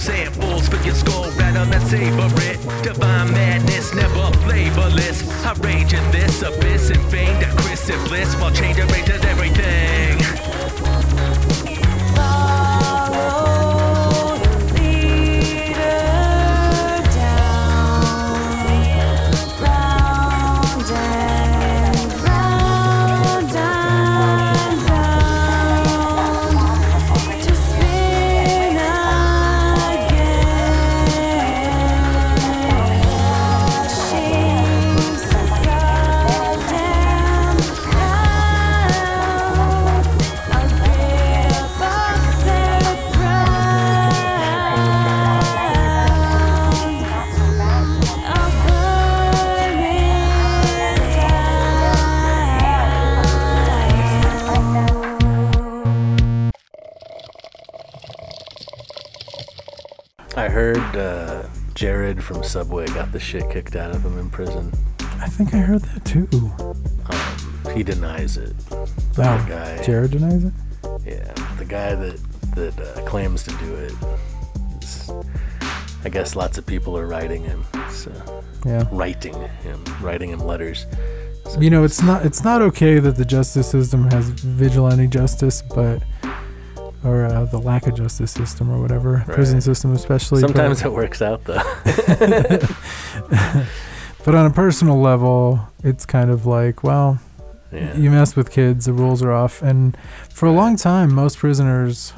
samples 0.00 0.66
for 0.66 0.80
your 0.82 0.94
skull 0.94 1.30
rattle 1.32 1.70
and 1.70 1.82
savor 1.88 2.30
it. 2.48 2.58
Divine 2.82 3.32
madness, 3.32 3.94
never 3.94 4.32
flavorless. 4.44 5.18
I 5.44 5.52
rage 5.60 5.92
in 5.92 6.10
this 6.10 6.42
abyss 6.42 6.90
and 6.90 7.02
to 7.40 7.48
Chris 7.62 7.88
and 7.90 8.08
bliss 8.08 8.34
while 8.36 8.52
changing 8.52 8.86
races 8.88 9.22
everything. 9.24 10.49
From 62.30 62.44
Subway 62.44 62.86
got 62.86 63.10
the 63.10 63.18
shit 63.18 63.50
kicked 63.50 63.74
out 63.74 63.90
of 63.90 64.04
him 64.04 64.16
in 64.16 64.30
prison. 64.30 64.72
I 65.00 65.26
think 65.26 65.52
I 65.52 65.56
heard 65.58 65.82
that 65.82 66.04
too. 66.04 66.28
Um, 66.60 67.74
he 67.76 67.82
denies 67.82 68.36
it. 68.36 68.54
Oh, 68.70 68.84
the 69.16 69.44
guy, 69.48 69.82
Jared 69.82 70.12
denies 70.12 70.44
it. 70.44 70.52
yeah, 71.04 71.32
the 71.58 71.64
guy 71.64 71.96
that 71.96 72.20
that 72.54 72.78
uh, 72.78 73.04
claims 73.04 73.42
to 73.42 73.50
do 73.56 73.74
it. 73.74 73.92
I 76.04 76.08
guess 76.08 76.36
lots 76.36 76.56
of 76.56 76.64
people 76.64 76.96
are 76.96 77.06
writing 77.08 77.42
him, 77.42 77.64
so, 77.90 78.12
Yeah. 78.64 78.84
writing 78.92 79.34
him, 79.62 79.82
writing 80.00 80.30
him 80.30 80.38
letters. 80.38 80.86
So 81.48 81.60
You 81.60 81.70
know, 81.70 81.82
it's 81.82 82.00
not 82.00 82.24
it's 82.24 82.44
not 82.44 82.62
okay 82.62 83.00
that 83.00 83.16
the 83.16 83.24
justice 83.24 83.68
system 83.68 84.08
has 84.12 84.28
vigilante 84.28 85.08
justice, 85.08 85.62
but 85.62 86.04
or 87.04 87.24
uh, 87.24 87.44
the 87.46 87.58
lack 87.58 87.86
of 87.86 87.94
justice 87.94 88.30
system 88.30 88.70
or 88.70 88.80
whatever 88.80 89.24
prison 89.26 89.60
system 89.60 89.92
especially. 89.92 90.40
sometimes 90.40 90.82
it 90.82 90.92
works 90.92 91.22
out 91.22 91.42
though. 91.44 91.62
but 94.24 94.34
on 94.34 94.46
a 94.46 94.50
personal 94.50 95.00
level, 95.00 95.60
it's 95.82 96.04
kind 96.04 96.30
of 96.30 96.46
like, 96.46 96.82
well, 96.82 97.18
yeah. 97.72 97.96
you 97.96 98.10
mess 98.10 98.36
with 98.36 98.50
kids, 98.50 98.86
the 98.86 98.92
rules 98.92 99.22
are 99.22 99.32
off. 99.32 99.62
And 99.62 99.96
for 100.28 100.46
a 100.46 100.52
long 100.52 100.76
time, 100.76 101.14
most 101.14 101.38
prisoners 101.38 102.12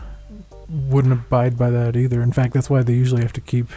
wouldn't 0.68 1.12
abide 1.12 1.58
by 1.58 1.70
that 1.70 1.96
either. 1.96 2.22
In 2.22 2.32
fact, 2.32 2.54
that's 2.54 2.70
why 2.70 2.82
they 2.82 2.94
usually 2.94 3.22
have 3.22 3.32
to 3.34 3.40
keep 3.40 3.68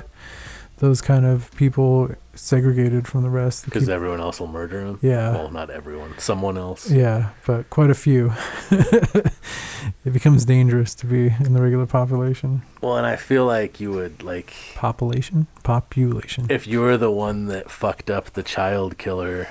those 0.78 1.02
kind 1.02 1.26
of 1.26 1.52
people 1.56 2.12
segregated 2.34 3.08
from 3.08 3.24
the 3.24 3.30
rest. 3.30 3.66
Because 3.66 3.88
everyone 3.88 4.20
else 4.20 4.40
will 4.40 4.48
murder 4.48 4.86
them. 4.86 5.00
Yeah. 5.02 5.32
Well, 5.32 5.52
not 5.52 5.70
everyone. 5.70 6.18
Someone 6.18 6.58
else. 6.58 6.92
yeah, 6.92 7.30
but 7.46 7.70
quite 7.70 7.90
a 7.90 7.96
few. 7.96 8.34
it 8.72 10.12
becomes 10.12 10.46
dangerous 10.46 10.94
to 10.96 11.06
be 11.06 11.28
in 11.28 11.54
the 11.54 11.62
regular 11.62 11.86
population. 11.86 12.64
Well, 12.82 12.98
and 12.98 13.06
I 13.06 13.16
feel 13.16 13.46
like 13.46 13.80
you 13.80 13.92
would 13.92 14.22
like 14.22 14.54
Population? 14.76 15.48
Population. 15.64 16.48
if 16.50 16.68
you 16.68 16.82
were 16.82 16.98
the 16.98 17.12
one 17.12 17.46
that 17.46 17.72
fucked 17.72 18.10
up 18.10 18.32
the 18.34 18.44
child 18.44 18.98
killer, 18.98 19.48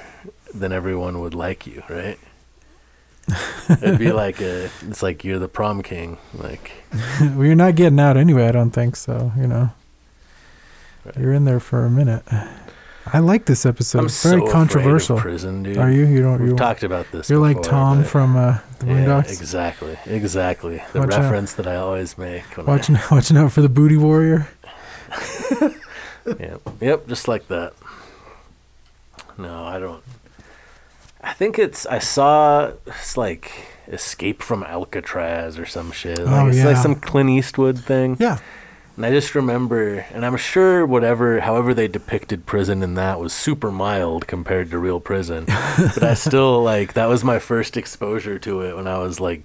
then 0.54 0.72
everyone 0.72 1.20
would 1.20 1.34
like 1.34 1.66
you, 1.66 1.82
right? 1.88 2.18
It'd 3.70 3.98
be 3.98 4.12
like 4.12 4.40
a, 4.42 4.68
it's 4.82 5.02
like 5.02 5.24
you're 5.24 5.38
the 5.38 5.48
prom 5.48 5.82
king, 5.82 6.18
like 6.34 6.72
well, 7.20 7.44
you're 7.44 7.54
not 7.54 7.74
getting 7.74 7.98
out 7.98 8.18
anyway, 8.18 8.46
I 8.46 8.52
don't 8.52 8.70
think 8.70 8.96
so, 8.96 9.32
you 9.38 9.46
know. 9.46 9.70
Right. 11.04 11.16
You're 11.18 11.32
in 11.32 11.44
there 11.44 11.60
for 11.60 11.84
a 11.84 11.90
minute. 11.90 12.22
I 13.06 13.18
like 13.18 13.44
this 13.44 13.66
episode. 13.66 13.98
I'm 13.98 14.04
it's 14.06 14.22
very 14.22 14.40
so 14.40 14.50
controversial. 14.50 15.18
Prison, 15.18 15.62
dude. 15.62 15.76
Are 15.76 15.90
you? 15.90 16.06
You 16.06 16.22
don't. 16.22 16.40
We've 16.40 16.50
You, 16.50 16.56
talked 16.56 16.82
about 16.82 17.10
this. 17.12 17.28
you're 17.28 17.38
like 17.38 17.60
Tom 17.62 17.98
but- 18.02 18.06
from 18.10 18.36
uh, 18.36 18.58
the 18.78 18.86
yeah, 18.86 19.18
exactly, 19.20 19.98
exactly. 20.06 20.82
The 20.94 21.00
Watch 21.00 21.12
out. 21.12 21.20
reference 21.20 21.52
that 21.54 21.66
I 21.66 21.76
always 21.76 22.16
make. 22.16 22.44
When 22.56 22.64
Watching, 22.66 22.96
watching 23.10 23.36
out 23.36 23.52
for 23.52 23.60
the 23.60 23.68
booty 23.68 23.96
warrior. 23.96 24.48
Yep, 26.26 26.60
yep, 26.80 27.06
just 27.06 27.28
like 27.28 27.48
that. 27.48 27.74
No, 29.36 29.64
I 29.64 29.78
don't. 29.78 30.02
I 31.22 31.34
think 31.34 31.58
it's. 31.58 31.84
I 31.84 31.98
saw 31.98 32.72
it's 32.86 33.18
like 33.18 33.52
Escape 33.88 34.42
from 34.42 34.62
Alcatraz 34.62 35.58
or 35.58 35.66
some 35.66 35.92
shit. 35.92 36.18
Like, 36.18 36.28
Oh, 36.28 36.46
it's 36.48 36.56
yeah. 36.56 36.68
like 36.68 36.78
some 36.78 36.94
Clint 36.94 37.28
Eastwood 37.28 37.78
thing. 37.78 38.16
Yeah. 38.18 38.38
And 38.96 39.04
I 39.04 39.10
just 39.10 39.34
remember, 39.34 40.06
and 40.12 40.24
I'm 40.24 40.36
sure 40.36 40.86
whatever, 40.86 41.40
however 41.40 41.74
they 41.74 41.88
depicted 41.88 42.46
prison 42.46 42.82
in 42.82 42.94
that 42.94 43.18
was 43.18 43.32
super 43.32 43.72
mild 43.72 44.28
compared 44.28 44.70
to 44.70 44.78
real 44.78 45.00
prison. 45.00 45.44
but 45.76 46.02
I 46.02 46.14
still 46.14 46.62
like 46.62 46.92
that 46.92 47.08
was 47.08 47.24
my 47.24 47.40
first 47.40 47.76
exposure 47.76 48.38
to 48.38 48.60
it 48.60 48.76
when 48.76 48.86
I 48.86 48.98
was 48.98 49.18
like 49.18 49.44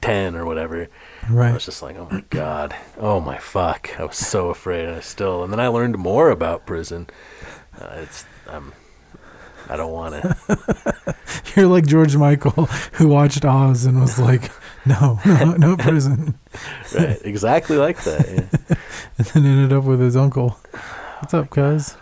ten 0.00 0.36
or 0.36 0.44
whatever. 0.44 0.88
Right. 1.30 1.50
I 1.50 1.54
was 1.54 1.64
just 1.64 1.82
like, 1.82 1.96
oh 1.96 2.08
my 2.10 2.22
god, 2.30 2.76
oh 2.98 3.20
my 3.20 3.38
fuck, 3.38 3.98
I 3.98 4.04
was 4.04 4.16
so 4.16 4.50
afraid. 4.50 4.86
And 4.86 4.96
I 4.96 5.00
still, 5.00 5.42
and 5.42 5.52
then 5.52 5.60
I 5.60 5.68
learned 5.68 5.96
more 5.96 6.30
about 6.30 6.66
prison. 6.66 7.08
Uh, 7.80 8.00
it's, 8.02 8.26
I'm, 8.48 8.72
I 9.68 9.76
don't 9.76 9.92
want 9.92 10.14
to. 10.22 11.16
You're 11.56 11.66
like 11.66 11.86
George 11.86 12.16
Michael, 12.16 12.66
who 12.92 13.08
watched 13.08 13.44
Oz 13.44 13.84
and 13.84 14.00
was 14.00 14.18
like, 14.18 14.50
"No, 14.86 15.20
no, 15.26 15.52
no 15.52 15.76
prison," 15.76 16.38
right, 16.94 17.18
exactly 17.24 17.76
like 17.76 18.02
that. 18.04 18.26
Yeah. 18.28 18.76
and 19.18 19.26
then 19.28 19.46
ended 19.46 19.72
up 19.72 19.84
with 19.84 20.00
his 20.00 20.16
uncle. 20.16 20.58
What's 21.20 21.34
up, 21.34 21.50
cuz? 21.50 21.96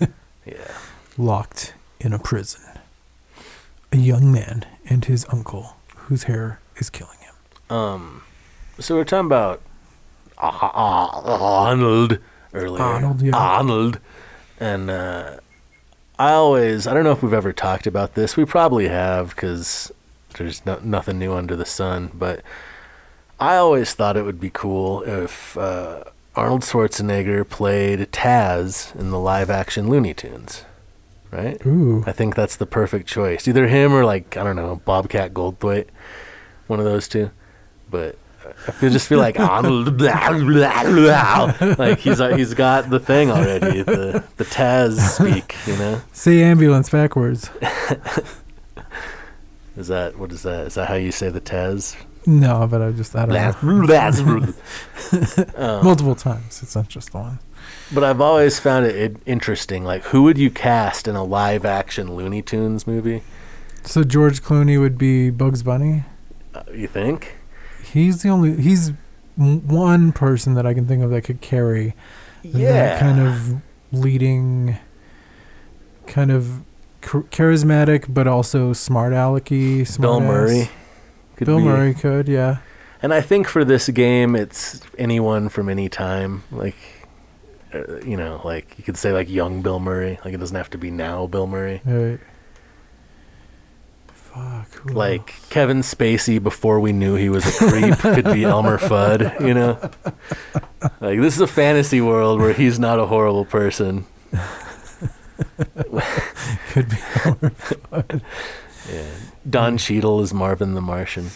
yeah. 0.46 0.74
Locked 1.18 1.74
in 2.00 2.12
a 2.12 2.18
prison. 2.18 2.62
A 3.92 3.96
young 3.96 4.32
man 4.32 4.64
and 4.88 5.04
his 5.04 5.26
uncle, 5.30 5.76
whose 5.96 6.24
hair 6.24 6.60
is 6.76 6.90
killing 6.90 7.18
him. 7.20 7.76
Um, 7.76 8.22
so 8.78 8.96
we're 8.96 9.04
talking 9.04 9.26
about 9.26 9.62
Ah- 10.38 10.70
Ah- 10.74 11.66
Arnold 11.66 12.18
earlier. 12.52 12.82
Arnold, 12.82 13.22
yeah. 13.22 13.36
Arnold, 13.36 14.00
and 14.58 14.90
uh, 14.90 15.36
I 16.18 16.32
always 16.32 16.86
I 16.86 16.94
don't 16.94 17.04
know 17.04 17.12
if 17.12 17.22
we've 17.22 17.32
ever 17.32 17.52
talked 17.52 17.86
about 17.86 18.14
this. 18.14 18.36
We 18.36 18.44
probably 18.44 18.88
have 18.88 19.30
because 19.30 19.92
there's 20.36 20.64
no, 20.66 20.80
nothing 20.82 21.18
new 21.18 21.34
under 21.34 21.54
the 21.56 21.64
sun. 21.64 22.10
But 22.12 22.42
I 23.44 23.58
always 23.58 23.92
thought 23.92 24.16
it 24.16 24.24
would 24.24 24.40
be 24.40 24.48
cool 24.48 25.02
if 25.02 25.58
uh, 25.58 26.04
Arnold 26.34 26.62
Schwarzenegger 26.62 27.46
played 27.46 28.10
Taz 28.10 28.98
in 28.98 29.10
the 29.10 29.18
live-action 29.18 29.86
Looney 29.86 30.14
Tunes. 30.14 30.64
Right? 31.30 31.60
Ooh, 31.66 32.02
I 32.06 32.12
think 32.12 32.36
that's 32.36 32.56
the 32.56 32.64
perfect 32.64 33.06
choice. 33.06 33.46
Either 33.46 33.66
him 33.66 33.92
or 33.92 34.06
like 34.06 34.38
I 34.38 34.44
don't 34.44 34.56
know 34.56 34.80
Bobcat 34.86 35.34
Goldthwait, 35.34 35.88
one 36.68 36.78
of 36.78 36.86
those 36.86 37.06
two. 37.06 37.32
But 37.90 38.16
I 38.66 38.70
feel 38.70 38.88
just 38.88 39.08
feel 39.08 39.18
like 39.18 39.38
I'm 39.38 39.98
like 41.78 41.98
he's 41.98 42.22
uh, 42.22 42.34
he's 42.36 42.54
got 42.54 42.88
the 42.88 43.00
thing 43.00 43.30
already, 43.30 43.82
the 43.82 44.24
the 44.38 44.44
Taz 44.44 45.00
speak. 45.00 45.54
You 45.66 45.76
know, 45.76 46.00
Say 46.14 46.42
ambulance 46.42 46.88
backwards. 46.88 47.50
is 49.76 49.88
that 49.88 50.16
what 50.16 50.32
is 50.32 50.44
that? 50.44 50.68
Is 50.68 50.76
that 50.76 50.88
how 50.88 50.94
you 50.94 51.12
say 51.12 51.28
the 51.28 51.42
Taz? 51.42 51.94
No, 52.26 52.66
but 52.66 52.80
I 52.82 52.90
just 52.92 53.14
I 53.14 53.26
don't 53.26 53.34
know. 53.34 53.40
Um, 55.56 55.84
Multiple 55.84 56.14
times. 56.14 56.62
It's 56.62 56.74
not 56.74 56.88
just 56.88 57.12
one. 57.14 57.38
But 57.92 58.04
I've 58.04 58.20
always 58.20 58.58
found 58.58 58.86
it 58.86 59.16
interesting. 59.26 59.84
Like, 59.84 60.04
who 60.04 60.22
would 60.22 60.38
you 60.38 60.50
cast 60.50 61.06
in 61.06 61.16
a 61.16 61.24
live 61.24 61.64
action 61.64 62.14
Looney 62.16 62.42
Tunes 62.42 62.86
movie? 62.86 63.22
So 63.84 64.04
George 64.04 64.42
Clooney 64.42 64.80
would 64.80 64.96
be 64.96 65.30
Bugs 65.30 65.62
Bunny. 65.62 66.04
Uh, 66.54 66.62
you 66.72 66.86
think? 66.86 67.36
He's 67.92 68.22
the 68.22 68.30
only. 68.30 68.60
He's 68.60 68.92
one 69.36 70.12
person 70.12 70.54
that 70.54 70.66
I 70.66 70.72
can 70.74 70.86
think 70.86 71.02
of 71.02 71.10
that 71.10 71.22
could 71.22 71.40
carry 71.40 71.94
that 72.44 73.00
kind 73.00 73.20
of 73.20 73.60
leading, 73.92 74.76
kind 76.06 76.30
of 76.30 76.62
char- 77.02 77.22
charismatic, 77.24 78.06
but 78.12 78.26
also 78.26 78.72
smart 78.72 79.12
alecky. 79.12 79.78
Bill 79.78 79.84
smart 79.86 80.22
ass. 80.22 80.28
Murray. 80.28 80.70
Could 81.36 81.46
Bill 81.46 81.58
be- 81.58 81.64
Murray 81.64 81.94
could, 81.94 82.28
yeah. 82.28 82.58
And 83.02 83.12
I 83.12 83.20
think 83.20 83.48
for 83.48 83.64
this 83.64 83.88
game, 83.90 84.34
it's 84.34 84.80
anyone 84.96 85.48
from 85.50 85.68
any 85.68 85.88
time. 85.90 86.42
Like, 86.50 86.76
uh, 87.74 87.96
you 88.00 88.16
know, 88.16 88.40
like 88.44 88.74
you 88.78 88.84
could 88.84 88.96
say 88.96 89.12
like 89.12 89.28
young 89.28 89.60
Bill 89.62 89.78
Murray. 89.78 90.18
Like 90.24 90.32
it 90.32 90.38
doesn't 90.38 90.56
have 90.56 90.70
to 90.70 90.78
be 90.78 90.90
now 90.90 91.26
Bill 91.26 91.46
Murray. 91.46 91.82
Right. 91.84 92.18
Fuck. 94.08 94.68
who 94.74 94.94
Like 94.94 95.34
Kevin 95.50 95.80
Spacey 95.82 96.42
before 96.42 96.80
we 96.80 96.92
knew 96.92 97.14
he 97.14 97.28
was 97.28 97.46
a 97.46 97.52
creep 97.68 97.98
could 97.98 98.24
be 98.32 98.44
Elmer 98.44 98.78
Fudd. 98.78 99.38
You 99.46 99.54
know, 99.54 99.78
like 101.00 101.20
this 101.20 101.34
is 101.34 101.40
a 101.40 101.46
fantasy 101.46 102.00
world 102.00 102.40
where 102.40 102.52
he's 102.54 102.78
not 102.78 102.98
a 102.98 103.06
horrible 103.06 103.44
person. 103.44 104.06
could 106.70 106.88
be. 106.88 106.96
Elmer 107.24 107.50
Fudd. 107.50 108.22
Yeah. 108.90 109.04
Don 109.48 109.76
Cheadle 109.78 110.20
is 110.22 110.32
Marvin 110.32 110.74
the 110.74 110.80
Martian, 110.80 111.30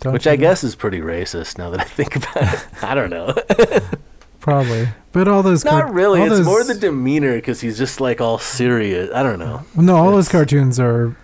Don't 0.00 0.12
which 0.12 0.26
you 0.26 0.32
I 0.32 0.36
guess 0.36 0.62
is 0.64 0.74
pretty 0.76 1.00
racist 1.00 1.58
now 1.58 1.70
that 1.70 1.80
I 1.80 1.84
think 1.84 2.16
about 2.16 2.36
it. 2.54 2.66
I 2.82 2.94
don't 2.94 3.10
know. 3.10 3.34
probably. 4.40 4.88
But 5.12 5.26
all 5.28 5.42
those 5.42 5.64
Not 5.64 5.84
car- 5.84 5.92
really. 5.92 6.20
all 6.20 6.26
It's 6.26 6.36
those- 6.38 6.46
more 6.46 6.62
the 6.64 6.74
demeanor 6.74 7.34
because 7.36 7.60
he's 7.60 7.78
just 7.78 8.00
like 8.00 8.20
all 8.20 8.38
serious. 8.38 9.10
I 9.14 9.22
don't 9.22 9.38
know. 9.38 9.64
no. 9.76 9.96
All 9.96 10.10
those 10.12 10.28
cartoons 10.28 10.78
are 10.78 11.16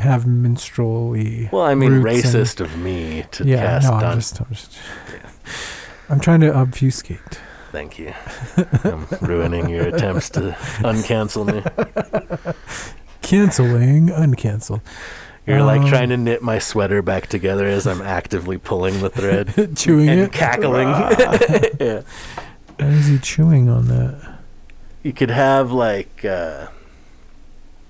have 0.00 0.26
minstrel-y. 0.26 1.48
Well, 1.52 1.62
I 1.62 1.74
mean, 1.76 1.92
roots 2.02 2.24
and- 2.24 2.34
racist 2.46 2.60
of 2.60 2.76
me 2.78 3.24
to 3.32 3.44
Yeah, 3.44 3.58
cast 3.58 3.88
no, 3.88 3.94
I'm 3.94 4.00
Don. 4.00 4.14
just, 4.16 4.40
I'm 4.40 4.46
just. 4.50 4.78
I'm 6.08 6.20
trying 6.20 6.40
to 6.40 6.52
obfuscate. 6.54 7.38
Thank 7.70 7.98
you. 7.98 8.14
I'm 8.82 9.06
ruining 9.20 9.68
your 9.68 9.88
attempts 9.88 10.30
to 10.30 10.40
uncancel 10.80 11.44
me. 11.46 12.54
Canceling, 13.28 14.08
uncancel. 14.08 14.80
You're 15.46 15.62
like 15.62 15.82
Um, 15.82 15.88
trying 15.88 16.08
to 16.08 16.16
knit 16.16 16.42
my 16.42 16.58
sweater 16.58 17.02
back 17.02 17.26
together 17.26 17.66
as 17.66 17.86
I'm 17.86 18.00
actively 18.00 18.56
pulling 18.56 19.00
the 19.00 19.10
thread 19.10 19.72
chewing 19.76 20.08
and 20.08 20.20
it. 20.20 20.32
cackling. 20.32 20.88
yeah. 21.80 22.00
Why 22.78 22.86
is 22.86 23.06
he 23.06 23.18
chewing 23.18 23.68
on 23.68 23.88
that? 23.88 24.38
You 25.02 25.12
could 25.12 25.30
have 25.30 25.70
like 25.72 26.24
uh, 26.24 26.68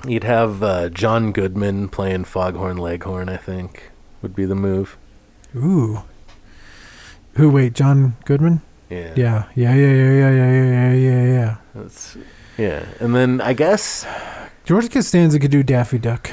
you'd 0.06 0.24
have 0.24 0.60
uh, 0.62 0.88
John 0.88 1.30
Goodman 1.30 1.88
playing 1.88 2.24
Foghorn 2.24 2.76
Leghorn. 2.76 3.28
I 3.28 3.36
think 3.36 3.92
would 4.22 4.34
be 4.34 4.44
the 4.44 4.56
move. 4.56 4.96
Ooh. 5.54 6.02
Who? 7.34 7.48
Wait, 7.50 7.74
John 7.74 8.16
Goodman? 8.24 8.60
Yeah. 8.90 9.12
Yeah. 9.14 9.44
Yeah, 9.54 9.74
yeah, 9.74 9.86
yeah, 9.86 10.10
yeah, 10.12 10.30
yeah, 10.30 10.50
yeah, 10.50 10.64
yeah, 10.64 10.92
yeah, 10.94 11.24
yeah. 11.24 11.56
That's, 11.76 12.16
yeah. 12.56 12.86
And 12.98 13.14
then 13.14 13.40
I 13.40 13.52
guess 13.52 14.04
George 14.68 14.90
Costanza 14.90 15.38
could 15.38 15.50
do 15.50 15.62
Daffy 15.62 15.96
Duck. 15.98 16.30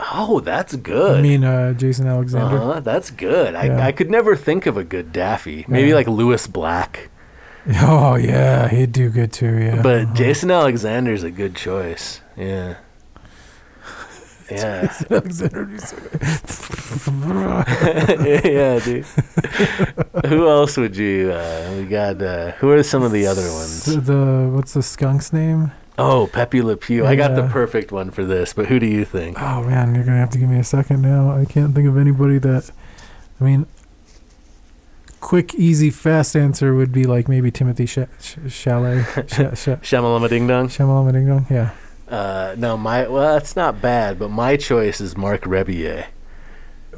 oh, 0.00 0.40
that's 0.40 0.74
good. 0.74 1.18
I 1.18 1.22
mean, 1.22 1.44
uh, 1.44 1.74
Jason 1.74 2.08
Alexander. 2.08 2.58
Uh-huh, 2.58 2.80
that's 2.80 3.08
good. 3.12 3.54
I, 3.54 3.66
Yeah. 3.66 3.86
I 3.86 3.92
could 3.92 4.10
never 4.10 4.34
think 4.34 4.66
of 4.66 4.76
a 4.76 4.82
good 4.82 5.12
Daffy. 5.12 5.64
Maybe 5.68 5.90
Yeah. 5.90 5.94
like 5.94 6.08
Lewis 6.08 6.48
Black. 6.48 7.08
Oh 7.80 8.16
yeah, 8.16 8.66
he'd 8.68 8.90
do 8.90 9.10
good 9.10 9.30
too. 9.32 9.58
Yeah, 9.60 9.80
But 9.82 10.00
Uh-huh. 10.02 10.14
Jason 10.14 10.50
Alexander's 10.50 11.22
a 11.22 11.30
good 11.30 11.54
choice. 11.54 12.20
Yeah. 12.36 12.74
Yeah. 14.50 14.90
Alexander. 15.10 15.68
yeah, 18.44 18.78
dude. 18.80 19.04
who 20.26 20.48
else 20.48 20.76
would 20.78 20.96
you 20.96 21.30
uh 21.30 21.74
we 21.76 21.84
got 21.84 22.20
uh 22.22 22.52
who 22.52 22.70
are 22.70 22.82
some 22.82 23.02
of 23.04 23.12
the 23.12 23.26
other 23.26 23.46
ones? 23.52 23.84
The 23.84 24.50
what's 24.52 24.72
the 24.72 24.82
skunk's 24.82 25.32
name? 25.32 25.70
Oh, 25.98 26.28
Pepe 26.32 26.62
Le 26.62 26.76
Pew. 26.76 27.04
I 27.04 27.16
got 27.16 27.34
the 27.34 27.48
perfect 27.48 27.90
one 27.92 28.10
for 28.10 28.24
this, 28.24 28.52
but 28.52 28.66
who 28.66 28.78
do 28.78 28.86
you 28.86 29.04
think? 29.04 29.40
Oh 29.40 29.62
man, 29.64 29.94
you're 29.94 30.04
gonna 30.04 30.18
have 30.18 30.30
to 30.30 30.38
give 30.38 30.48
me 30.48 30.58
a 30.58 30.64
second 30.64 31.02
now. 31.02 31.32
I 31.32 31.44
can't 31.44 31.74
think 31.74 31.88
of 31.88 31.96
anybody 31.98 32.38
that. 32.38 32.70
I 33.40 33.44
mean, 33.44 33.66
quick, 35.20 35.54
easy, 35.54 35.90
fast 35.90 36.36
answer 36.36 36.74
would 36.74 36.92
be 36.92 37.04
like 37.04 37.28
maybe 37.28 37.50
Timothy 37.50 37.86
Sh- 37.86 37.98
Sh- 38.20 38.36
Chalamet. 38.46 39.28
Sh- 39.28 39.58
Sh- 39.60 39.92
Shamalama 39.94 40.28
Ding 40.28 40.46
Dong? 40.46 40.68
Shamalama 40.68 41.12
Ding 41.12 41.26
Dong. 41.26 41.46
Yeah. 41.50 41.70
Uh 42.08 42.54
no, 42.56 42.76
my 42.76 43.06
well 43.06 43.34
that's 43.34 43.54
not 43.56 43.82
bad, 43.82 44.18
but 44.18 44.30
my 44.30 44.56
choice 44.56 45.00
is 45.00 45.16
Marc 45.16 45.42
Rebillet. 45.42 46.06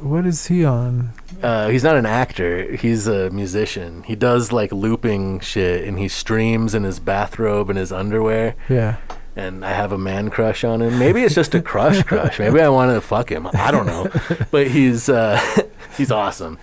What 0.01 0.25
is 0.25 0.47
he 0.47 0.65
on? 0.65 1.11
Uh, 1.41 1.69
he's 1.69 1.83
not 1.83 1.95
an 1.95 2.05
actor. 2.05 2.75
He's 2.75 3.07
a 3.07 3.29
musician. 3.29 4.03
He 4.03 4.15
does 4.15 4.51
like 4.51 4.71
looping 4.71 5.39
shit, 5.41 5.87
and 5.87 5.97
he 5.99 6.07
streams 6.07 6.73
in 6.75 6.83
his 6.83 6.99
bathrobe 6.99 7.69
and 7.69 7.77
his 7.77 7.91
underwear. 7.91 8.55
Yeah. 8.67 8.97
And 9.35 9.63
I 9.63 9.71
have 9.71 9.91
a 9.91 9.97
man 9.97 10.29
crush 10.29 10.63
on 10.63 10.81
him. 10.81 10.99
Maybe 10.99 11.23
it's 11.23 11.35
just 11.35 11.55
a 11.55 11.61
crush 11.61 12.03
crush. 12.11 12.37
Maybe 12.39 12.59
I 12.61 12.69
want 12.69 12.91
to 12.93 12.99
fuck 13.01 13.31
him. 13.31 13.47
I 13.53 13.71
don't 13.71 13.85
know. 13.85 14.09
But 14.51 14.67
he's 14.67 15.07
uh, 15.07 15.39
he's 15.97 16.11
awesome. 16.11 16.57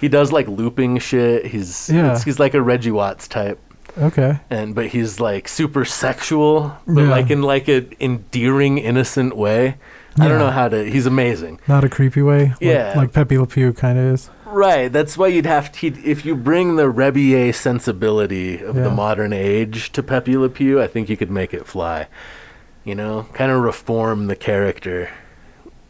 He 0.00 0.08
does 0.08 0.32
like 0.32 0.48
looping 0.48 0.98
shit. 0.98 1.46
He's 1.46 1.90
Yeah. 1.90 2.18
he's 2.22 2.38
like 2.38 2.54
a 2.54 2.62
Reggie 2.62 2.90
Watts 2.90 3.28
type, 3.28 3.58
Okay. 3.98 4.38
and 4.50 4.74
but 4.74 4.86
he's 4.88 5.20
like 5.20 5.48
super 5.48 5.84
sexual, 5.84 6.76
but 6.86 7.02
Yeah. 7.02 7.10
like 7.10 7.30
in 7.30 7.42
like 7.42 7.68
a 7.68 7.86
endearing, 8.02 8.78
innocent 8.78 9.36
way. 9.36 9.76
I 10.18 10.28
don't 10.28 10.38
know 10.38 10.50
how 10.50 10.68
to. 10.68 10.84
He's 10.88 11.06
amazing. 11.06 11.60
Not 11.66 11.82
a 11.84 11.88
creepy 11.88 12.22
way. 12.22 12.48
Like, 12.50 12.56
Yeah. 12.60 12.92
Like 12.96 13.12
Pepe 13.12 13.36
Le 13.38 13.46
Pew 13.46 13.72
kind 13.72 13.98
of 13.98 14.04
is. 14.04 14.30
Right. 14.46 14.92
That's 14.92 15.18
why 15.18 15.26
you'd 15.28 15.46
have 15.46 15.72
to. 15.72 15.86
If 16.04 16.24
you 16.24 16.36
bring 16.36 16.76
the 16.76 16.84
Rebillet 16.92 17.54
sensibility 17.54 18.60
of 18.62 18.76
Yeah. 18.76 18.84
the 18.84 18.90
modern 18.90 19.32
age 19.32 19.90
to 19.92 20.02
Pepe 20.02 20.36
Le 20.36 20.48
Pew, 20.48 20.80
I 20.80 20.86
think 20.86 21.08
you 21.08 21.16
could 21.16 21.30
make 21.30 21.52
it 21.52 21.66
fly. 21.66 22.06
You 22.84 22.94
know, 22.94 23.26
kind 23.32 23.50
of 23.50 23.62
reform 23.62 24.26
the 24.26 24.36
character, 24.36 25.08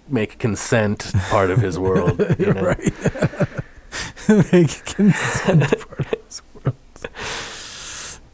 make 0.08 0.38
consent 0.38 1.12
part 1.28 1.50
of 1.50 1.58
his 1.58 1.78
world. 1.78 2.18
You 2.38 2.54
know? 2.54 2.62
right. 2.62 3.48
Make 4.52 4.84
consent 4.86 5.60
part 5.86 6.00
of 6.00 6.10
this 6.26 6.42
world. 6.54 6.76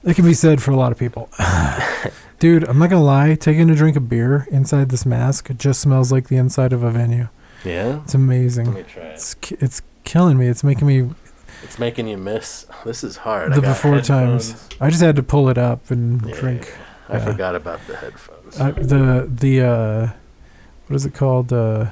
It 0.05 0.14
can 0.14 0.24
be 0.24 0.34
said 0.34 0.62
for 0.62 0.70
a 0.70 0.76
lot 0.76 0.92
of 0.92 0.98
people. 0.98 1.28
Dude, 2.38 2.64
I'm 2.64 2.78
not 2.78 2.88
gonna 2.90 3.05
lie. 3.05 3.34
Taking 3.34 3.68
a 3.70 3.74
drink 3.74 3.96
of 3.96 4.09
beer 4.09 4.46
inside 4.51 4.88
this 4.88 5.05
mask 5.05 5.51
just 5.59 5.80
smells 5.80 6.11
like 6.11 6.28
the 6.28 6.36
inside 6.36 6.72
of 6.72 6.82
a 6.82 6.90
venue. 6.90 7.28
Yeah. 7.64 8.01
It's 8.03 8.14
amazing. 8.14 8.66
Let 8.72 8.74
me 8.76 8.82
try 8.84 9.03
it. 9.03 9.12
It's 9.12 9.36
it's 9.51 9.82
killing 10.05 10.38
me. 10.38 10.46
It's 10.46 10.64
making 10.64 10.86
me 10.86 11.11
It's 11.62 11.78
making 11.78 12.09
you 12.09 12.16
miss. 12.16 12.66
This 12.84 13.05
is 13.05 13.18
hard. 13.18 13.53
I 13.53 13.57
the 13.57 13.61
before 13.61 14.01
times. 14.01 14.68
I 14.80 14.88
just 14.88 15.03
had 15.03 15.16
to 15.16 15.22
pull 15.22 15.51
it 15.51 15.59
up 15.59 15.90
and 15.90 16.24
Yeah, 16.24 16.34
drink. 16.34 16.74
I 17.11 17.14
yeah. 17.18 17.24
forgot 17.24 17.55
about 17.55 17.86
the 17.86 17.96
headphones. 17.96 18.59
I, 18.59 18.70
the 18.70 19.28
the 19.30 19.61
uh, 19.61 20.09
what 20.86 20.96
is 20.96 21.05
it 21.05 21.12
called? 21.12 21.53
Uh, 21.53 21.90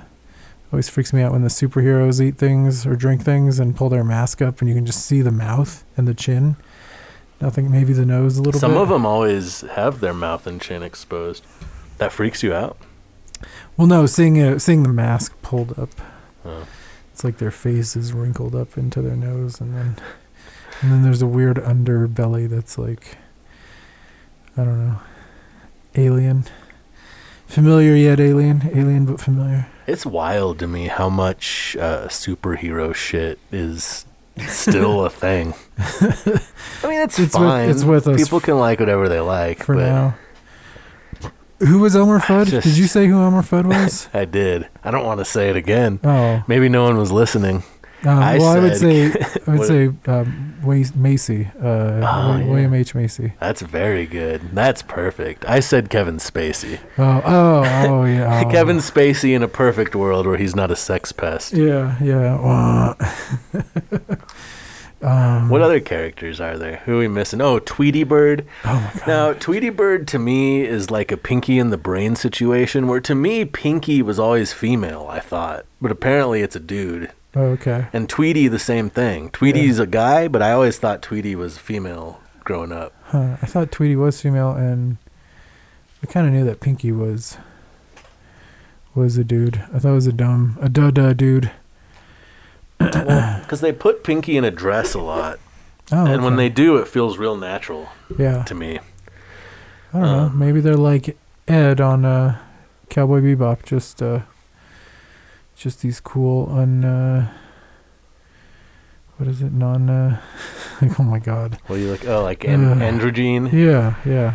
always 0.72 0.88
freaks 0.88 1.12
me 1.12 1.20
out 1.22 1.32
when 1.32 1.42
the 1.42 1.48
superheroes 1.48 2.20
eat 2.22 2.36
things 2.38 2.86
or 2.86 2.96
drink 2.96 3.22
things 3.22 3.59
and 3.59 3.76
pull 3.76 3.88
their 3.90 4.04
mask 4.04 4.40
up 4.40 4.61
and 4.61 4.68
you 4.68 4.74
can 4.74 4.86
just 4.86 5.04
see 5.04 5.20
the 5.20 5.30
mouth 5.30 5.84
and 5.96 6.09
the 6.09 6.14
chin. 6.14 6.56
Nothing, 7.41 7.70
maybe 7.70 7.93
the 7.93 8.05
nose 8.05 8.36
a 8.36 8.43
little 8.43 8.59
Some 8.61 8.72
bit. 8.72 8.80
of 8.82 8.89
them 8.89 9.07
always 9.07 9.61
have 9.61 10.01
their 10.01 10.14
mouth 10.14 10.47
and 10.47 10.61
chin 10.61 10.82
exposed. 10.82 11.45
That 11.99 12.12
freaks 12.12 12.43
you 12.43 12.53
out. 12.53 12.76
Well, 13.76 13.86
no, 13.86 14.07
seeing 14.07 14.36
it, 14.36 14.59
seeing 14.61 14.82
the 14.82 14.89
mask 14.89 15.34
pulled 15.43 15.78
up, 15.78 15.91
Oh. 16.45 16.66
it's 17.12 17.22
like 17.22 17.39
their 17.39 17.51
face 17.53 17.95
is 17.95 18.12
wrinkled 18.12 18.55
up 18.57 18.76
into 18.76 19.01
their 19.03 19.14
nose, 19.16 19.61
and 19.61 19.74
then 19.76 19.97
and 20.80 20.93
then 20.93 21.03
there's 21.03 21.22
a 21.22 21.26
weird 21.26 21.57
underbelly 21.59 22.49
that's 22.49 22.76
like 22.78 23.16
I 24.57 24.64
don't 24.64 24.84
know, 24.89 25.01
alien, 25.95 26.45
familiar 27.47 27.95
yet 27.95 28.18
alien, 28.18 28.68
alien 28.74 29.05
but 29.07 29.20
familiar. 29.20 29.68
It's 29.86 30.05
wild 30.05 30.59
to 30.59 30.66
me 30.66 30.89
how 30.89 31.09
much 31.09 31.76
uh, 31.80 32.09
superhero 32.09 32.93
shit 32.95 33.39
is 33.53 34.05
still 34.47 35.05
a 35.05 35.11
thing. 35.11 35.55
I 35.78 36.86
mean, 36.89 37.01
it's, 37.03 37.18
It's 37.18 37.18
with- 37.18 37.32
fine. 37.32 37.70
it's 37.70 37.84
with 37.84 38.07
us 38.09 38.22
People 38.22 38.41
can 38.41 38.59
like 38.59 38.80
whatever 38.80 39.09
they 39.09 39.20
like. 39.20 39.64
for 39.64 39.74
but 39.74 39.80
now. 39.86 40.14
Who 41.61 41.80
was 41.80 41.97
Elmer 41.97 42.20
Fudd? 42.20 42.51
Did 42.62 42.76
you 42.76 42.86
say 42.86 43.09
who 43.09 43.20
Elmer 43.20 43.43
Fudd 43.43 43.66
was? 43.82 44.09
I 44.14 44.24
did. 44.24 44.68
I 44.84 44.91
don't 44.93 45.05
want 45.05 45.18
to 45.18 45.24
say 45.24 45.51
it 45.51 45.57
again. 45.57 45.99
oh, 46.05 46.43
Maybe 46.47 46.68
no 46.68 46.84
one 46.84 46.97
was 46.97 47.11
listening. 47.11 47.64
Um, 48.05 48.16
I 48.16 48.39
well, 48.39 48.47
I 48.57 48.61
would 48.61 48.76
say 48.76 49.07
I 49.49 49.51
would 49.57 49.66
say 49.66 49.91
um, 50.07 50.55
Macy, 50.95 51.47
uh, 51.61 51.64
Oh, 51.66 52.01
Wi- 52.01 52.39
yeah. 52.39 52.47
William 52.47 52.74
H 52.74 52.95
Macy. 52.95 53.32
That's 53.41 53.61
very 53.61 54.07
good. 54.07 54.51
That's 54.53 54.82
perfect. 54.82 55.45
I 55.49 55.59
said 55.59 55.91
Kevin 55.91 56.18
Spacey. 56.18 56.78
Oh, 56.97 57.22
oh, 57.24 57.64
oh, 57.89 58.05
yeah. 58.05 58.45
oh. 58.47 58.51
Kevin 58.53 58.76
Spacey 58.76 59.34
in 59.34 59.43
a 59.43 59.49
perfect 59.49 59.97
world 59.97 60.28
where 60.28 60.36
he's 60.36 60.55
not 60.55 60.70
a 60.70 60.76
sex 60.76 61.11
pest. 61.11 61.53
Yeah, 61.55 61.97
yeah. 62.01 62.95
Um, 65.01 65.49
What 65.49 65.61
other 65.62 65.78
characters 65.80 66.40
are 66.40 66.59
there? 66.59 66.78
Who 66.84 66.96
are 66.96 66.99
we 66.99 67.09
missing? 67.09 67.40
Oh, 67.40 67.59
Tweety 67.61 68.03
Bird. 68.05 68.44
Oh 68.64 68.74
my 68.74 68.99
god. 69.01 69.07
Now, 69.07 69.32
Tweety 69.32 69.70
Bird 69.70 70.09
to 70.09 70.18
me 70.18 70.62
is 70.62 70.90
like 70.90 71.12
a 71.12 71.16
Pinky 71.16 71.59
in 71.59 71.70
the 71.70 71.76
Brain 71.76 72.16
situation, 72.16 72.88
where 72.88 73.01
to 73.01 73.14
me, 73.14 73.44
Pinky 73.44 74.03
was 74.03 74.18
always 74.18 74.53
female, 74.53 75.07
I 75.09 75.20
thought. 75.20 75.66
But 75.80 75.92
apparently 75.92 76.42
it's 76.42 76.57
a 76.57 76.61
dude. 76.61 77.12
Oh, 77.36 77.42
okay. 77.42 77.86
And 77.92 78.09
Tweety, 78.09 78.49
the 78.49 78.59
same 78.59 78.90
thing. 78.90 79.30
Tweety's 79.30 79.78
a 79.78 79.86
guy, 79.86 80.26
but 80.26 80.42
I 80.42 80.51
always 80.53 80.78
thought 80.78 81.03
Tweety 81.03 81.36
was 81.36 81.59
female 81.59 82.20
growing 82.42 82.72
up. 82.72 82.92
Huh. 83.05 83.36
I 83.40 83.46
thought 83.46 83.70
Tweety 83.70 83.94
was 83.96 84.20
female, 84.20 84.51
and 84.51 84.96
I 86.03 86.07
kind 86.07 86.26
of 86.26 86.32
knew 86.32 86.44
that 86.44 86.61
Pinky 86.61 86.90
was 86.90 87.36
was 88.94 89.16
a 89.16 89.22
dude. 89.24 89.62
I 89.72 89.78
thought 89.78 89.90
it 89.92 89.94
was 89.94 90.07
a 90.09 90.12
dumb, 90.12 90.59
a 90.61 90.68
duh 90.68 90.90
duh 90.90 91.12
dude. 91.12 91.53
Because 92.79 93.61
they 93.61 93.72
put 93.72 94.05
Pinky 94.05 94.37
in 94.37 94.45
a 94.45 94.51
dress 94.51 94.95
a 94.95 95.01
lot. 95.01 95.39
Oh, 95.91 96.05
And 96.05 96.22
when 96.22 96.37
they 96.37 96.51
do, 96.51 96.76
it 96.76 96.87
feels 96.87 97.16
real 97.16 97.35
natural 97.35 97.89
yeah, 98.18 98.43
to 98.45 98.55
me. 98.55 98.79
I 99.95 99.99
don't 99.99 100.03
know. 100.03 100.18
um, 100.24 100.39
Maybe 100.39 100.61
they're 100.61 100.76
like 100.76 101.16
Ed 101.49 101.81
on 101.81 102.05
uh, 102.05 102.39
Cowboy 102.91 103.22
Bebop, 103.22 103.64
just 103.64 104.03
uh, 104.03 104.20
just 105.57 105.81
these 105.81 105.99
cool 105.99 106.47
un. 106.55 106.85
Uh, 106.85 107.33
what 109.16 109.31
is 109.31 109.41
it? 109.41 109.51
Non. 109.51 109.89
Uh, 109.89 110.20
like, 110.83 111.01
oh 111.01 111.05
my 111.05 111.18
god. 111.18 111.59
What 111.68 111.76
do 111.76 111.83
you 111.83 111.91
like? 111.91 112.07
Oh, 112.07 112.22
like 112.22 112.45
an- 112.45 112.70
Ugh. 112.70 112.76
androgyne? 112.83 113.51
Yeah, 113.51 113.95
yeah. 114.05 114.35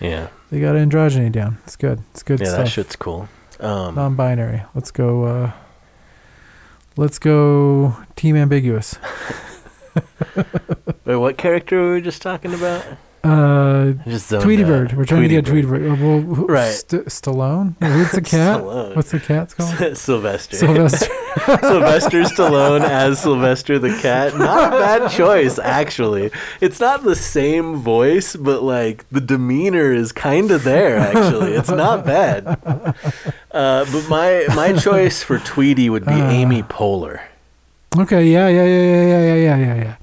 Yeah. 0.00 0.28
They 0.50 0.58
got 0.60 0.74
androgyny 0.74 1.30
down. 1.30 1.58
It's 1.62 1.76
good. 1.76 2.02
It's 2.10 2.24
good 2.24 2.38
stuff. 2.40 2.46
Yeah, 2.48 2.52
stuff. 2.54 2.64
that 2.64 2.70
shit's 2.72 2.96
cool. 2.96 3.28
Um, 3.60 3.94
Non-binary. 3.94 4.64
Let's 4.74 4.90
go. 4.90 5.22
Uh, 5.26 5.52
let's 6.98 7.18
go. 7.18 7.96
Team 8.16 8.36
ambiguous. 8.36 8.98
wait, 11.04 11.16
what 11.16 11.38
character 11.38 11.80
were 11.80 11.94
we 11.94 12.02
just 12.02 12.20
talking 12.20 12.52
about? 12.52 12.84
Uh, 13.24 13.92
Tweety 14.40 14.62
out. 14.62 14.68
Bird. 14.68 14.92
We're 14.96 15.04
trying 15.04 15.22
to 15.22 15.28
get 15.28 15.46
Tweety 15.46 15.66
Bird. 15.66 15.80
Bird. 15.82 15.92
Uh, 16.00 16.04
well, 16.06 16.20
who- 16.20 16.46
Right. 16.46 16.70
St- 16.72 17.06
Stallone. 17.06 17.74
Who's 17.82 18.12
the 18.12 18.20
cat? 18.36 18.60
Stallone. 18.62 18.96
What's 18.96 19.10
the 19.10 19.20
cat's 19.20 19.54
called? 19.58 19.96
Sylvester. 19.96 20.56
Sylvester. 20.56 21.06
Sylvester 21.60 22.22
Stallone 22.22 22.82
as 22.82 23.20
Sylvester 23.20 23.78
the 23.78 23.96
cat. 24.00 24.36
Not 24.36 24.72
a 24.74 24.78
bad 24.78 25.10
choice, 25.10 25.58
actually. 25.58 26.30
It's 26.60 26.80
not 26.80 27.02
the 27.04 27.16
same 27.16 27.76
voice, 27.76 28.36
but 28.36 28.62
like 28.62 29.08
the 29.10 29.20
demeanor 29.20 29.92
is 29.92 30.12
kind 30.12 30.50
of 30.50 30.64
there. 30.64 30.96
Actually, 30.98 31.52
it's 31.54 31.70
not 31.70 32.04
bad. 32.04 32.46
Uh, 33.50 33.84
but 33.84 34.08
my 34.08 34.46
my 34.54 34.72
choice 34.74 35.22
for 35.22 35.38
Tweety 35.38 35.88
would 35.90 36.04
be 36.04 36.12
Ah. 36.12 36.30
Amy 36.30 36.62
Poehler. 36.62 37.20
Okay. 37.96 38.26
Yeah. 38.26 38.48
Yeah. 38.48 38.64
Yeah. 38.64 38.82
Yeah. 38.82 39.06
Yeah. 39.06 39.34
Yeah. 39.34 39.56
Yeah. 39.56 39.74
Yeah. 39.84 39.96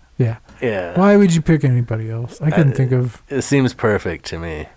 Yeah. 0.65 0.99
Why 0.99 1.17
would 1.17 1.33
you 1.35 1.41
pick 1.41 1.63
anybody 1.63 2.09
else? 2.09 2.41
I 2.41 2.49
couldn't 2.51 2.73
I- 2.73 2.75
think 2.75 2.91
of. 2.91 3.21
it 3.29 3.41
seems 3.43 3.73
perfect 3.73 4.25
to 4.25 4.39
me. 4.39 4.67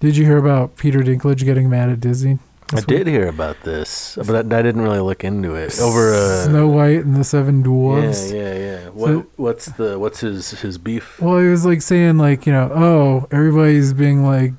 Did 0.00 0.16
you 0.16 0.24
hear 0.24 0.36
about 0.38 0.76
Peter 0.76 1.00
Dinklage 1.00 1.44
getting 1.44 1.70
mad 1.70 1.88
at 1.88 2.00
Disney? 2.00 2.38
I 2.72 2.76
this 2.76 2.84
did 2.86 3.06
hear 3.06 3.28
about 3.28 3.60
this, 3.62 4.16
but 4.26 4.30
I, 4.34 4.38
I 4.58 4.62
didn't 4.62 4.80
really 4.80 5.00
look 5.00 5.24
into 5.24 5.54
it. 5.54 5.78
Over 5.78 6.14
uh, 6.14 6.44
Snow 6.46 6.68
White 6.68 7.04
and 7.04 7.14
the 7.14 7.22
Seven 7.24 7.62
Dwarfs. 7.62 8.32
Yeah, 8.32 8.54
yeah, 8.54 8.54
yeah. 8.58 8.88
What 8.88 9.08
So- 9.08 9.26
what's 9.36 9.66
the 9.66 9.98
what's 9.98 10.20
his 10.20 10.52
his 10.62 10.78
beef? 10.78 11.20
Well, 11.20 11.38
he 11.38 11.48
was 11.48 11.66
like 11.66 11.82
saying 11.82 12.16
like 12.18 12.46
you 12.46 12.52
know, 12.52 12.70
oh, 12.74 13.28
everybody's 13.30 13.92
being 13.92 14.24
like 14.24 14.52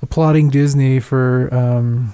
applauding 0.00 0.48
Disney 0.50 1.00
for 1.00 1.52
um 1.52 2.12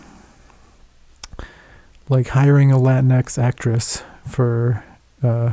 like 2.08 2.28
hiring 2.28 2.72
a 2.72 2.76
Latinx 2.76 3.40
actress 3.40 4.02
for 4.26 4.82
uh 5.22 5.52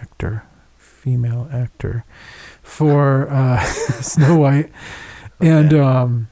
actor, 0.00 0.42
female 1.10 1.48
actor 1.52 2.04
for 2.64 3.28
uh 3.30 3.62
Snow 4.02 4.36
White, 4.36 4.72
and 5.38 5.72
Okay. 5.72 5.78
um 5.80 6.26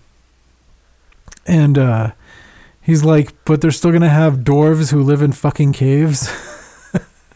and 1.46 1.78
uh 1.78 2.10
he's 2.82 3.04
like, 3.04 3.32
but 3.44 3.60
they're 3.60 3.70
still 3.70 3.92
gonna 3.92 4.08
have 4.08 4.38
dwarves 4.38 4.90
who 4.90 5.00
live 5.00 5.22
in 5.22 5.30
fucking 5.30 5.74
caves. 5.74 6.26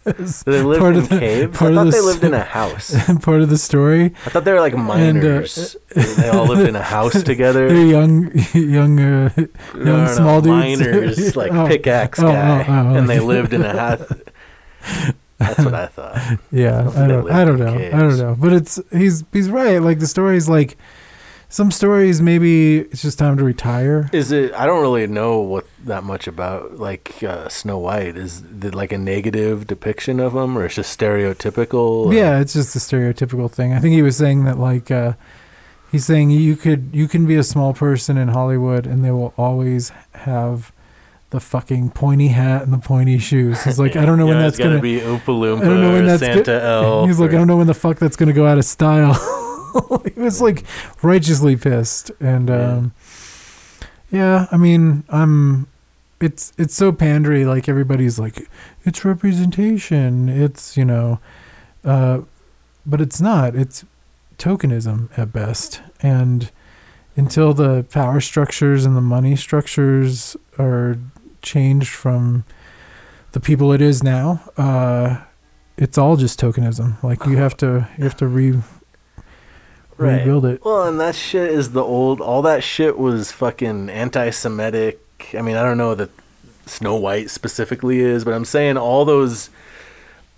Do 0.05 0.13
they 0.47 0.63
live 0.63 0.81
part 0.81 0.95
in 0.97 1.03
of 1.03 1.09
the- 1.11 1.19
caves? 1.21 1.57
Part 1.57 1.71
of 1.71 1.77
thought 1.77 1.85
the 1.85 1.91
they 1.93 2.01
lived 2.01 2.25
in 2.25 2.35
a 2.35 2.43
house. 2.43 2.91
part 3.23 3.41
of 3.43 3.51
the 3.51 3.59
story. 3.59 4.07
I 4.27 4.31
thought 4.31 4.45
they 4.45 4.53
were 4.53 4.61
like 4.61 4.75
uh, 4.75 4.79
miners. 4.79 5.77
they 5.95 6.29
all 6.31 6.47
lived 6.47 6.69
in 6.69 6.75
a 6.75 6.83
house 6.83 7.23
together. 7.23 7.69
They're 7.69 7.87
young, 7.87 8.33
young, 8.53 8.99
uh, 8.99 9.31
No, 9.37 9.47
no, 9.77 9.97
no, 10.07 10.13
small 10.13 10.41
dudes. 10.41 10.81
miners, 10.81 11.37
like 11.37 11.53
Oh. 11.53 11.69
pickaxe 11.69 12.19
Oh, 12.19 12.27
oh, 12.27 12.33
guy, 12.33 12.65
oh, 12.67 12.97
and 12.97 13.09
they 13.09 13.21
lived 13.21 13.53
in 13.53 13.63
a 13.63 13.77
house. 13.79 14.13
That's 15.39 15.65
what 15.65 15.75
I 15.75 15.87
thought. 15.87 16.17
yeah. 16.53 16.91
I 16.97 17.07
don't, 17.07 17.31
I 17.31 17.45
don't 17.45 17.59
know, 17.59 17.75
I 17.75 18.01
don't 18.01 18.19
know. 18.19 18.37
But 18.39 18.53
it's 18.53 18.81
he's 18.93 19.25
he's 19.33 19.51
right. 19.51 19.81
Like 19.81 20.01
the 20.01 20.07
story's 20.07 20.49
like 20.49 20.77
some 21.49 21.71
stories. 21.71 22.21
Maybe 22.21 22.79
it's 22.79 23.03
just 23.03 23.19
time 23.19 23.37
to 23.37 23.45
retire. 23.45 24.11
Is 24.13 24.33
it? 24.33 24.53
I 24.55 24.67
don't 24.67 24.81
really 24.81 25.07
know 25.07 25.39
what 25.39 25.67
that 25.85 26.05
much 26.05 26.27
about 26.27 26.79
like 26.79 27.23
uh, 27.23 27.49
Snow 27.49 27.79
White. 27.79 28.17
Is 28.17 28.43
it 28.63 28.75
like 28.75 28.93
a 28.93 28.99
negative 28.99 29.67
depiction 29.67 30.21
of 30.21 30.35
him, 30.35 30.59
or 30.59 30.67
it's 30.67 30.75
just 30.75 30.99
stereotypical? 30.99 32.13
Yeah, 32.13 32.41
it's 32.41 32.55
just 32.55 32.75
a 32.75 32.81
stereotypical 32.81 33.51
thing. 33.51 33.73
I 33.73 33.79
think 33.79 33.95
he 33.95 34.03
was 34.03 34.17
saying 34.17 34.45
that 34.45 34.59
like 34.59 34.91
uh, 34.91 35.13
he's 35.91 36.05
saying 36.05 36.31
you 36.31 36.57
could 36.57 36.91
you 36.93 37.09
can 37.09 37.27
be 37.27 37.37
a 37.37 37.45
small 37.45 37.75
person 37.75 38.17
in 38.17 38.29
Hollywood 38.29 38.87
and 38.87 39.05
they 39.05 39.11
will 39.11 39.35
always 39.37 39.91
have 40.13 40.73
the 41.31 41.41
fucking 41.41 41.91
pointy 41.91 42.29
hat 42.29 42.63
and 42.63 42.73
the 42.73 42.79
pointy 42.79 43.19
shoes. 43.19 43.63
He's 43.63 43.79
like, 43.79 43.97
I 43.97 44.05
don't 44.07 44.19
know 44.19 44.27
when 44.27 44.39
that's 44.41 44.57
gonna 44.57 44.71
gonna 44.71 44.83
be 44.83 45.01
Oompa 45.01 45.21
Loompa 45.27 45.61
I 45.63 45.65
don't 45.65 45.81
know 45.83 45.93
when 45.93 46.07
that's 46.07 46.21
Santa 46.21 46.43
go- 46.43 46.59
Elf. 46.59 47.07
He's 47.09 47.19
like, 47.21 47.31
I 47.31 47.35
don't 47.35 47.47
know 47.47 47.57
when 47.59 47.67
the 47.67 47.75
fuck 47.75 47.99
that's 47.99 48.17
gonna 48.17 48.33
go 48.33 48.47
out 48.47 48.57
of 48.59 48.65
style. 48.65 49.15
he 50.15 50.21
was 50.21 50.41
like 50.41 50.65
righteously 51.03 51.57
pissed, 51.57 52.11
and 52.21 52.49
Yeah. 52.49 52.73
um, 52.73 52.93
yeah, 54.11 54.47
I 54.51 54.57
mean, 54.57 55.05
I'm. 55.11 55.67
It's 56.21 56.53
it's 56.59 56.75
so 56.75 56.91
pandery. 56.91 57.47
Like 57.47 57.69
everybody's 57.69 58.19
like, 58.19 58.49
it's 58.85 59.05
representation. 59.05 60.29
It's 60.29 60.77
you 60.77 60.85
know, 60.85 61.21
uh, 61.85 62.23
but 62.87 63.01
it's 63.01 63.21
not. 63.21 63.55
It's 63.55 63.85
tokenism 64.39 65.17
at 65.19 65.33
best, 65.33 65.81
and 66.01 66.51
until 67.17 67.53
the 67.53 67.85
power 67.91 68.21
structures 68.21 68.85
and 68.87 68.97
the 68.97 69.01
money 69.01 69.37
structures 69.37 70.37
are 70.59 70.97
changed 71.43 71.89
from 71.91 72.45
the 73.33 73.41
people 73.41 73.73
it 73.73 73.81
is 73.83 74.03
now, 74.03 74.41
uh, 74.57 75.19
it's 75.77 75.97
all 75.99 76.17
just 76.17 76.41
tokenism. 76.41 77.03
Like 77.03 77.25
you 77.27 77.37
have 77.37 77.57
to 77.59 77.89
you 77.97 78.05
have 78.05 78.17
to 78.19 78.27
re 78.27 78.59
Right. 79.97 80.19
rebuild 80.21 80.45
it. 80.47 80.65
Well, 80.65 80.85
and 80.87 81.01
that 81.01 81.17
shit 81.17 81.51
is 81.51 81.71
the 81.73 81.83
old. 81.83 82.21
All 82.21 82.41
that 82.43 82.63
shit 82.63 82.97
was 82.97 83.33
fucking 83.33 83.91
anti-Semitic. 83.91 85.01
I 85.37 85.43
mean, 85.43 85.57
I 85.57 85.63
don't 85.65 85.77
know 85.77 85.97
that 85.97 86.11
Snow 86.67 86.95
White 86.95 87.31
specifically 87.31 87.99
is, 87.99 88.25
but 88.25 88.33
I'm 88.33 88.45
saying 88.45 88.77
all 88.77 89.05
those 89.05 89.51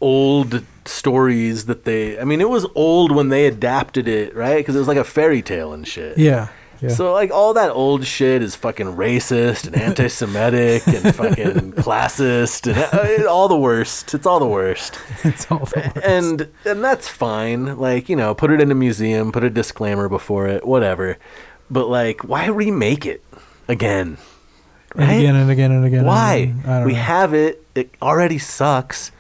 old 0.01 0.65
stories 0.87 1.67
that 1.67 1.85
they. 1.85 2.19
I 2.19 2.25
mean, 2.25 2.41
it 2.41 2.49
was 2.49 2.65
old 2.75 3.15
when 3.15 3.29
they 3.29 3.45
adapted 3.47 4.09
it, 4.09 4.35
right? 4.35 4.57
Because 4.59 4.75
it 4.77 4.79
was 4.79 4.89
like 4.89 4.97
a 4.97 5.05
fairy 5.05 5.43
tale 5.43 5.75
and 5.75 5.87
shit. 5.87 6.17
Yeah. 6.17 6.49
Yeah. 6.81 6.89
So 6.91 7.13
like 7.13 7.31
all 7.31 7.55
that 7.55 7.71
old 7.73 8.07
shit 8.07 8.43
is 8.43 8.57
fucking 8.57 8.97
racist 8.97 9.67
and 9.67 9.77
anti-Semitic 9.89 10.87
and 10.87 11.15
fucking 11.15 11.73
classist 11.85 12.73
and 12.73 13.25
uh, 13.25 13.31
all 13.31 13.49
the 13.49 13.59
worst. 13.59 14.15
It's 14.15 14.27
all 14.27 14.39
the 14.41 14.47
worst 14.47 14.99
it's 15.25 15.51
all 15.51 15.67
the 15.67 15.81
worst. 15.95 15.97
and 16.07 16.49
and 16.65 16.83
that's 16.83 17.07
fine. 17.09 17.77
Like 17.79 18.09
you 18.09 18.17
know, 18.17 18.35
put 18.35 18.51
it 18.51 18.61
in 18.61 18.71
a 18.71 18.75
museum, 18.75 19.31
put 19.33 19.45
a 19.45 19.51
disclaimer 19.51 20.09
before 20.09 20.47
it, 20.49 20.67
whatever. 20.67 21.19
But 21.71 21.89
like, 21.89 22.23
why 22.23 22.47
remake 22.47 23.05
it 23.07 23.23
again? 23.69 24.17
And 24.97 25.07
Right? 25.09 25.13
again 25.21 25.37
and 25.37 25.51
again 25.51 25.71
and 25.71 25.85
again. 25.85 25.99
and 26.01 26.07
Why? 26.09 26.35
again. 26.35 26.63
I 26.67 26.79
don't 26.79 26.87
We 26.87 26.93
know. 26.95 26.99
have 27.01 27.33
it. 27.35 27.65
It 27.77 27.95
already 28.03 28.39
sucks. 28.39 29.13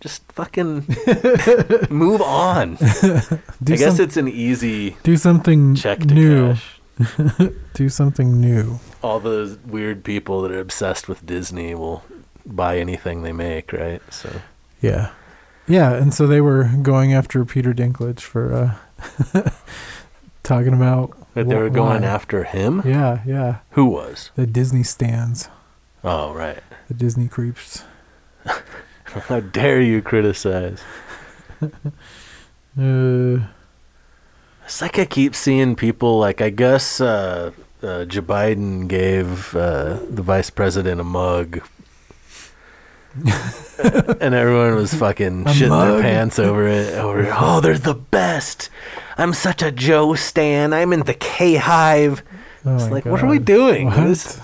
Just 0.00 0.22
fucking 0.32 0.86
move 1.90 2.22
on. 2.22 2.78
I 2.80 3.38
guess 3.64 3.96
some- 3.96 4.04
it's 4.04 4.16
an 4.16 4.28
easy 4.28 4.96
do 5.02 5.16
something 5.16 5.74
check 5.74 6.00
to 6.00 6.06
new. 6.06 6.52
cash. 6.54 6.76
Do 7.74 7.88
something 7.88 8.40
new. 8.40 8.78
All 9.02 9.20
those 9.20 9.56
weird 9.58 10.04
people 10.04 10.42
that 10.42 10.52
are 10.52 10.60
obsessed 10.60 11.08
with 11.08 11.24
Disney 11.24 11.74
will 11.74 12.02
buy 12.44 12.78
anything 12.78 13.22
they 13.22 13.32
make, 13.32 13.72
right? 13.72 14.02
So 14.12 14.28
Yeah. 14.82 15.10
Yeah, 15.66 15.94
and 15.94 16.12
so 16.12 16.26
they 16.26 16.40
were 16.42 16.64
going 16.82 17.14
after 17.14 17.44
Peter 17.46 17.72
Dinklage 17.72 18.20
for 18.20 18.76
uh 19.32 19.50
talking 20.42 20.74
about 20.74 21.16
but 21.34 21.48
they 21.48 21.54
wh- 21.54 21.58
were 21.58 21.70
going 21.70 22.02
why. 22.02 22.08
after 22.08 22.44
him. 22.44 22.82
Yeah, 22.84 23.20
yeah. 23.26 23.58
Who 23.70 23.84
was? 23.86 24.30
The 24.34 24.46
Disney 24.46 24.82
stands. 24.82 25.48
Oh, 26.02 26.32
right. 26.34 26.62
The 26.88 26.94
Disney 26.94 27.28
creeps. 27.28 27.84
How 29.28 29.40
dare 29.40 29.80
you 29.80 30.02
criticize? 30.02 30.82
Uh, 31.62 33.38
It's 34.64 34.80
like 34.80 34.98
I 34.98 35.04
keep 35.04 35.34
seeing 35.34 35.74
people 35.74 36.18
like 36.18 36.40
I 36.40 36.50
guess 36.50 37.00
uh, 37.00 37.50
uh, 37.82 38.04
Joe 38.04 38.22
Biden 38.22 38.86
gave 38.88 39.54
uh, 39.56 39.98
the 40.08 40.22
vice 40.22 40.50
president 40.50 41.00
a 41.00 41.04
mug, 41.04 41.60
and 44.20 44.32
everyone 44.34 44.76
was 44.76 44.94
fucking 44.94 45.42
A 45.46 45.50
shitting 45.50 45.68
mug? 45.70 45.94
their 45.94 46.02
pants 46.02 46.38
over 46.38 46.68
it. 46.68 46.94
Over 46.94 47.28
oh, 47.32 47.60
they're 47.60 47.78
the 47.78 47.94
best. 47.94 48.70
I'm 49.18 49.32
such 49.34 49.60
a 49.62 49.72
Joe 49.72 50.14
stan. 50.14 50.72
I'm 50.72 50.92
in 50.92 51.00
the 51.00 51.14
K 51.14 51.56
Hive. 51.56 52.22
oh 52.64 52.74
It's 52.76 52.88
like, 52.90 53.04
what 53.06 53.22
are 53.22 53.26
we 53.28 53.38
doing? 53.40 53.86
What? 53.86 53.96
This- 54.06 54.40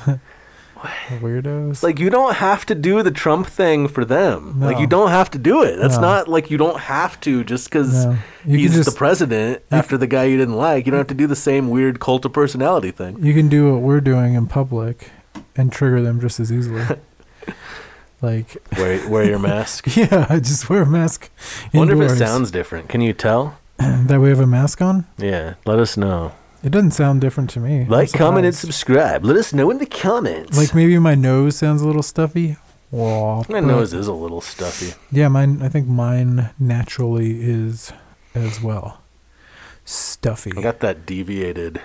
Weirdos. 0.77 1.71
It's 1.71 1.83
like 1.83 1.99
you 1.99 2.11
don't 2.11 2.35
have 2.35 2.67
to 2.67 2.75
do 2.75 3.03
the 3.03 3.11
Trump 3.11 3.47
thing 3.47 3.89
for 3.89 4.05
them. 4.05 4.61
Like 4.61 4.79
you 4.79 4.87
don't 4.87 5.11
have 5.11 5.31
to 5.33 5.39
do 5.39 5.63
it. 5.63 5.77
That's 5.79 5.97
No. 5.97 6.03
not 6.03 6.29
like 6.29 6.51
you 6.51 6.59
don't 6.59 6.79
have 6.81 7.19
to 7.23 7.43
just 7.45 7.71
because 7.71 8.05
No. 8.05 8.19
You 8.45 8.59
he's 8.59 8.75
just 8.75 8.91
the 8.91 8.97
president 8.97 9.63
after 9.71 9.97
the 9.99 10.07
guy 10.07 10.25
you 10.25 10.37
didn't 10.37 10.57
like. 10.57 10.87
You 10.87 10.93
don't 10.93 10.99
have 11.01 11.07
to 11.09 11.15
do 11.15 11.27
the 11.27 11.37
same 11.37 11.69
weird 11.71 11.99
cult 12.01 12.25
of 12.25 12.33
personality 12.33 12.91
thing. 12.91 13.23
you 13.25 13.35
can 13.35 13.49
do 13.49 13.73
what 13.73 13.83
we're 13.83 14.01
doing 14.01 14.35
in 14.35 14.47
public 14.47 15.11
and 15.57 15.73
trigger 15.73 16.03
them 16.03 16.21
just 16.21 16.39
as 16.41 16.53
easily. 16.53 16.83
like, 18.23 18.57
Wear 18.77 19.09
wear 19.09 19.25
your 19.25 19.39
mask. 19.53 19.97
yeah, 19.97 20.27
I 20.29 20.39
just 20.41 20.69
wear 20.69 20.83
a 20.83 20.87
mask. 20.87 21.31
Wonder 21.75 22.03
if 22.03 22.13
it 22.13 22.17
sounds 22.17 22.51
different. 22.51 22.89
Can 22.89 23.01
you 23.01 23.13
tell? 23.13 23.59
that 23.79 24.21
we 24.21 24.29
have 24.31 24.41
a 24.41 24.47
mask 24.47 24.81
on. 24.83 25.07
Yeah, 25.19 25.55
let 25.67 25.79
us 25.79 25.97
know. 25.97 26.33
It 26.67 26.73
doesn't 26.73 26.91
sound 26.91 27.21
different 27.21 27.49
to 27.51 27.61
me. 27.61 27.85
Like, 27.85 28.13
comment, 28.13 28.45
and 28.45 28.53
subscribe. 28.53 29.25
Let 29.25 29.37
us 29.37 29.53
know 29.53 29.71
in 29.71 29.79
the 29.79 29.87
comments. 29.87 30.59
Like 30.59 30.75
maybe 30.75 30.99
my 30.99 31.15
nose 31.15 31.57
sounds 31.57 31.81
a 31.81 31.87
little 31.87 32.03
stuffy. 32.03 32.57
Whoa, 32.91 33.45
my 33.49 33.61
nose 33.61 33.95
is 33.95 34.09
a 34.09 34.13
little 34.13 34.41
stuffy. 34.41 34.95
Yeah, 35.13 35.29
mine. 35.29 35.63
I 35.63 35.69
think 35.69 35.87
mine 35.87 36.51
naturally 36.59 37.41
is 37.41 37.93
as 38.35 38.61
well. 38.61 39.01
Stuffy, 39.85 40.51
I 40.57 40.61
got 40.61 40.81
that 40.81 41.07
deviated. 41.07 41.81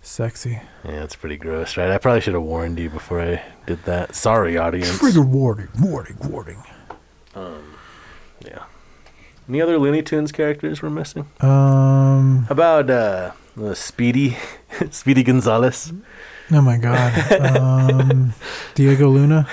sexy. 0.00 0.62
Yeah, 0.86 1.04
it's 1.04 1.16
pretty 1.16 1.36
gross, 1.36 1.76
right? 1.76 1.90
I 1.90 1.98
probably 1.98 2.22
should 2.22 2.32
have 2.32 2.42
warned 2.44 2.78
you 2.78 2.88
before 2.88 3.20
I 3.20 3.42
did 3.66 3.84
that. 3.84 4.14
Sorry, 4.14 4.56
audience. 4.56 4.98
Trigger 4.98 5.20
warning, 5.20 5.68
warning, 5.78 6.16
warning. 6.30 6.62
Um, 7.34 7.74
Yeah. 8.42 8.64
Any 9.48 9.62
other 9.62 9.78
Looney 9.78 10.02
Tunes 10.02 10.30
characters 10.30 10.82
we're 10.82 10.90
missing? 10.90 11.26
Um. 11.40 12.44
How 12.48 12.52
about 12.52 12.90
uh, 12.90 13.32
uh 13.58 13.74
Speedy, 13.74 14.36
Speedy 14.90 15.22
Gonzales? 15.22 15.92
Oh 16.50 16.60
my 16.60 16.76
god. 16.76 17.32
Um. 17.56 18.34
Diego 18.74 19.08
Luna. 19.08 19.48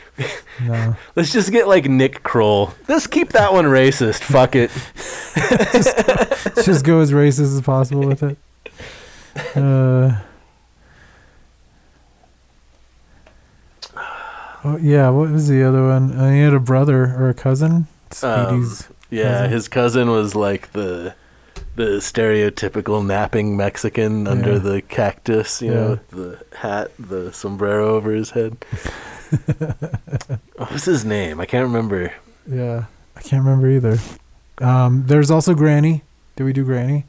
no. 0.62 0.96
Let's 1.16 1.32
just 1.32 1.50
get 1.50 1.66
like 1.66 1.86
Nick 1.86 2.22
Kroll. 2.22 2.74
Let's 2.86 3.08
keep 3.08 3.30
that 3.30 3.52
one 3.52 3.64
racist. 3.64 4.22
Fuck 4.22 4.54
it. 4.54 4.70
Let's 6.54 6.64
just 6.64 6.84
go 6.84 7.00
as 7.00 7.10
racist 7.10 7.56
as 7.56 7.60
possible 7.62 8.06
with 8.06 8.22
it. 8.22 8.38
Uh. 9.56 10.20
Oh, 14.66 14.78
yeah, 14.78 15.10
what 15.10 15.30
was 15.30 15.48
the 15.48 15.62
other 15.62 15.86
one? 15.86 16.12
Uh, 16.12 16.30
he 16.30 16.40
had 16.40 16.54
a 16.54 16.60
brother 16.60 17.14
or 17.18 17.28
a 17.28 17.34
cousin. 17.34 17.86
Speedy's. 18.10 18.88
Yeah, 19.14 19.32
Cousin. 19.42 19.50
his 19.52 19.68
cousin 19.68 20.10
was 20.10 20.34
like 20.34 20.72
the 20.72 21.14
the 21.76 21.98
stereotypical 22.00 23.04
napping 23.04 23.56
Mexican 23.56 24.26
under 24.28 24.52
Yeah. 24.52 24.58
the 24.58 24.82
cactus, 24.82 25.60
you 25.62 25.68
Yeah. 25.72 25.74
know, 25.80 25.98
the 26.10 26.38
hat, 26.58 26.90
the 26.98 27.32
sombrero 27.32 27.94
over 27.96 28.12
his 28.12 28.30
head. 28.30 28.56
what 30.56 30.72
was 30.72 30.84
his 30.84 31.04
name? 31.04 31.40
I 31.40 31.46
can't 31.46 31.66
remember. 31.66 32.12
yeah, 32.46 32.84
I 33.16 33.20
can't 33.22 33.44
remember 33.44 33.68
either. 33.68 33.98
Um, 34.58 35.04
there's 35.06 35.30
also 35.30 35.54
Granny. 35.54 36.02
Did 36.36 36.44
we 36.44 36.52
do 36.52 36.64
Granny? 36.64 37.06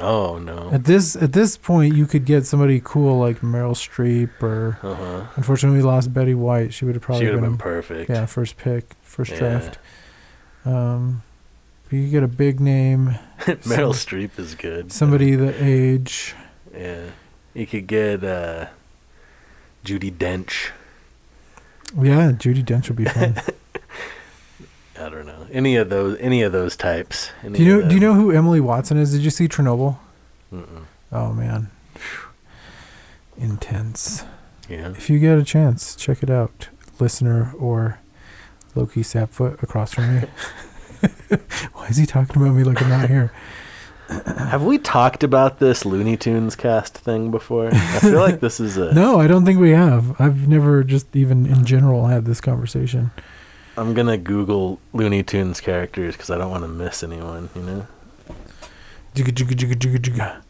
Oh 0.00 0.38
no. 0.38 0.70
At 0.72 0.84
this 0.84 1.14
at 1.16 1.32
this 1.32 1.56
point, 1.56 1.94
you 1.94 2.06
could 2.06 2.24
get 2.24 2.46
somebody 2.46 2.80
cool 2.82 3.18
like 3.18 3.40
Meryl 3.40 3.74
Streep, 3.74 4.30
or 4.42 4.78
Uh 4.82 4.94
huh. 4.94 5.22
unfortunately, 5.36 5.78
we 5.78 5.84
lost 5.84 6.12
Betty 6.12 6.34
White. 6.34 6.72
She 6.74 6.84
would 6.84 6.94
have 6.96 7.02
probably 7.02 7.26
She 7.26 7.32
been, 7.32 7.40
been 7.42 7.58
perfect. 7.58 8.10
yeah 8.10 8.26
first 8.26 8.56
pick, 8.56 8.90
first 9.02 9.32
Yeah. 9.32 9.38
draft. 9.38 9.78
Um, 10.64 11.22
you 11.94 12.04
could 12.04 12.10
get 12.12 12.22
a 12.22 12.28
big 12.28 12.60
name, 12.60 13.16
Meryl 13.40 13.92
Streep 13.94 14.38
is 14.38 14.54
good. 14.54 14.92
somebody 14.92 15.34
the 15.36 15.54
age. 15.62 16.34
Yeah. 16.74 17.06
You 17.54 17.66
could 17.66 17.86
get 17.86 18.24
uh 18.24 18.66
Judi 19.84 20.12
Dench. 20.12 20.70
Yeah, 21.96 22.32
Judi 22.32 22.64
Dench 22.64 22.88
would 22.88 22.96
be 22.96 23.04
fun. 23.04 23.36
I 24.98 25.08
don't 25.08 25.26
know. 25.26 25.46
Any 25.52 25.76
of 25.76 25.90
those 25.90 26.18
any 26.20 26.42
of 26.42 26.52
those 26.52 26.76
types. 26.76 27.30
Do 27.42 27.62
you 27.62 27.80
know? 27.82 27.88
Do 27.88 27.94
you 27.94 28.00
know 28.00 28.14
who 28.14 28.30
Emily 28.30 28.60
Watson 28.60 28.96
is? 28.96 29.12
Did 29.12 29.22
you 29.22 29.30
see 29.30 29.48
Chernobyl? 29.48 29.98
Mm-mm. 30.52 30.84
Oh 31.12 31.32
man, 31.32 31.70
intense. 33.36 34.24
Yeah. 34.68 34.90
If 34.90 35.10
you 35.10 35.18
get 35.18 35.38
a 35.38 35.44
chance, 35.44 35.94
check 35.96 36.22
it 36.22 36.30
out, 36.30 36.68
listener 36.98 37.52
or 37.58 37.98
Lowki 38.74 39.04
Sapfoot 39.04 39.62
across 39.62 39.94
from 39.94 40.16
me. 40.16 40.22
Why 41.72 41.86
is 41.88 41.96
he 41.96 42.06
talking 42.06 42.40
about 42.40 42.54
me 42.54 42.64
like 42.64 42.82
I'm 42.82 42.88
not 42.88 43.08
here? 43.08 43.32
Have 44.26 44.62
we 44.62 44.78
talked 44.78 45.24
about 45.24 45.58
this 45.60 45.84
Looney 45.86 46.16
Tunes 46.16 46.54
cast 46.56 46.96
thing 46.98 47.30
before? 47.30 47.70
I 47.72 48.00
feel 48.00 48.20
like 48.20 48.40
this 48.40 48.60
is 48.60 48.76
a. 48.76 48.92
No, 48.94 49.18
I 49.18 49.26
don't 49.26 49.44
think 49.46 49.58
we 49.58 49.70
have. 49.70 50.20
I've 50.20 50.46
never 50.46 50.84
just 50.84 51.14
even 51.16 51.46
in 51.46 51.64
general 51.64 52.06
had 52.06 52.26
this 52.26 52.40
conversation. 52.40 53.10
I'm 53.76 53.94
gonna 53.94 54.18
Google 54.18 54.78
Looney 54.92 55.22
Tunes 55.22 55.60
characters 55.60 56.14
because 56.14 56.30
I 56.30 56.36
don't 56.38 56.50
want 56.50 56.64
to 56.64 56.68
miss 56.68 57.02
anyone. 57.02 57.48
You 57.56 57.62
know, 57.62 57.86
Jigga 59.14 59.30
jigga 59.32 59.54
jigga 59.54 59.74
jigga 59.74 59.98
jigga. 59.98 60.42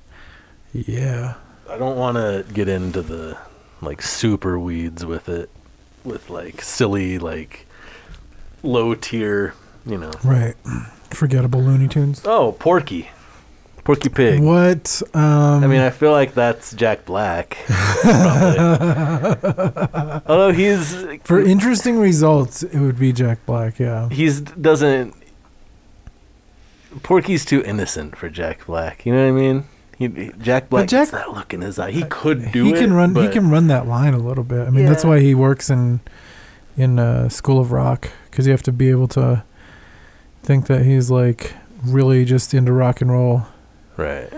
Yeah. 0.73 1.35
I 1.71 1.79
don't 1.79 1.97
want 1.97 2.17
to 2.17 2.45
get 2.53 2.69
into 2.69 3.03
the 3.03 3.39
like 3.81 4.03
super 4.03 4.59
weeds 4.59 5.07
with 5.07 5.29
it, 5.29 5.49
with 6.03 6.29
like 6.29 6.61
silly 6.61 7.19
like 7.19 7.67
low 8.63 8.95
tier. 8.95 9.55
You 9.87 9.99
know. 9.99 10.11
Right. 10.25 10.55
Forgettable 11.11 11.61
Looney 11.61 11.89
Tunes. 11.89 12.23
Oh, 12.25 12.53
Porky, 12.59 13.09
Porky 13.85 14.09
Pig. 14.09 14.41
What? 14.43 15.03
Um, 15.13 15.63
I 15.63 15.67
mean, 15.67 15.81
I 15.81 15.91
feel 15.91 16.11
like 16.13 16.35
that's 16.35 16.73
Jack 16.75 17.05
Black. 17.05 17.57
probably. 17.67 18.59
Although 20.27 20.53
he's 20.53 20.95
for 21.25 21.41
interesting 21.41 21.99
results, 21.99 22.63
it 22.63 22.81
would 22.81 22.99
be 22.99 23.13
Jack 23.13 23.45
Black. 23.47 23.79
Yeah. 23.79 24.09
he's 24.09 24.41
doesn't. 24.41 25.15
Porky's 27.03 27.45
too 27.45 27.63
innocent 27.63 28.17
for 28.17 28.29
Jack 28.29 28.67
Black. 28.67 29.05
You 29.05 29.13
know 29.13 29.23
what 29.23 29.29
I 29.29 29.33
mean? 29.43 29.65
He, 29.99 30.09
he- 30.09 30.33
Jack 30.41 30.71
Black 30.71 30.89
Jack- 30.89 31.03
gets 31.03 31.11
that 31.13 31.33
look 31.33 31.53
in 31.53 31.61
his 31.61 31.79
eye. 31.79 31.91
He 31.91 32.05
could 32.05 32.53
do 32.53 32.65
he 32.65 32.73
it. 32.73 32.79
can 32.79 32.93
run. 32.93 33.15
He 33.15 33.29
can 33.29 33.51
run 33.51 33.67
that 33.69 33.87
line 33.87 34.15
a 34.15 34.19
little 34.19 34.45
bit. 34.45 34.67
I 34.67 34.71
mean, 34.71 34.87
that's 34.87 35.05
why 35.05 35.21
he 35.21 35.35
works 35.35 35.71
in 35.71 36.01
in 36.77 36.99
uh, 36.99 37.29
School 37.29 37.61
of 37.61 37.71
Rock 37.73 38.11
because 38.31 38.47
you 38.47 38.53
have 38.53 38.63
to 38.65 38.73
be 38.73 38.91
able 38.91 39.07
to 39.09 39.45
think 40.45 40.67
that 40.67 40.85
he's 40.85 41.11
like 41.11 41.55
really 41.85 42.25
just 42.25 42.55
into 42.55 42.73
rock 42.73 43.01
and 43.01 43.11
roll. 43.11 43.47
Right. 43.97 44.31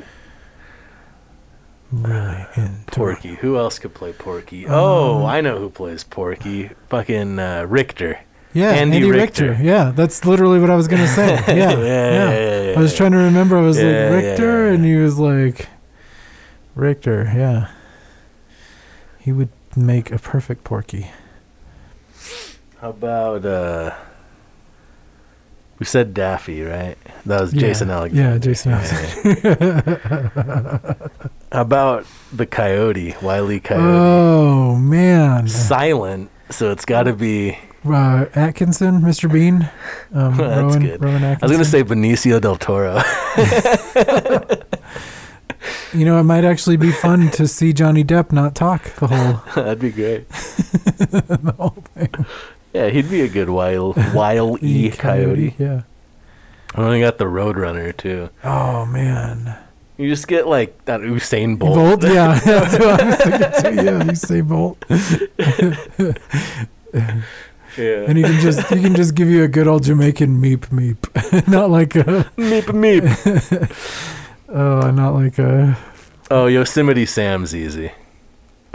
Really 1.92 2.46
into 2.56 2.84
Porky. 2.92 3.34
Who 3.36 3.56
else 3.56 3.78
could 3.78 3.94
play 3.94 4.12
Porky? 4.12 4.66
Um, 4.66 4.74
oh, 4.74 5.24
I 5.26 5.40
know 5.40 5.58
who 5.58 5.70
plays 5.70 6.04
Porky. 6.04 6.70
Fucking 6.88 7.38
uh, 7.38 7.64
Richter. 7.68 8.20
Yeah, 8.52 8.70
Andy 8.70 8.96
Andy, 8.96 9.10
Richter. 9.10 9.50
Richter. 9.50 9.64
Yeah, 9.64 9.92
that's 9.94 10.24
literally 10.24 10.58
what 10.58 10.70
I 10.70 10.76
was 10.76 10.88
gonna 10.88 11.06
say. 11.06 11.34
Yeah, 11.48 11.54
Yeah, 11.54 11.70
yeah. 11.76 12.30
yeah, 12.30 12.62
yeah, 12.70 12.74
I 12.78 12.80
was 12.80 12.94
trying 12.96 13.12
to 13.12 13.18
remember. 13.18 13.56
I 13.56 13.60
was 13.60 13.76
like 13.76 13.84
Richter, 13.86 14.68
and 14.68 14.84
he 14.84 14.96
was 14.96 15.18
like 15.18 15.68
Richter. 16.74 17.30
Yeah, 17.34 17.70
he 19.20 19.30
would 19.32 19.50
make 19.76 20.10
a 20.10 20.18
perfect 20.18 20.64
Porky. 20.64 21.10
How 22.80 22.90
about 22.90 23.44
uh 23.44 23.94
we 25.78 25.86
said 25.86 26.14
Daffy, 26.14 26.62
right? 26.62 26.96
That 27.26 27.40
was 27.40 27.52
Yeah. 27.54 27.60
Jason 27.60 27.90
Alexander. 27.90 28.32
Yeah, 28.32 28.38
Jason 28.38 28.72
How 31.52 31.60
about 31.62 32.06
the 32.32 32.46
coyote, 32.46 33.14
Wiley 33.22 33.60
Coyote? 33.60 33.82
Oh 33.84 34.76
man, 34.76 35.48
Silent, 35.48 36.30
so 36.50 36.70
it's 36.70 36.84
got 36.84 37.04
to 37.04 37.12
be. 37.14 37.58
uh, 37.86 38.26
Atkinson, 38.34 39.00
Mr. 39.00 39.32
Bean, 39.32 39.70
um, 40.12 40.36
That's 40.38 40.60
Rowan, 40.60 40.80
good. 40.80 41.02
Rowan 41.02 41.22
Atkinson. 41.24 41.38
I 41.42 41.46
was 41.46 41.52
gonna 41.52 41.64
say 41.64 41.84
Benicio 41.84 42.40
del 42.40 42.56
Toro. 42.56 42.94
you 45.92 46.04
know, 46.04 46.18
it 46.18 46.24
might 46.24 46.44
actually 46.44 46.76
be 46.76 46.90
fun 46.90 47.30
to 47.32 47.46
see 47.48 47.72
Johnny 47.72 48.04
Depp 48.04 48.32
not 48.32 48.54
talk 48.54 48.82
the 48.96 49.06
whole 49.06 49.40
That'd 49.64 49.78
be 49.80 49.90
great. 49.90 50.28
the 50.28 51.54
whole 51.56 51.76
thing. 51.94 52.10
Yeah, 52.76 52.88
he'd 52.90 53.08
be 53.08 53.22
a 53.22 53.28
good 53.28 53.48
wild, 53.48 53.96
wild 54.14 54.62
e 54.62 54.90
coyote. 54.90 55.54
Yeah. 55.58 55.82
I 56.74 56.82
only 56.82 57.00
got 57.00 57.16
the 57.16 57.24
Roadrunner 57.24 57.96
too. 57.96 58.28
Oh 58.44 58.84
man. 58.84 59.56
You 59.96 60.10
just 60.10 60.28
get 60.28 60.46
like 60.46 60.84
that 60.84 61.00
Usain 61.00 61.58
Bolt. 61.58 61.74
Bolt, 61.74 62.02
yeah, 62.04 62.38
that's 62.44 62.78
what 62.78 63.00
I 63.00 63.06
was 63.06 63.16
thinking 63.16 63.76
too. 63.78 63.84
Yeah, 63.84 64.12
say 64.12 64.40
Bolt. 64.42 64.84
Yeah. 67.78 68.04
And 68.08 68.16
he 68.16 68.24
can 68.24 68.40
just 68.40 68.66
he 68.72 68.80
can 68.82 68.94
just 68.94 69.14
give 69.14 69.28
you 69.28 69.42
a 69.42 69.48
good 69.48 69.66
old 69.66 69.84
Jamaican 69.84 70.40
meep 70.40 70.68
meep, 70.68 71.48
not 71.48 71.70
like 71.70 71.94
a 71.96 72.04
meep 72.36 72.64
meep. 72.72 73.04
oh, 74.48 74.90
not 74.90 75.10
like 75.14 75.38
a 75.38 75.76
Oh, 76.30 76.46
Yosemite 76.46 77.06
Sam's 77.06 77.54
easy. 77.54 77.92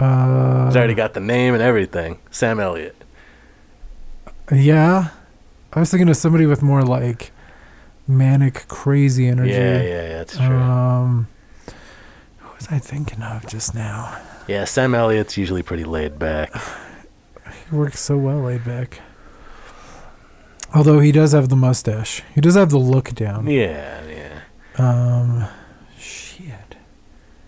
uh. 0.00 0.66
He's 0.66 0.76
already 0.76 0.94
got 0.94 1.14
the 1.14 1.20
name 1.20 1.54
and 1.54 1.62
everything. 1.62 2.18
Sam 2.30 2.58
Elliott. 2.60 2.96
Yeah, 4.52 5.08
I 5.72 5.80
was 5.80 5.90
thinking 5.90 6.08
of 6.08 6.16
somebody 6.16 6.46
with 6.46 6.62
more 6.62 6.82
like 6.82 7.32
manic, 8.06 8.66
crazy 8.68 9.26
energy. 9.28 9.50
Yeah, 9.50 9.82
yeah, 9.82 9.82
yeah, 9.82 10.08
that's 10.18 10.36
true. 10.36 10.46
Um, 10.56 11.28
who 12.38 12.54
was 12.54 12.68
I 12.68 12.78
thinking 12.78 13.22
of 13.22 13.46
just 13.46 13.74
now? 13.74 14.18
yeah, 14.46 14.64
Sam 14.64 14.94
Elliott's 14.94 15.36
usually 15.36 15.62
pretty 15.62 15.84
laid 15.84 16.18
back. 16.18 16.52
He 17.70 17.76
works 17.76 18.00
so 18.00 18.16
well 18.16 18.40
laid 18.40 18.64
back. 18.64 19.00
Although 20.74 21.00
he 21.00 21.12
does 21.12 21.32
have 21.32 21.48
the 21.50 21.56
mustache, 21.56 22.22
he 22.34 22.40
does 22.40 22.54
have 22.54 22.70
the 22.70 22.78
look 22.78 23.14
down. 23.14 23.46
Yeah, 23.46 24.00
yeah. 24.06 24.40
Um, 24.78 25.44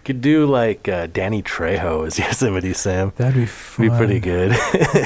Could 0.04 0.20
do 0.20 0.44
like 0.44 0.86
uh, 0.86 1.06
Danny 1.06 1.42
Trejo 1.42 2.06
as 2.06 2.18
Yosemite 2.18 2.74
Sam. 2.74 3.12
that'd 3.16 3.34
be 3.34 3.88
Be 3.88 3.88
pretty 3.96 4.20
good. 4.20 4.50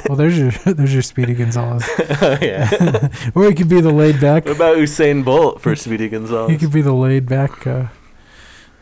Well, 0.08 0.16
there's 0.16 0.36
your 0.38 0.50
there's 0.74 0.92
your 0.92 1.02
Speedy 1.02 1.34
Gonzales, 1.34 1.84
oh, 1.98 2.36
yeah. 2.42 3.08
or 3.34 3.44
he 3.46 3.54
could 3.54 3.68
be 3.68 3.80
the 3.80 3.92
laid 3.92 4.20
back. 4.20 4.46
What 4.46 4.56
about 4.56 4.76
Usain 4.78 5.24
Bolt 5.24 5.60
for 5.60 5.76
Speedy 5.76 6.08
Gonzales? 6.08 6.50
He 6.50 6.58
could 6.58 6.72
be 6.72 6.82
the 6.82 6.92
laid 6.92 7.26
back. 7.26 7.64
Uh, 7.66 7.86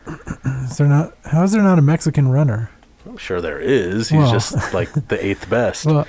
is 0.63 0.77
there 0.77 0.87
not? 0.87 1.15
How 1.25 1.43
is 1.43 1.51
there 1.51 1.61
not 1.61 1.77
a 1.77 1.83
Mexican 1.83 2.29
runner? 2.29 2.71
I'm 3.05 3.17
sure 3.17 3.39
there 3.39 3.59
is. 3.59 4.09
He's 4.09 4.17
Well. 4.17 4.31
just 4.31 4.73
like 4.73 4.91
the 4.93 5.23
eighth 5.23 5.49
best. 5.49 5.85
Well, 5.85 6.05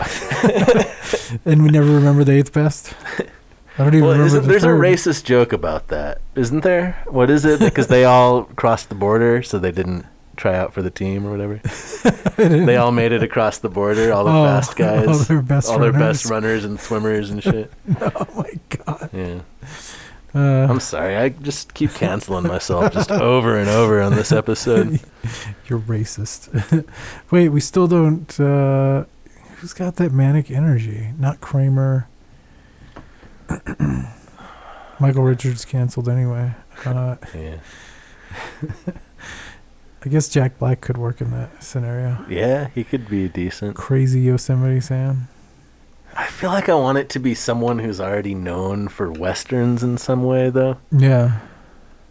and 1.45 1.63
we 1.63 1.69
never 1.71 1.87
remember 1.93 2.25
the 2.25 2.33
eighth 2.33 2.53
best. 2.53 2.95
I 3.79 3.85
don't 3.85 3.95
even 3.95 4.09
Well, 4.09 4.18
remember 4.18 4.41
the 4.41 4.47
there's 4.49 4.62
third. 4.62 4.76
a 4.76 4.81
racist 4.81 5.24
joke 5.24 5.53
about 5.53 5.89
that, 5.89 6.20
isn't 6.35 6.61
there? 6.64 7.03
What 7.07 7.31
is 7.31 7.45
it? 7.45 7.61
Because 7.61 7.87
they 7.87 8.05
all 8.05 8.45
crossed 8.57 8.89
the 8.89 8.95
border, 8.97 9.43
so 9.43 9.59
they 9.59 9.70
didn't 9.70 10.05
try 10.37 10.57
out 10.57 10.72
for 10.72 10.83
the 10.83 10.91
team 10.91 11.26
or 11.26 11.31
whatever. 11.31 11.57
they 12.37 12.77
all 12.77 12.90
made 12.93 13.12
it 13.12 13.23
across 13.23 13.59
the 13.59 13.69
border, 13.69 14.12
all 14.12 14.24
the 14.24 14.31
Oh, 14.32 14.44
fast 14.44 14.77
guys, 14.77 15.07
all 15.09 15.19
their 15.19 15.43
best 15.43 15.69
all 15.70 15.78
their 15.78 15.93
best 15.93 16.24
runners. 16.28 16.31
runners 16.31 16.65
and 16.65 16.81
swimmers 16.81 17.31
and 17.31 17.43
shit. 17.43 17.73
Oh 18.01 18.27
my 18.36 18.53
god! 18.85 19.11
Yeah, 19.12 19.40
Uh, 20.35 20.66
I'm 20.70 20.81
sorry. 20.81 21.16
I 21.16 21.28
just 21.31 21.74
keep 21.74 21.93
canceling 21.94 22.47
myself 22.48 22.93
just 22.93 23.11
over 23.12 23.59
and 23.59 23.69
over 23.69 24.01
on 24.03 24.15
this 24.15 24.31
episode. 24.32 25.01
you're 25.69 25.78
racist. 25.81 26.85
Wait, 27.31 27.48
we 27.51 27.61
still 27.61 27.86
don't. 27.89 28.39
Uh, 28.40 29.05
who's 29.57 29.73
got 29.73 29.97
that 29.97 30.12
manic 30.12 30.51
energy? 30.51 31.12
Not 31.19 31.40
Kramer. 31.40 32.07
Michael 35.01 35.23
Richards 35.23 35.65
canceled 35.65 36.09
anyway. 36.09 36.55
Uh, 36.85 37.16
Yeah, 37.35 37.59
I 40.05 40.09
guess 40.09 40.29
Jack 40.29 40.59
Black 40.59 40.81
could 40.81 40.97
work 40.97 41.20
in 41.20 41.31
that 41.33 41.62
scenario. 41.62 42.25
yeah, 42.29 42.69
he 42.75 42.85
could 42.85 43.09
be 43.09 43.29
decent. 43.29 43.75
Crazy 43.77 44.20
Yosemite 44.20 44.81
Sam. 44.81 45.29
I 46.16 46.27
feel 46.27 46.51
like 46.51 46.69
I 46.69 46.75
want 46.75 46.99
it 46.99 47.09
to 47.11 47.19
be 47.20 47.35
someone 47.35 47.79
who's 47.81 48.01
already 48.01 48.35
known 48.35 48.89
for 48.89 49.11
westerns 49.11 49.83
in 49.83 49.99
some 49.99 50.25
way, 50.25 50.51
though. 50.51 50.79
Yeah, 50.91 51.41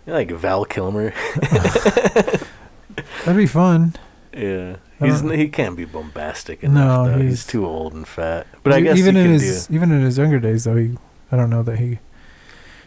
Like 0.06 0.32
Val 0.32 0.64
Kilmer. 0.66 1.14
that'd 1.42 3.36
be 3.36 3.48
fun. 3.48 3.96
Yeah, 4.34 4.78
he's 5.00 5.22
he 5.22 5.48
can't 5.50 5.76
be 5.76 5.86
bombastic 5.86 6.62
No, 6.64 6.70
enough. 6.70 7.06
though. 7.08 7.14
he's, 7.22 7.24
he's- 7.32 7.46
too 7.48 7.66
old 7.66 7.94
and 7.94 8.08
fat. 8.08 8.48
But 8.64 8.74
I 8.74 8.82
guess 8.82 8.98
even 8.98 9.18
in 9.18 9.32
his 9.32 9.68
even 9.72 9.92
in 9.92 10.02
his 10.02 10.18
younger 10.18 10.40
days, 10.40 10.66
though, 10.66 10.76
he 10.76 10.98
I 11.32 11.36
don't 11.38 11.50
know 11.50 11.64
that 11.64 11.80
he 11.80 12.00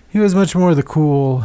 he 0.08 0.18
was 0.18 0.34
much 0.34 0.54
more 0.56 0.74
the 0.74 0.82
cool, 0.82 1.44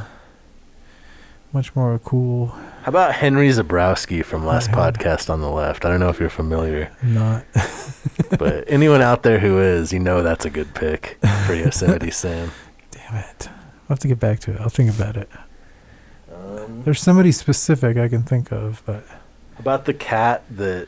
much 1.53 1.76
more 1.76 1.93
a 1.93 1.99
cool. 1.99 2.47
How 2.47 2.89
about 2.89 3.15
Henry 3.15 3.49
Zebrowski 3.49 4.23
from 4.23 4.45
last 4.45 4.69
Yeah. 4.69 4.76
podcast 4.76 5.30
on 5.30 5.41
the 5.41 5.49
left? 5.49 5.85
I 5.85 5.89
don't 5.89 5.99
know 5.99 6.09
if 6.09 6.19
you're 6.19 6.30
familiar, 6.30 6.91
Not 7.01 7.45
but 8.39 8.63
anyone 8.67 9.01
out 9.01 9.23
there 9.23 9.39
who 9.39 9.59
is, 9.59 9.91
you 9.93 9.99
know 9.99 10.22
that's 10.23 10.45
a 10.45 10.49
good 10.49 10.73
pick 10.76 11.17
for 11.45 11.53
Yosemite 11.53 12.11
Sam. 12.22 12.51
damn 12.91 13.15
it. 13.15 13.49
I'll 13.49 13.89
have 13.95 13.99
to 13.99 14.07
get 14.07 14.19
back 14.19 14.39
to 14.41 14.51
it. 14.53 14.61
I'll 14.61 14.69
think 14.69 14.89
about 14.93 15.15
it. 15.17 15.30
Um, 16.34 16.81
There's 16.84 16.99
somebody 17.01 17.31
specific 17.31 17.97
I 17.97 18.07
can 18.07 18.23
think 18.23 18.51
of, 18.51 18.81
but 18.85 19.03
about 19.59 19.85
the 19.85 19.93
cat 19.93 20.43
that 20.49 20.88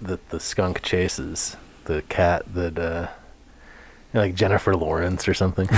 that 0.00 0.28
the 0.30 0.40
skunk 0.40 0.82
chases? 0.82 1.56
The 1.84 2.02
cat 2.02 2.42
that 2.54 2.78
uh, 2.78 3.08
like 4.14 4.34
Jennifer 4.34 4.74
Lawrence 4.76 5.26
or 5.28 5.34
something. 5.34 5.68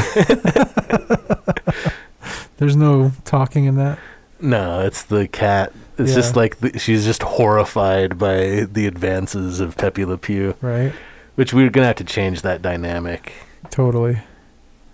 there's 2.58 2.76
no 2.76 3.12
talking 3.24 3.64
in 3.64 3.76
that. 3.76 3.98
No, 4.40 4.80
it's 4.80 5.02
the 5.02 5.26
cat. 5.28 5.72
It's 5.98 6.10
Yeah. 6.10 6.16
just 6.16 6.36
like 6.36 6.58
the, 6.58 6.78
she's 6.78 7.04
just 7.04 7.22
horrified 7.22 8.18
by 8.18 8.66
the 8.70 8.86
advances 8.86 9.60
of 9.60 9.76
Pepe 9.76 10.04
Le 10.04 10.18
Pew, 10.18 10.54
Right? 10.60 10.92
which 11.36 11.54
we're 11.54 11.70
gonna 11.70 11.86
have 11.86 11.96
to 11.96 12.04
change 12.04 12.42
that 12.42 12.62
dynamic. 12.62 13.32
Totally. 13.70 14.18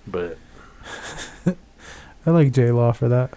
But 0.07 0.39
I 2.27 2.31
like 2.31 2.53
J 2.53 2.71
Law 2.71 2.93
for 2.93 3.09
that. 3.09 3.31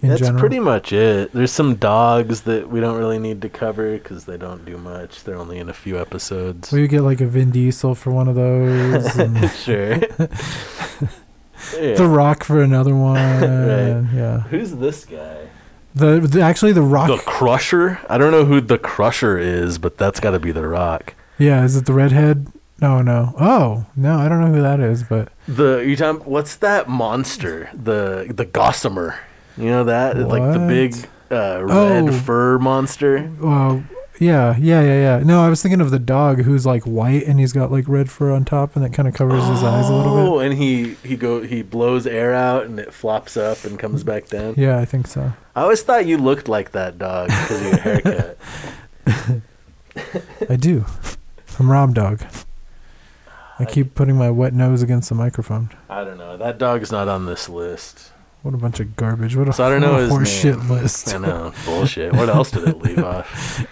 In 0.00 0.10
that's 0.10 0.20
general. 0.20 0.38
pretty 0.38 0.60
much 0.60 0.92
it. 0.92 1.32
There's 1.32 1.50
some 1.50 1.74
dogs 1.74 2.42
that 2.42 2.68
we 2.70 2.80
don't 2.80 2.96
really 2.98 3.18
need 3.18 3.42
to 3.42 3.48
cover 3.48 3.92
because 3.98 4.26
they 4.26 4.36
don't 4.36 4.64
do 4.64 4.76
much. 4.78 5.24
They're 5.24 5.36
only 5.36 5.58
in 5.58 5.68
a 5.68 5.72
few 5.72 5.98
episodes. 5.98 6.70
Well, 6.70 6.80
you 6.80 6.86
get 6.88 7.00
like 7.02 7.20
a 7.20 7.26
Vin 7.26 7.50
Diesel 7.50 7.94
for 7.96 8.12
one 8.12 8.28
of 8.28 8.34
those, 8.36 9.12
sure. 9.64 9.96
yeah. 9.96 10.26
The 11.96 12.06
Rock 12.06 12.44
for 12.44 12.62
another 12.62 12.94
one. 12.94 13.16
Right. 13.16 14.14
Yeah. 14.14 14.40
Who's 14.42 14.76
this 14.76 15.04
guy? 15.04 15.48
The, 15.94 16.20
the 16.20 16.40
actually 16.40 16.72
the 16.72 16.82
Rock. 16.82 17.08
The 17.08 17.18
Crusher. 17.26 17.98
I 18.08 18.16
don't 18.16 18.30
know 18.30 18.44
who 18.44 18.60
the 18.60 18.78
Crusher 18.78 19.36
is, 19.38 19.78
but 19.78 19.98
that's 19.98 20.20
got 20.20 20.30
to 20.30 20.38
be 20.38 20.52
the 20.52 20.66
Rock. 20.66 21.14
Yeah, 21.36 21.64
is 21.64 21.76
it 21.76 21.86
the 21.86 21.92
redhead? 21.92 22.52
No, 22.80 23.02
no. 23.02 23.34
Oh, 23.40 23.86
no, 23.96 24.18
I 24.18 24.28
don't 24.28 24.40
know 24.40 24.52
who 24.52 24.62
that 24.62 24.78
is, 24.78 25.02
but 25.02 25.32
The 25.48 25.78
you 25.78 25.96
talking? 25.96 26.22
What's 26.24 26.54
that 26.56 26.88
monster? 26.88 27.68
The 27.74 28.32
the 28.32 28.44
Gossamer. 28.44 29.18
You 29.58 29.70
know 29.70 29.84
that 29.84 30.16
like 30.16 30.52
the 30.52 30.58
What? 30.60 30.68
big 30.68 30.94
uh, 31.30 31.60
red 31.64 32.08
Oh. 32.08 32.12
fur 32.12 32.58
monster. 32.58 33.30
well, 33.40 33.82
yeah, 34.20 34.56
yeah, 34.58 34.80
yeah, 34.82 35.18
yeah. 35.18 35.22
No, 35.24 35.42
I 35.44 35.48
was 35.48 35.62
thinking 35.62 35.80
of 35.80 35.90
the 35.90 35.98
dog 35.98 36.42
who's 36.42 36.64
like 36.66 36.82
white 36.84 37.24
and 37.26 37.38
he's 37.38 37.52
got 37.52 37.70
like 37.70 37.86
red 37.88 38.10
fur 38.10 38.32
on 38.32 38.44
top 38.44 38.74
and 38.76 38.84
that 38.84 38.92
kind 38.92 39.06
of 39.06 39.14
covers 39.14 39.44
his 39.46 39.62
eyes 39.62 39.88
a 39.88 39.92
little 39.92 40.16
bit. 40.16 40.26
Oh, 40.28 40.38
and 40.40 40.54
he 40.54 40.94
he 41.04 41.16
go 41.16 41.42
he 41.42 41.62
blows 41.62 42.06
air 42.06 42.34
out 42.34 42.64
and 42.66 42.78
it 42.80 42.92
flops 42.92 43.36
up 43.36 43.64
and 43.64 43.78
comes 43.78 44.02
back 44.04 44.26
down. 44.28 44.54
Yeah, 44.56 44.78
I 44.78 44.84
think 44.84 45.06
so. 45.06 45.32
I 45.54 45.62
always 45.62 45.82
thought 45.82 46.06
you 46.06 46.18
looked 46.18 46.48
like 46.48 46.72
that 46.72 46.98
dog 46.98 47.28
because 47.28 47.60
of 47.60 47.66
your 47.66 47.76
haircut. 47.78 48.38
I 50.50 50.56
do. 50.56 50.84
I'm 51.58 51.70
Rob 51.70 51.94
Dog. 51.94 52.22
I 53.58 53.64
keep 53.64 53.94
putting 53.96 54.16
my 54.16 54.30
wet 54.30 54.54
nose 54.54 54.82
against 54.82 55.08
the 55.08 55.16
microphone. 55.16 55.70
I 55.90 56.04
don't 56.04 56.16
know. 56.18 56.36
That 56.36 56.58
dog's 56.58 56.92
not 56.92 57.08
on 57.08 57.26
this 57.26 57.48
list. 57.48 58.12
What 58.42 58.54
a 58.54 58.56
bunch 58.56 58.80
of 58.80 58.94
garbage. 58.96 59.36
What 59.36 59.48
a, 59.48 59.52
So 59.52 59.64
I 59.64 59.68
don't 59.70 59.80
know 59.80 59.96
his 59.96 60.10
horse 60.10 60.44
name. 60.44 60.54
shit 60.60 60.70
list. 60.70 61.14
I 61.14 61.18
know 61.18 61.52
bullshit. 61.64 62.12
What 62.12 62.28
else 62.28 62.50
did 62.50 62.68
it 62.68 62.78
leave 62.78 62.98
off? 63.04 63.64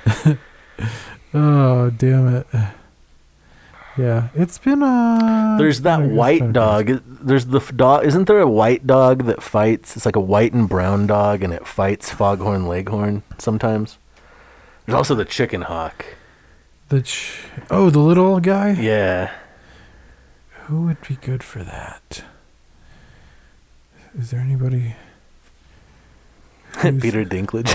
Oh, 1.32 1.90
damn 1.90 2.34
it. 2.36 2.47
Yeah, 3.98 4.28
it's 4.34 4.59
been 4.59 4.82
uh 4.82 5.56
There's 5.59 5.80
that 5.82 6.02
white 6.02 6.52
dog. 6.52 7.01
There's 7.06 7.47
the 7.47 7.60
dog. 7.60 8.05
Isn't 8.05 8.26
there 8.26 8.40
a 8.40 8.48
white 8.48 8.86
dog 8.86 9.24
that 9.24 9.43
fights? 9.43 9.97
It's 9.97 10.05
like 10.05 10.16
a 10.16 10.20
white 10.20 10.52
and 10.52 10.68
brown 10.68 11.06
dog, 11.06 11.43
and 11.43 11.52
it 11.52 11.66
fights 11.66 12.10
foghorn 12.10 12.66
leghorn 12.66 13.22
sometimes. 13.38 13.97
There's 14.84 14.97
also 14.97 15.14
the 15.14 15.24
chicken 15.24 15.62
hawk. 15.62 16.05
The 16.90 17.02
ch- 17.02 17.40
oh, 17.70 17.88
the 17.88 17.98
little 18.01 18.38
guy. 18.40 18.72
Yeah. 18.72 19.32
Who 20.66 20.82
would 20.82 21.01
be 21.01 21.14
good 21.16 21.43
for 21.43 21.64
that? 21.64 22.22
Is 24.18 24.30
there 24.30 24.40
anybody? 24.40 24.94
Peter 26.82 27.24
Dinklage. 27.24 27.72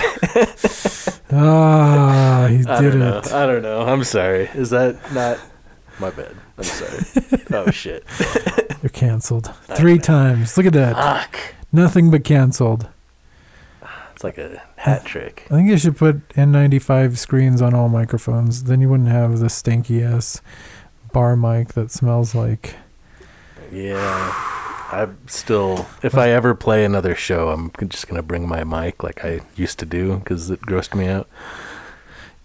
Ah, 1.34 2.46
he 2.50 2.56
I 2.68 2.80
did 2.82 2.94
it. 2.94 3.32
I 3.32 3.46
don't 3.46 3.62
know. 3.62 3.80
I'm 3.80 4.04
sorry. 4.04 4.50
Is 4.52 4.68
that 4.68 4.98
not 5.14 5.38
my 5.98 6.10
bad? 6.10 6.36
I'm 6.58 6.64
sorry. 6.64 7.42
oh 7.52 7.70
shit. 7.70 8.04
You're 8.82 8.90
canceled 8.90 9.50
three 9.74 9.98
times. 9.98 10.58
Look 10.58 10.66
at 10.66 10.74
that. 10.74 10.94
Fuck. 10.94 11.54
Nothing 11.72 12.10
but 12.10 12.22
canceled. 12.24 12.86
It's 14.12 14.22
like 14.22 14.36
a 14.36 14.62
hat 14.76 15.06
trick. 15.06 15.46
I 15.50 15.54
think 15.54 15.70
you 15.70 15.78
should 15.78 15.96
put 15.96 16.28
N95 16.30 17.16
screens 17.16 17.62
on 17.62 17.72
all 17.72 17.88
microphones. 17.88 18.64
Then 18.64 18.82
you 18.82 18.90
wouldn't 18.90 19.08
have 19.08 19.38
the 19.38 19.48
stinky 19.48 20.02
ass 20.02 20.42
bar 21.14 21.34
mic 21.34 21.68
that 21.68 21.90
smells 21.90 22.34
like. 22.34 22.74
Yeah. 23.72 24.51
I'm 24.92 25.16
still. 25.26 25.86
If 26.02 26.16
I 26.16 26.30
ever 26.30 26.54
play 26.54 26.84
another 26.84 27.14
show, 27.14 27.48
I'm 27.48 27.72
just 27.88 28.08
gonna 28.08 28.22
bring 28.22 28.46
my 28.46 28.62
mic 28.64 29.02
like 29.02 29.24
I 29.24 29.40
used 29.56 29.78
to 29.78 29.86
do 29.86 30.18
because 30.18 30.50
it 30.50 30.60
grossed 30.62 30.94
me 30.94 31.08
out. 31.08 31.28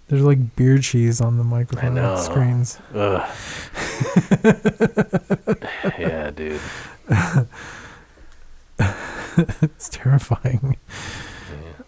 There's 0.08 0.24
like 0.24 0.56
beer 0.56 0.78
cheese 0.78 1.20
on 1.20 1.38
the 1.38 1.44
microphone 1.44 1.96
know. 1.96 2.16
screens. 2.16 2.80
Ugh. 2.96 3.30
yeah, 6.00 6.32
dude. 6.32 6.62
It's 9.62 9.90
terrifying. 9.90 10.78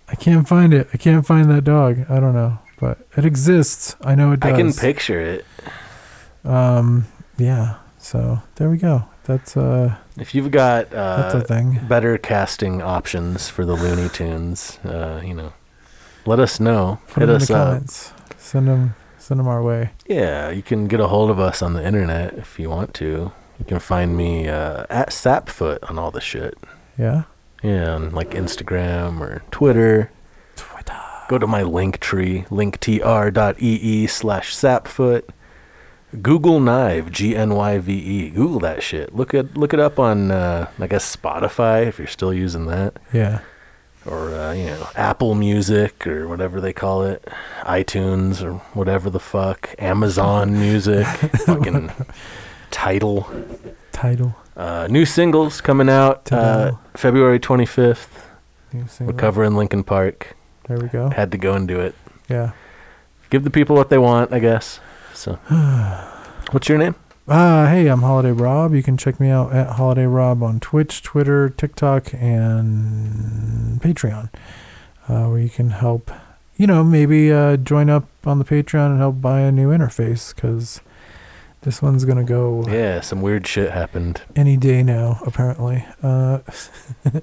I 0.07 0.15
can't 0.15 0.48
find 0.48 0.72
it. 0.73 0.88
I 0.94 0.98
can't 0.98 1.26
find 1.26 1.49
that 1.49 1.64
dog. 1.64 2.06
I 2.10 2.19
don't 2.19 2.34
know, 2.34 2.60
but 2.80 2.99
it 3.18 3.26
exists. 3.26 3.95
I 4.02 4.14
know 4.15 4.31
it 4.31 4.40
does. 4.41 4.53
I 4.53 4.56
can 4.57 4.73
picture 4.73 5.19
it. 5.19 5.45
Um, 6.44 7.07
yeah. 7.38 7.77
So 7.98 8.41
there 8.56 8.69
we 8.69 8.77
go. 8.77 9.06
That's 9.30 9.56
uh, 9.56 9.95
If 10.18 10.34
you've 10.34 10.49
got 10.49 10.91
uh 10.91 11.22
that's 11.22 11.35
a 11.35 11.41
thing. 11.41 11.80
better 11.88 12.18
casting 12.18 12.81
options 12.81 13.47
for 13.47 13.64
the 13.64 13.76
Looney 13.76 14.10
Tunes, 14.10 14.80
uh, 14.84 15.22
you 15.23 15.35
know, 15.35 15.53
let 16.26 16.39
us 16.39 16.60
know. 16.60 16.97
Put 17.10 17.22
Hit 17.22 17.27
them 17.27 17.35
in 17.35 17.41
us 17.43 17.47
the 17.47 17.56
up. 17.56 17.68
comments. 17.68 18.14
Send 18.38 18.68
them. 18.68 18.95
Send 19.19 19.39
them 19.39 19.47
our 19.47 19.61
way. 19.61 19.91
Yeah, 20.07 20.49
you 20.49 20.64
can 20.64 20.88
get 20.88 20.99
a 20.99 21.07
hold 21.07 21.30
of 21.30 21.39
us 21.39 21.61
on 21.61 21.73
the 21.73 21.85
internet 21.85 22.34
if 22.34 22.57
you 22.57 22.72
want 22.72 22.95
to. 22.95 23.31
You 23.60 23.65
can 23.68 23.77
find 23.80 24.18
me 24.18 24.47
uh, 24.47 24.85
at 24.89 25.10
Sapfoot 25.11 25.77
on 25.88 25.99
all 25.99 26.10
the 26.10 26.22
shit. 26.22 26.57
Yeah. 26.97 27.23
Yeah, 27.61 27.93
on 27.93 28.11
like 28.11 28.31
Instagram 28.31 29.19
or 29.22 29.43
Twitter. 29.51 30.10
Twitter. 30.56 30.97
Go 31.27 31.38
to 31.38 31.45
my 31.45 31.61
link 31.61 31.99
tree, 31.99 32.45
linktr.ee 32.49 34.07
slash 34.07 34.56
sapfoot. 34.56 35.23
Google 36.22 36.60
GNYVE, 36.60 37.11
G 37.11 37.36
N 37.36 37.53
Y 37.56 37.77
V 37.77 37.94
E. 37.94 38.30
Google 38.31 38.60
that 38.61 38.81
shit. 38.84 39.14
Look 39.15 39.34
it 39.34 39.56
look 39.56 39.73
it 39.73 39.80
up 39.80 39.99
on 39.99 40.31
uh, 40.31 40.69
I 40.80 40.88
guess 40.88 41.15
Spotify 41.15 41.86
if 41.88 41.98
you're 41.99 42.07
still 42.07 42.34
using 42.34 42.65
that, 42.65 42.98
Yeah. 43.14 43.40
or 44.06 44.30
uh, 44.34 44.53
you 44.53 44.65
know 44.65 44.88
Apple 44.95 45.36
Music 45.36 46.07
or 46.07 46.27
whatever 46.27 46.60
they 46.60 46.73
call 46.73 47.03
it, 47.03 47.27
iTunes 47.61 48.44
or 48.44 48.53
whatever 48.73 49.10
the 49.10 49.19
fuck, 49.19 49.76
Amazon 49.77 50.53
Music, 50.60 51.06
fucking 51.45 51.91
Tidal. 52.72 53.27
Tidal. 53.91 54.36
Uh, 54.57 54.88
new 54.90 55.06
singles 55.06 55.61
coming 55.61 55.90
out 55.90 56.31
uh, 56.31 56.73
February 56.95 57.40
25th. 57.40 58.07
New 58.73 58.86
We're 59.02 59.14
covering 59.14 59.56
Linkin 59.56 59.84
Park. 59.84 60.36
There 60.68 60.77
we 60.77 60.88
go. 60.90 61.10
Had 61.10 61.31
to 61.31 61.38
go 61.38 61.53
and 61.53 61.68
do 61.68 61.80
it. 61.80 61.95
Yeah. 62.30 62.52
Give 63.31 63.44
the 63.44 63.49
people 63.49 63.76
what 63.76 63.90
they 63.90 63.98
want, 63.98 64.31
I 64.34 64.40
guess. 64.40 64.80
So, 65.19 65.33
what's 66.51 66.69
your 66.69 66.77
name? 66.77 66.95
Uh, 67.27 67.67
hey, 67.67 67.87
I'm 67.87 68.03
Holiday 68.03 68.31
Rob. 68.31 68.73
You 68.73 68.81
can 68.81 68.95
check 68.95 69.19
me 69.19 69.29
out 69.29 69.51
at 69.51 69.71
Holiday 69.71 70.05
Rob 70.05 70.41
on 70.41 70.61
Twitch, 70.61 71.03
Twitter, 71.03 71.49
TikTok, 71.49 72.13
and 72.13 73.81
Patreon, 73.81 74.29
uh, 75.09 75.25
where 75.25 75.39
you 75.39 75.49
can 75.49 75.71
help, 75.71 76.09
you 76.55 76.65
know, 76.67 76.85
maybe 76.85 77.33
uh, 77.33 77.57
join 77.57 77.89
up 77.89 78.07
on 78.25 78.39
the 78.39 78.45
Patreon 78.45 78.91
and 78.91 78.99
help 78.99 79.19
buy 79.19 79.41
a 79.41 79.51
new 79.51 79.71
interface 79.71 80.33
because 80.33 80.79
this 81.63 81.81
one's 81.81 82.05
going 82.05 82.17
to 82.17 82.23
go 82.23 82.65
Yeah, 82.69 83.01
some 83.01 83.21
weird 83.21 83.45
shit 83.45 83.71
happened. 83.71 84.21
any 84.37 84.55
day 84.55 84.83
now, 84.83 85.21
apparently. 85.27 85.85
Uh, 86.01 86.39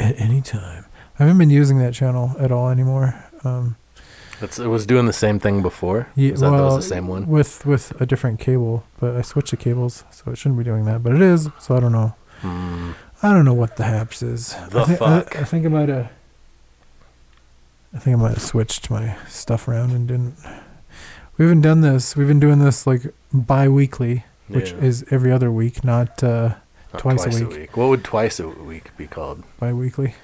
at 0.00 0.20
any 0.20 0.40
time. 0.42 0.84
I 1.16 1.22
haven't 1.22 1.38
been 1.38 1.50
using 1.50 1.78
that 1.78 1.94
channel 1.94 2.34
at 2.40 2.50
all 2.50 2.70
anymore. 2.70 3.24
Um, 3.44 3.76
It's, 4.40 4.58
it 4.58 4.66
was 4.66 4.84
doing 4.86 5.06
the 5.06 5.12
same 5.12 5.38
thing 5.38 5.62
before. 5.62 6.08
Yeah, 6.14 6.32
was 6.32 6.40
that, 6.40 6.50
that 6.50 6.52
well, 6.56 6.76
was 6.76 6.84
the 6.88 6.94
same 6.94 7.08
one? 7.08 7.26
with 7.26 7.64
with 7.64 7.98
a 8.00 8.06
different 8.06 8.38
cable, 8.40 8.84
but 9.00 9.16
I 9.16 9.22
switched 9.22 9.50
the 9.52 9.56
cables, 9.56 10.04
so 10.10 10.30
it 10.30 10.36
shouldn't 10.36 10.58
be 10.58 10.64
doing 10.64 10.84
that. 10.84 11.02
But 11.02 11.14
it 11.14 11.22
is, 11.22 11.48
so 11.58 11.76
I 11.76 11.80
don't 11.80 11.92
know. 11.92 12.14
Hmm. 12.40 12.92
I 13.22 13.32
don't 13.32 13.46
know 13.46 13.54
what 13.54 13.76
the 13.76 13.84
haps 13.84 14.22
is. 14.22 14.54
The 14.70 14.80
I 14.80 14.84
thi- 14.84 14.96
fuck? 14.96 15.36
I, 15.36 15.40
I 15.40 15.44
think 15.44 15.64
I 15.64 15.68
might 15.70 15.88
have. 15.88 16.10
I 17.94 17.98
think 17.98 18.16
I 18.18 18.20
might 18.20 18.34
have 18.34 18.42
switched 18.42 18.90
my 18.90 19.16
stuff 19.26 19.68
around 19.68 19.92
and 19.92 20.06
didn't. 20.06 20.36
We 21.38 21.46
haven't 21.46 21.62
done 21.62 21.80
this. 21.80 22.14
We've 22.16 22.28
been 22.28 22.40
doing 22.40 22.58
this 22.58 22.86
like 22.86 23.14
bi-weekly, 23.32 24.24
which 24.48 24.72
Yeah. 24.72 24.78
is 24.78 25.04
every 25.10 25.32
other 25.32 25.50
week, 25.50 25.82
not 25.82 26.22
uh, 26.22 26.56
Not 26.92 27.00
twice 27.00 27.24
a 27.40 27.46
week. 27.46 27.76
What 27.76 27.88
would 27.88 28.04
twice 28.04 28.38
a 28.38 28.48
week 28.48 28.94
be 28.98 29.06
called? 29.06 29.44
bi-weekly. 29.58 30.14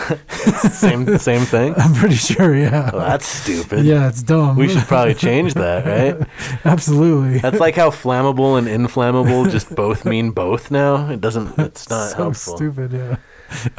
same 0.70 1.18
same 1.18 1.42
thing. 1.44 1.74
I'm 1.76 1.94
pretty 1.94 2.14
sure. 2.16 2.54
Yeah. 2.56 2.90
Well, 2.92 3.06
that's 3.06 3.26
stupid. 3.26 3.84
yeah, 3.84 4.08
it's 4.08 4.22
dumb. 4.22 4.56
We 4.56 4.68
should 4.68 4.82
probably 4.82 5.14
change 5.14 5.54
that, 5.54 5.86
right? 5.86 6.28
Absolutely. 6.64 7.38
That's 7.38 7.60
like 7.60 7.76
how 7.76 7.90
flammable 7.90 8.58
and 8.58 8.68
inflammable 8.68 9.44
just 9.46 9.74
both 9.74 10.04
mean 10.04 10.30
both 10.30 10.70
now. 10.70 11.08
It 11.10 11.20
doesn't. 11.20 11.58
It's 11.70 11.88
not 11.88 12.10
so 12.10 12.16
helpful. 12.16 12.56
stupid, 12.56 12.92
yeah. 12.92 13.16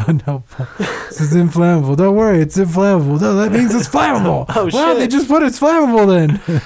Unhelpful. 0.07 0.67
This 1.09 1.21
is 1.21 1.35
inflammable. 1.35 1.95
Don't 1.95 2.15
worry, 2.15 2.41
it's 2.41 2.57
inflammable. 2.57 3.19
No, 3.19 3.35
that 3.35 3.51
means 3.51 3.73
it's 3.73 3.87
flammable. 3.89 4.45
Oh, 4.55 4.65
Why 4.65 4.85
don't 4.87 4.99
they 4.99 5.07
just 5.07 5.27
put 5.27 5.43
it's 5.43 5.59
flammable 5.59 6.07
then? 6.07 6.61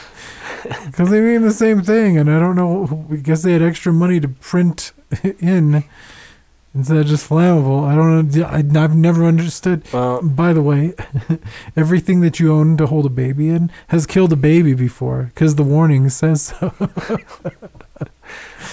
Because 0.85 1.09
they 1.11 1.21
mean 1.21 1.41
the 1.43 1.51
same 1.51 1.81
thing, 1.83 2.17
and 2.17 2.29
I 2.29 2.39
don't 2.39 2.55
know. 2.55 3.07
I 3.11 3.17
guess 3.17 3.43
they 3.43 3.53
had 3.53 3.61
extra 3.61 3.93
money 3.93 4.19
to 4.19 4.27
print 4.27 4.91
in 5.39 5.83
instead 6.75 6.97
of 6.97 7.05
just 7.07 7.29
flammable. 7.29 7.83
I 7.87 7.95
don't 7.95 8.35
know. 8.35 8.45
I, 8.45 8.83
I've 8.83 8.95
never 8.95 9.25
understood. 9.25 9.83
Well, 9.91 10.21
By 10.21 10.53
the 10.53 10.61
way, 10.61 10.93
everything 11.75 12.19
that 12.21 12.39
you 12.39 12.53
own 12.53 12.77
to 12.77 12.85
hold 12.87 13.05
a 13.05 13.09
baby 13.09 13.49
in 13.49 13.71
has 13.87 14.05
killed 14.05 14.33
a 14.33 14.35
baby 14.35 14.73
before 14.73 15.31
because 15.33 15.55
the 15.55 15.63
warning 15.63 16.09
says 16.09 16.43
so. 16.43 16.73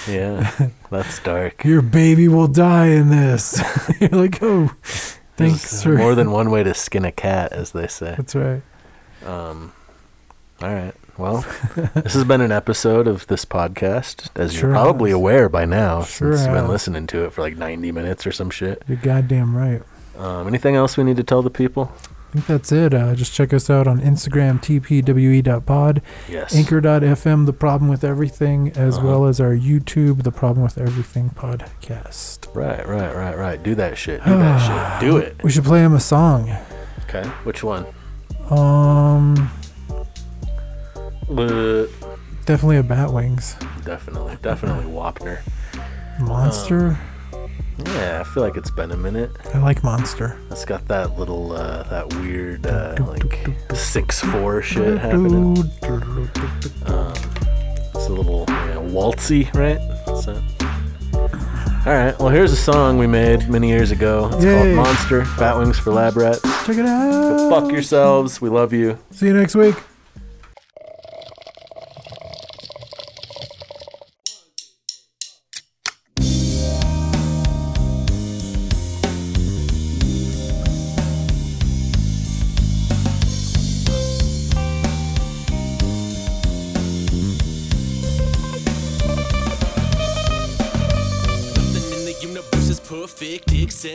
yeah, 0.09 0.71
that's 0.91 1.19
dark. 1.21 1.65
Your 1.65 1.83
baby 1.83 2.29
will 2.29 2.49
die 2.49 2.89
in 2.89 3.09
this. 3.09 3.63
You're 4.01 4.11
like, 4.11 4.43
oh, 4.43 4.73
thanks, 4.83 5.71
There's 5.71 5.83
sir. 5.83 5.97
more 5.97 6.15
than 6.15 6.31
one 6.33 6.51
way 6.51 6.63
to 6.65 6.75
skin 6.75 7.05
a 7.05 7.13
cat, 7.13 7.53
as 7.53 7.73
they 7.73 7.87
say. 7.87 8.15
That's 8.17 8.35
right. 8.35 8.63
Um, 9.25 9.73
all 10.61 10.75
right. 10.75 10.95
Well, 11.19 11.45
this 11.95 12.15
has 12.15 12.25
been 12.25 12.41
an 12.41 12.53
episode 12.53 13.07
of 13.07 13.27
this 13.27 13.45
podcast, 13.45 14.29
as 14.35 14.53
Sure 14.55 14.71
you're 14.71 14.73
probably 14.73 15.11
has. 15.11 15.17
aware 15.17 15.49
by 15.49 15.65
now, 15.65 16.03
Sure 16.05 16.33
since 16.33 16.47
you've 16.47 16.55
been 16.55 16.63
has. 16.65 16.71
listening 16.71 17.07
to 17.09 17.25
it 17.25 17.33
for 17.33 17.43
like 17.43 17.57
90 17.57 17.93
minutes 17.93 18.27
or 18.27 18.33
some 18.33 18.51
shit. 18.51 18.83
You're 18.89 18.97
goddamn 18.97 19.55
right. 19.57 19.83
Um, 20.19 20.47
anything 20.47 20.75
else 20.75 20.97
we 20.97 21.05
need 21.05 21.17
to 21.17 21.23
tell 21.23 21.43
the 21.43 21.51
people? 21.51 21.93
I 22.31 22.33
think 22.37 22.47
that's 22.47 22.73
it. 22.73 22.95
Uh, 22.95 23.15
just 23.15 23.35
check 23.35 23.53
us 23.53 23.69
out 23.69 23.87
on 23.87 24.01
Instagram, 24.01 24.59
tpwe.pod, 24.63 26.01
Yes. 26.31 26.55
anchor.fm, 26.57 27.45
The 27.45 27.53
Problem 27.53 27.91
With 27.91 28.05
Everything, 28.05 28.73
as 28.75 28.97
Uh-huh. 28.97 29.07
well 29.07 29.27
as 29.27 29.39
our 29.39 29.55
YouTube, 29.55 30.23
The 30.23 30.33
Problem 30.33 30.63
With 30.65 30.79
Everything 30.79 31.29
podcast. 31.29 32.47
Right, 32.55 32.89
right, 32.89 33.15
right, 33.15 33.37
right. 33.37 33.63
Do 33.63 33.75
that 33.75 33.99
shit. 33.99 34.25
Do 34.25 34.31
that 34.39 35.01
shit. 35.01 35.09
Do 35.11 35.17
it. 35.19 35.37
We 35.45 35.51
should 35.51 35.65
play 35.65 35.81
him 35.81 35.93
a 35.95 36.01
song. 36.01 36.51
Okay. 37.07 37.29
Which 37.45 37.63
one? 37.63 37.85
Um, 38.49 39.51
Uh, 41.39 41.87
definitely 42.45 42.77
a 42.79 42.83
Bat 42.83 43.13
Wings. 43.13 43.57
definitely, 43.85 44.37
definitely 44.43 44.85
Wapner. 44.85 45.41
Monster? 46.21 46.99
Yeah, 47.79 48.21
I 48.21 48.25
feel 48.25 48.43
like 48.43 48.57
it's 48.57 48.71
been 48.71 48.91
a 48.93 48.97
minute. 48.97 49.31
I 49.55 49.59
like 49.59 49.83
Monster. 49.83 50.39
It's 50.51 50.65
got 50.65 50.87
that 50.89 51.19
little, 51.19 51.53
uh, 51.53 51.83
that 51.85 52.15
weird, 52.15 52.67
uh, 52.67 52.95
like 53.01 53.49
six 53.75 54.21
four 54.21 54.63
shit 54.63 54.99
happening. 54.99 55.57
Um, 56.87 57.15
it's 57.95 58.07
a 58.07 58.13
little 58.13 58.45
yeah, 58.49 58.77
waltzy, 58.77 59.53
right? 59.55 59.79
So, 60.23 60.35
all 61.87 61.93
right. 61.93 62.17
Well, 62.19 62.29
here's 62.29 62.53
a 62.53 62.57
song 62.57 62.99
we 62.99 63.07
made 63.09 63.49
many 63.49 63.69
years 63.69 63.91
ago. 63.91 64.29
It's 64.35 64.45
Yay. 64.45 64.55
called 64.55 64.77
Monster. 64.77 65.27
Bat 65.39 65.59
Wings 65.59 65.79
for 65.79 65.93
Lab 65.93 66.17
Rats. 66.17 66.43
Check 66.67 66.77
it 66.77 66.87
out. 66.87 67.51
Fuck 67.51 67.73
yourselves. 67.73 68.41
We 68.41 68.51
love 68.51 68.73
you. 68.73 68.99
See 69.11 69.27
you 69.27 69.35
next 69.35 69.55
week. 69.57 69.75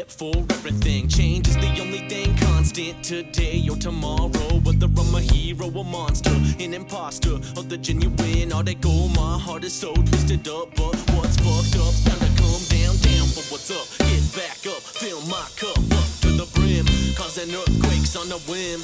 Except 0.08 0.20
for 0.20 0.36
everything. 0.54 1.08
Change 1.08 1.48
is 1.48 1.56
the 1.56 1.80
only 1.82 2.08
thing 2.10 2.36
constant 2.38 3.04
today 3.04 3.68
or 3.70 3.76
tomorrow. 3.76 4.60
Whether 4.64 4.88
I'm 4.88 5.16
a 5.16 5.22
hero 5.22 5.68
a 5.68 5.84
monster, 5.84 6.32
an 6.60 6.74
imposter, 6.74 7.36
or 7.56 7.64
the 7.64 7.78
genuine 7.78 8.52
article. 8.54 9.10
My 9.10 9.38
heart 9.38 9.64
is 9.64 9.74
so 9.74 9.94
twisted 9.94 10.48
up, 10.48 10.74
but 10.76 10.96
what's 11.16 11.38
fucked 11.38 11.76
up's 11.78 12.04
time 12.04 12.20
to 12.20 12.32
come 12.42 12.64
down, 12.70 12.96
down. 13.02 13.28
But 13.36 13.48
what's 13.50 13.72
up? 13.72 13.88
Get 14.00 14.24
back 14.36 14.60
up, 14.68 14.82
fill 14.82 15.22
my 15.28 15.48
cup 15.56 15.78
up 15.78 16.10
to 16.22 16.30
the 16.40 16.48
brim, 16.54 16.86
causing 17.16 17.54
earthquakes 17.54 18.16
on 18.16 18.32
a 18.32 18.40
whim. 18.50 18.82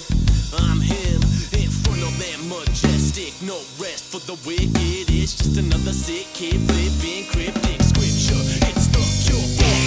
I'm 0.59 0.81
him 0.81 1.21
in 1.57 1.69
front 1.69 2.03
of 2.03 2.13
that 2.19 2.39
majestic, 2.45 3.33
no 3.41 3.57
rest 3.81 4.11
for 4.11 4.21
the 4.29 4.37
wicked. 4.45 5.09
It's 5.09 5.35
just 5.35 5.57
another 5.57 5.93
sick 5.93 6.27
kid 6.33 6.59
flipping 6.67 7.25
cryptic 7.31 7.81
scripture. 7.81 8.62